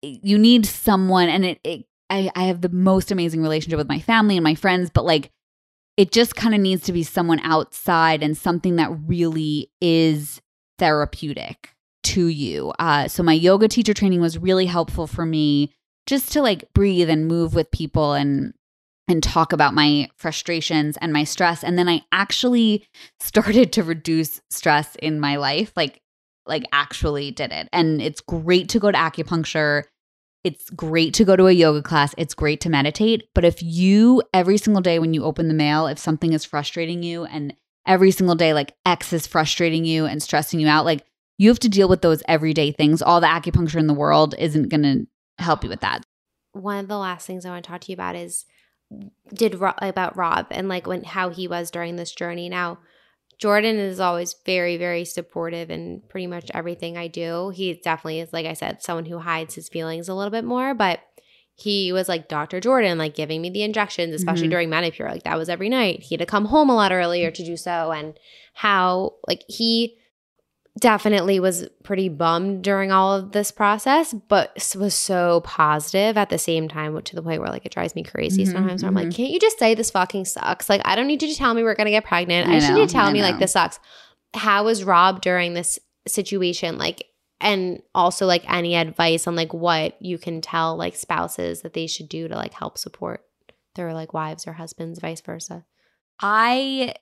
[0.02, 4.00] you need someone, and it, it I, I have the most amazing relationship with my
[4.00, 5.32] family and my friends, but like
[5.98, 10.42] it just kind of needs to be someone outside and something that really is
[10.78, 12.74] therapeutic to you.
[12.80, 15.74] Uh, so my yoga teacher training was really helpful for me
[16.08, 18.54] just to like breathe and move with people and
[19.08, 22.88] and talk about my frustrations and my stress and then I actually
[23.20, 26.02] started to reduce stress in my life like
[26.46, 29.84] like actually did it and it's great to go to acupuncture
[30.44, 32.16] it's great to go to a yoga class.
[32.18, 33.28] It's great to meditate.
[33.34, 37.04] But if you every single day when you open the mail if something is frustrating
[37.04, 37.54] you and
[37.86, 41.06] every single day like x is frustrating you and stressing you out like
[41.38, 43.02] you have to deal with those everyday things.
[43.02, 45.08] All the acupuncture in the world isn't going to
[45.44, 46.04] help you with that.
[46.52, 48.46] One of the last things I want to talk to you about is
[49.34, 52.50] did about Rob and like when how he was during this journey.
[52.50, 52.80] Now,
[53.40, 57.50] Jordan is always very very supportive in pretty much everything I do.
[57.50, 60.74] He definitely is like I said someone who hides his feelings a little bit more,
[60.74, 61.00] but
[61.56, 62.62] he was like Dr.
[62.62, 64.52] Jordan, like giving me the injections, especially Mhm.
[64.52, 65.10] during Menopur.
[65.12, 66.04] Like that was every night.
[66.04, 67.92] He had to come home a lot earlier to do so.
[67.92, 68.18] And
[68.54, 69.98] how, like, he
[70.80, 76.38] definitely was pretty bummed during all of this process, but was so positive at the
[76.38, 78.82] same time to the point where, like, it drives me crazy Mhm, sometimes.
[78.84, 79.16] Where I'm like, mhm.
[79.16, 80.70] can't you just say this fucking sucks?
[80.70, 82.48] Like, I don't need you to tell me we're going to get pregnant.
[82.48, 83.80] I, I just know, need to tell I me, like, this sucks.
[84.34, 86.78] How was Rob during this situation?
[86.78, 87.06] Like,
[87.42, 91.88] and also like any advice on like what you can tell like spouses that they
[91.88, 93.24] should do to like help support
[93.76, 95.64] their like wives or husbands vice versa
[96.22, 96.96] I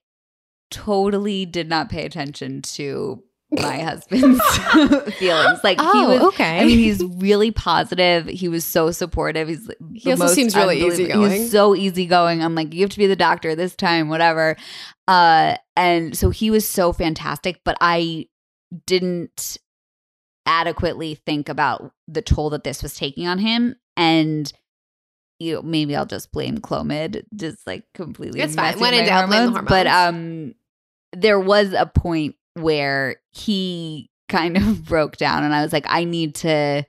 [0.69, 4.43] totally did not pay attention to my husband's
[5.15, 5.59] feelings.
[5.63, 8.27] Like he was Oh, okay I mean, he's really positive.
[8.27, 9.47] He was so supportive.
[9.47, 11.31] He's He also seems really easygoing.
[11.31, 12.43] He's so easygoing.
[12.43, 14.57] I'm like, you have to be the doctor this time, whatever.
[15.07, 18.27] Uh, and so he was so fantastic, but I
[18.85, 19.57] didn't
[20.45, 23.75] adequately think about the toll that this was taking on him.
[23.95, 24.51] And
[25.39, 28.41] you know, maybe I'll just blame Clomid, just like completely.
[28.41, 28.79] It's fine.
[28.79, 30.55] When in doubt, blame the But um,
[31.13, 36.03] there was a point where he kind of broke down, and I was like, I
[36.03, 36.85] need to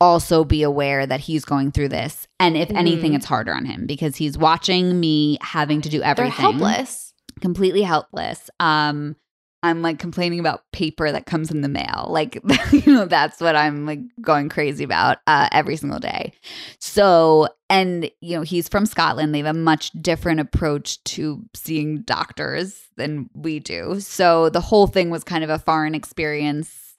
[0.00, 3.16] also be aware that he's going through this, and if anything, Mhm.
[3.16, 7.82] it's harder on him because he's watching me having to do they're everything helpless completely
[7.82, 8.50] helpless.
[8.58, 9.14] Um,
[9.62, 12.06] I'm like complaining about paper that comes in the mail.
[12.08, 12.38] Like,
[12.72, 16.32] you know, that's what I'm like going crazy about uh, every single day.
[16.78, 19.34] So, and, you know, he's from Scotland.
[19.34, 24.00] They have a much different approach to seeing doctors than we do.
[24.00, 26.94] So the whole thing was kind of a foreign experience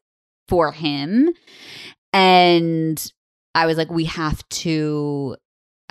[0.48, 1.30] for him.
[2.12, 3.12] And
[3.56, 5.38] I was like, we have to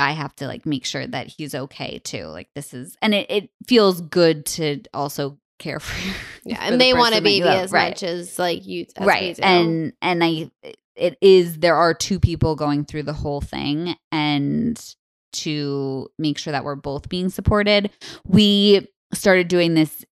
[0.01, 2.27] I have to like make sure that he's okay too.
[2.27, 6.15] Like this is and it, it feels good to also care for you.
[6.45, 7.91] yeah for and the they want a that baby as right.
[7.91, 9.37] much as like you as right.
[9.37, 9.43] do.
[9.43, 10.51] And and I
[10.97, 14.95] it is there are two people going through the whole thing and
[15.33, 17.91] to make sure that we're both being supported.
[18.27, 20.05] We started doing this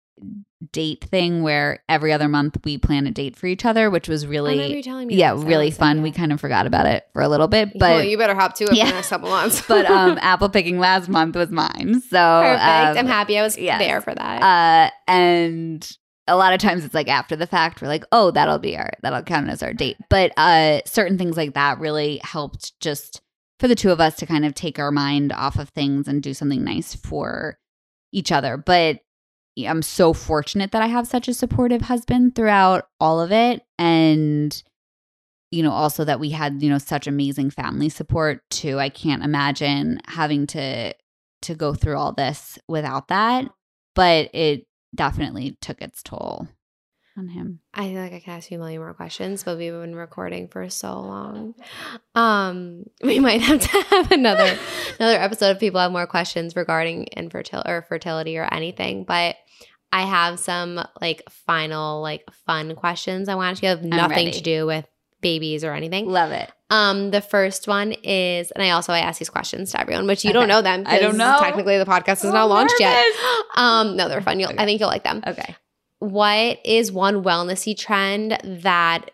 [0.72, 4.26] date thing where every other month we plan a date for each other, which was
[4.26, 6.02] really yeah, really fun.
[6.02, 8.54] We kind of forgot about it for a little bit, well, but you better hop
[8.56, 8.84] to it Yeah.
[8.84, 12.00] for the next couple months but um apple picking last month was mine.
[12.00, 13.78] So perfect um, i'm happy i was yes.
[13.78, 15.96] there for that uh and
[16.26, 18.90] a lot of times it's like after the fact we're like oh that'll be our
[19.02, 23.20] that'll count as our date but uh certain things like that really helped just
[23.58, 26.22] for the two of us to kind of take our mind off of things and
[26.22, 27.58] do something nice for
[28.12, 29.00] each other but
[29.58, 33.62] i'm so fortunate that i have such a supportive husband throughout all of it.
[33.78, 34.62] And
[35.50, 38.78] you know also that we had you know such amazing family support too.
[38.78, 40.94] I can't imagine having to
[41.42, 43.48] to go through all this without that
[43.94, 46.48] but it definitely took its toll
[47.18, 49.72] on him I feel like I can ask you a million more questions, but we've
[49.72, 51.54] been recording for so long.
[52.14, 54.58] Um, we might have to have another
[54.98, 59.04] another episode if people have more questions regarding infertility or fertility or anything.
[59.04, 59.36] But
[59.92, 64.66] I have some like final like fun questions I want to have nothing to do
[64.66, 64.86] with
[65.22, 66.06] babies or anything.
[66.06, 69.80] love it Um, the first one is, and I also I ask these questions to
[69.80, 70.38] everyone, which you Okay.
[70.38, 70.82] don't know them.
[70.86, 71.38] I don't know.
[71.40, 73.02] Technically, the podcast is I'm not launched yet.
[73.56, 74.38] Um, no, they're fun.
[74.40, 74.62] You'll, Okay.
[74.62, 75.56] I think you'll like them okay
[75.98, 79.10] what is one wellnessy trend that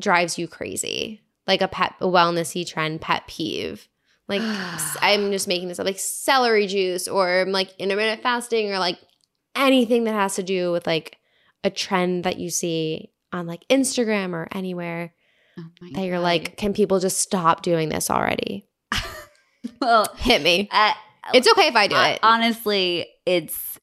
[0.00, 1.20] drives you crazy?
[1.46, 3.88] Like a pet a wellnessy trend pet peeve.
[4.28, 4.40] Like
[5.00, 8.98] I'm just making this up, like celery juice or like intermittent fasting or like
[9.54, 11.18] anything that has to do with like
[11.62, 15.12] a trend that you see on like Instagram or anywhere
[15.58, 15.62] oh
[15.92, 16.22] that you're God.
[16.22, 18.66] like, can people just stop doing this already?
[19.80, 20.68] well Hit me.
[20.70, 20.92] uh,
[21.32, 22.20] It's okay if I do uh, it.
[22.22, 23.78] honestly it's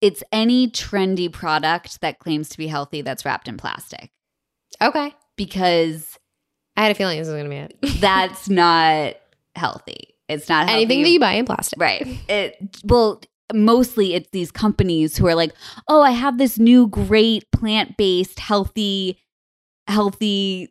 [0.00, 4.10] it's any trendy product that claims to be healthy that's wrapped in plastic
[4.80, 5.12] Okay.
[5.36, 6.18] because
[6.76, 7.78] I had a feeling this was gonna be it.
[8.00, 9.14] that's not
[9.56, 10.82] healthy it's not healthy.
[10.82, 11.80] Anything that you buy in plastic.
[11.80, 12.06] Right.
[12.28, 13.22] It well,
[13.54, 15.52] mostly it's these companies who are like,
[15.88, 19.18] "Oh, I have this new great plant-based healthy
[19.86, 20.68] healthy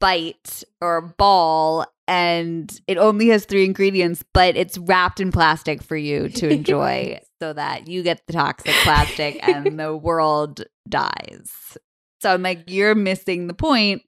[0.00, 5.96] bite or ball and it only has three ingredients, but it's wrapped in plastic for
[5.96, 11.76] you to enjoy so that you get the toxic plastic and the world dies.
[12.20, 14.02] So I'm like, you're missing the point.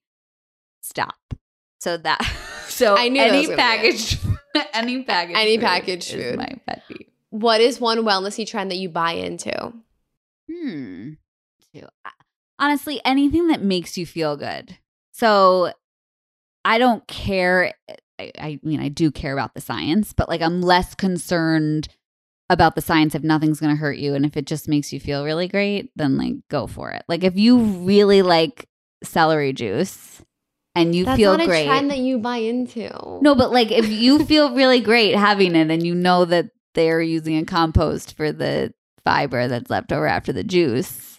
[0.82, 1.14] Stop.
[1.80, 2.20] So that
[2.68, 3.58] so I knew any was gonna be it.
[3.58, 4.18] packaged
[4.74, 6.36] any packaged Any food packaged food.
[6.36, 7.06] my pet peeve.
[7.30, 9.72] What is one wellnessy trend that you buy into?
[10.50, 11.10] Hmm.
[12.58, 14.76] Honestly, anything that makes you feel good.
[15.12, 15.72] So
[16.64, 17.72] I don't care.
[18.18, 21.88] I, I mean, I do care about the science, but like I'm less concerned
[22.50, 24.14] about the science if nothing's going to hurt you.
[24.14, 27.04] And if it just makes you feel really great, then like go for it.
[27.08, 28.68] Like if you really like
[29.02, 30.20] celery juice
[30.74, 32.90] and you That's feel not a trend that you buy into.
[33.22, 37.00] no, but like if you feel really great having it and you know that they're
[37.00, 38.74] using a compost for the
[39.04, 41.09] fiber that's left over after the juice.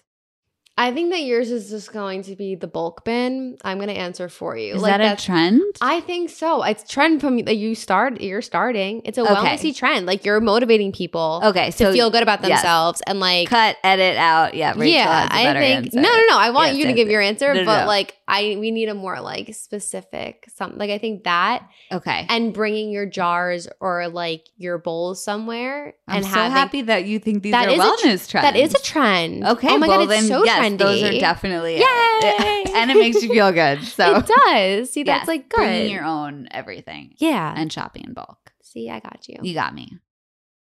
[0.82, 3.58] I think that yours is just going to be the bulk bin.
[3.64, 4.74] I'm going to answer for you.
[4.76, 5.62] Is like that a trend?
[5.80, 6.64] I think so.
[6.64, 8.20] It's trend from that you start.
[8.20, 9.04] You're starting.
[9.06, 9.34] It's a Okay.
[9.36, 10.08] wellnessy trend.
[10.08, 12.62] Like you're motivating people okay, to so feel good about yes.
[12.62, 13.48] themselves and like.
[13.48, 14.56] cut, edit out.
[14.56, 16.02] Yeah, Rachel yeah, I think answer.
[16.02, 16.38] no, no, no.
[16.40, 17.12] I want Yes, you to yes, give yes.
[17.12, 17.88] your answer, No, no, but no.
[17.88, 20.80] like I, we need a more like specific something.
[20.80, 26.18] Like I think that Okay, and bringing your jars or like your bowls somewhere I'm
[26.18, 28.46] and so having happy that you think these are a tr- wellness trends.
[28.46, 29.46] that is a trend.
[29.46, 30.78] Okay, Oh my well god, it's then so yes, trendy.
[30.78, 32.72] those are definitely it.
[32.74, 33.80] And it makes you feel good.
[33.88, 34.92] So it does.
[34.94, 35.58] See, that's Yes, like good.
[35.58, 37.54] bringing your own everything yeah.
[37.56, 38.54] and shopping in bulk.
[38.64, 39.38] See, I got you.
[39.42, 39.98] You got me.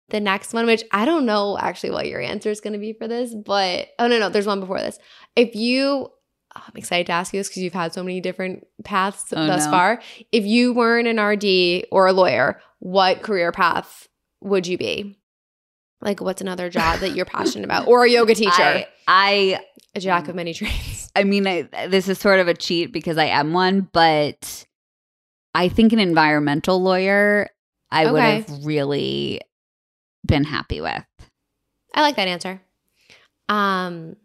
[0.09, 2.93] The next one, which I don't know actually what your answer is going to be
[2.93, 4.97] for this, but oh no, no, there's one before this.
[5.35, 6.09] If you,
[6.55, 9.65] I'm excited to ask you this because you've had so many different paths Oh, thus
[9.65, 9.71] no.
[9.71, 10.01] far.
[10.31, 14.07] If you weren't an RD or a lawyer, what career path
[14.41, 15.17] would you be?
[16.01, 19.59] Like, what's another job that you're passionate about, or a yoga teacher, I, I
[19.95, 21.11] a jack of many trades?
[21.15, 24.65] I mean, I, this is sort of a cheat because I am one, but
[25.53, 27.49] I think an environmental lawyer
[27.91, 29.41] I would have really
[30.25, 31.03] been happy with.
[31.93, 32.61] I like that answer.
[33.49, 34.15] Um,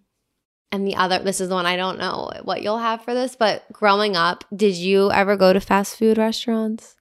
[0.73, 3.37] and the other, this is the one I don't know what you'll have for this,
[3.37, 6.95] but growing up, did you ever go to fast food restaurants?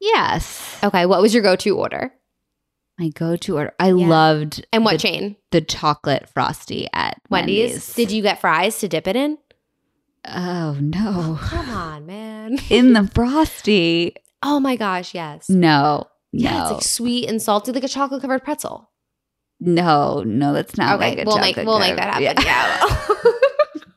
[0.00, 0.78] Yes.
[0.82, 2.12] Okay, what was your go-to order?
[2.98, 3.72] My go to order.
[3.78, 4.08] I Yeah.
[4.08, 5.36] loved And what the, chain?
[5.50, 7.70] the chocolate frosty at Wendy's.
[7.70, 7.94] Wendy's.
[7.94, 9.38] Did you get fries to dip it in?
[10.28, 11.38] Oh, no.
[11.40, 12.58] Oh, come on, man.
[12.70, 14.14] In the frosty.
[14.42, 15.48] oh my gosh, yes.
[15.48, 16.08] No.
[16.32, 16.62] Yeah, No.
[16.64, 18.89] it's like sweet and salty, like a chocolate covered pretzel.
[19.60, 22.22] No, no, that's not okay, like a we'll make we'll make that happen.
[22.22, 22.34] Yeah.
[22.42, 23.32] yeah.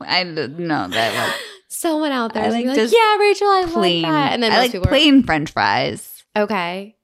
[0.00, 1.34] I know that was
[1.68, 4.02] Someone out there I like like, yeah, Rachel, I plain.
[4.02, 4.32] like that.
[4.32, 6.96] And then I like plain French fries okay.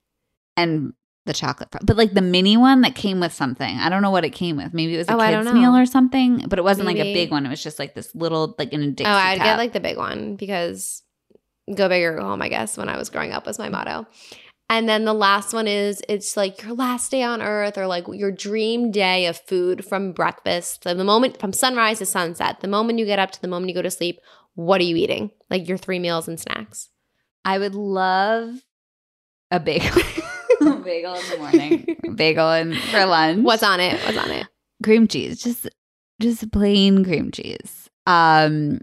[0.57, 0.93] and
[1.27, 3.78] the chocolate, fr- but like the mini one that came with something.
[3.78, 4.73] I don't know what it came with.
[4.73, 7.31] Maybe it was a Oh, kids meal or something, but it wasn't like a big
[7.31, 7.47] one.
[7.47, 9.45] It was just like this little, like in a Dixie Oh, I'd cup.
[9.45, 11.03] get like the big one because
[11.74, 14.07] go big or go home, I guess, when I was growing up was my motto.
[14.70, 18.06] And then the last one is it's like your last day on earth or like
[18.12, 20.84] your dream day of food from breakfast.
[20.84, 23.68] So the moment from sunrise to sunset, the moment you get up to the moment
[23.68, 24.20] you go to sleep,
[24.55, 25.32] what are you eating?
[25.51, 26.88] Like your three meals and snacks.
[27.44, 28.62] I would love
[29.51, 30.02] a bagel.
[30.84, 33.42] bagel in the morning, bagel in for lunch.
[33.42, 34.01] What's on it?
[34.05, 34.47] What's on it?
[34.84, 35.42] cream cheese?
[35.42, 35.68] Just,
[36.20, 37.88] just plain cream cheese.
[38.06, 38.80] Um,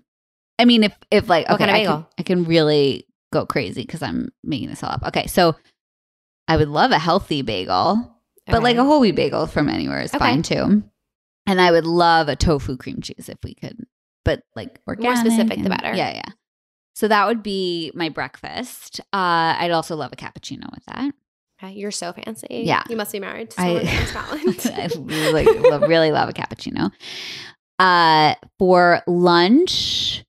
[0.60, 2.06] I mean, if if like okay, kind of I can.
[2.18, 5.04] I can really go crazy because I'm making this all up.
[5.08, 5.56] Okay, so
[6.48, 8.16] I would love a healthy bagel,
[8.46, 10.20] but like a whole wheat bagel from anywhere is Okay.
[10.20, 10.84] fine too.
[11.46, 13.78] And I would love a tofu cream cheese if we could,
[14.26, 15.94] but like organic specific, the better.
[15.96, 16.32] Yeah, yeah.
[16.96, 19.00] So that would be my breakfast.
[19.14, 21.14] Uh, I'd also love a cappuccino with that.
[21.64, 22.64] Okay, You're so fancy.
[22.66, 22.84] Yeah.
[22.90, 24.06] You must be married to I- someone from
[24.56, 24.72] Scotland.
[24.76, 26.92] I really, love, really love a cappuccino.
[27.80, 30.24] Uh, for lunch,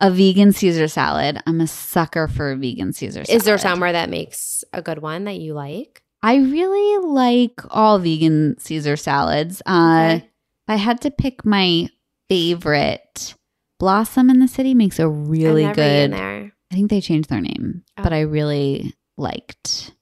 [0.00, 1.38] a vegan Caesar salad.
[1.46, 3.36] I'm a sucker for a vegan Caesar salad.
[3.40, 6.02] Is there somewhere that makes a good one that you like?
[6.22, 9.62] I really like all vegan Caesar salads.
[9.66, 10.26] Uh, Okay.
[10.68, 11.88] I had to pick my
[12.28, 13.34] favorite,
[13.78, 16.18] Blossom in the City makes a really I've never eaten good.
[16.18, 16.52] there.
[16.70, 18.16] I think they changed their name, but Oh.
[18.16, 19.92] I really liked.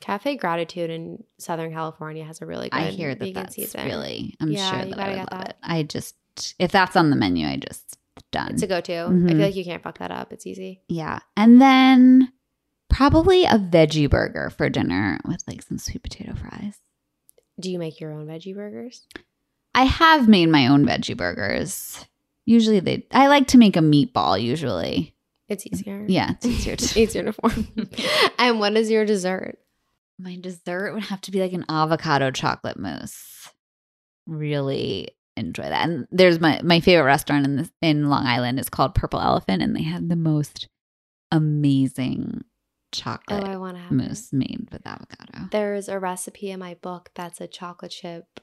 [0.00, 3.82] Cafe Gratitude in Southern California has a really good I hear that vegan that's Caesar.
[3.84, 4.34] really.
[4.40, 5.48] I'm Yeah, sure that I would love that.
[5.50, 5.56] it.
[5.62, 6.16] I just
[6.58, 7.96] if that's on the menu, I just
[8.36, 8.52] done.
[8.54, 8.92] It's a go-to.
[8.92, 9.28] I Mhm.
[9.28, 10.32] feel like you can't fuck that up.
[10.32, 10.82] It's easy.
[10.88, 11.20] Yeah.
[11.36, 12.32] And then
[12.88, 16.78] probably a veggie burger for dinner with like some sweet potato fries.
[17.58, 19.06] Do you make your own veggie burgers?
[19.74, 22.04] I have made my own veggie burgers.
[22.44, 25.14] Usually they I like to make a meatball usually.
[25.48, 26.04] It's easier.
[26.08, 27.68] Yeah, it's easier to easier to form.
[28.38, 29.58] and what is your dessert?
[30.18, 33.50] My dessert would have to be like an avocado chocolate mousse.
[34.26, 35.88] Really enjoy that.
[35.88, 39.62] And there's my my favorite restaurant in this in Long Island is called Purple Elephant
[39.62, 40.68] and they have the most
[41.32, 42.44] amazing
[42.92, 45.48] chocolate Oh, I want to have mousse made with avocado.
[45.50, 48.40] There's a recipe in my book that's a chocolate chip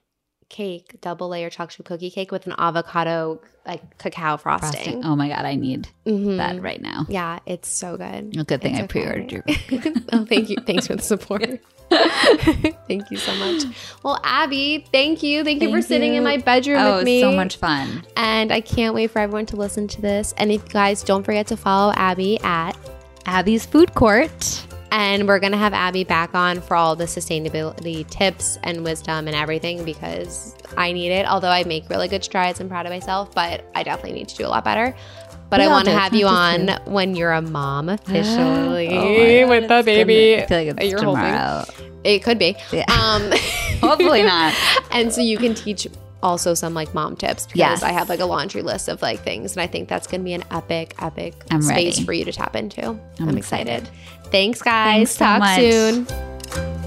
[0.53, 4.71] cake, double layer chocolate chip cookie cake with an avocado like cacao frosting.
[4.71, 5.05] Frosting.
[5.05, 6.37] Oh my god, I need Mhm.
[6.37, 7.05] that right now.
[7.09, 8.37] Yeah, it's so good.
[8.37, 9.43] A good thing It's I pre-ordered your
[10.13, 10.57] oh, thank you.
[10.65, 11.43] Thanks for the support.
[12.87, 13.63] thank you so much.
[14.03, 15.43] Well, Abby, thank you.
[15.43, 17.21] Thank, you for Thank sitting in my bedroom Oh, with me.
[17.21, 18.03] so much fun.
[18.17, 20.33] And I can't wait for everyone to listen to this.
[20.37, 22.75] And if you guys don't forget to follow Abby at
[23.25, 24.65] Abby's Food Court.
[24.93, 29.35] And we're gonna have Abby back on for all the sustainability tips and wisdom and
[29.35, 31.25] everything because I need it.
[31.25, 34.35] Although I make really good strides, I'm proud of myself, but I definitely need to
[34.35, 34.95] do a lot better.
[35.49, 39.45] But We I want to have you on just when you're a mom officially Oh
[39.45, 40.31] God, with the baby.
[40.33, 41.23] gonna- I feel like it's you're holding.
[41.23, 41.65] tomorrow.
[42.03, 42.55] It could be.
[42.71, 42.85] Yeah.
[42.89, 43.31] Um,
[43.81, 44.53] Hopefully not.
[44.91, 45.87] and so you can teach
[46.23, 47.83] also some like mom tips because Yes.
[47.83, 50.33] I have like a laundry list of like things, and I think that's gonna be
[50.33, 52.05] an epic, epic I'm space ready.
[52.05, 52.85] for you to tap into.
[52.87, 53.83] I'm, I'm excited.
[53.83, 54.31] excited.
[54.31, 54.95] Thanks, guys.
[54.95, 55.59] Thanks so Talk much.
[55.59, 56.82] soon.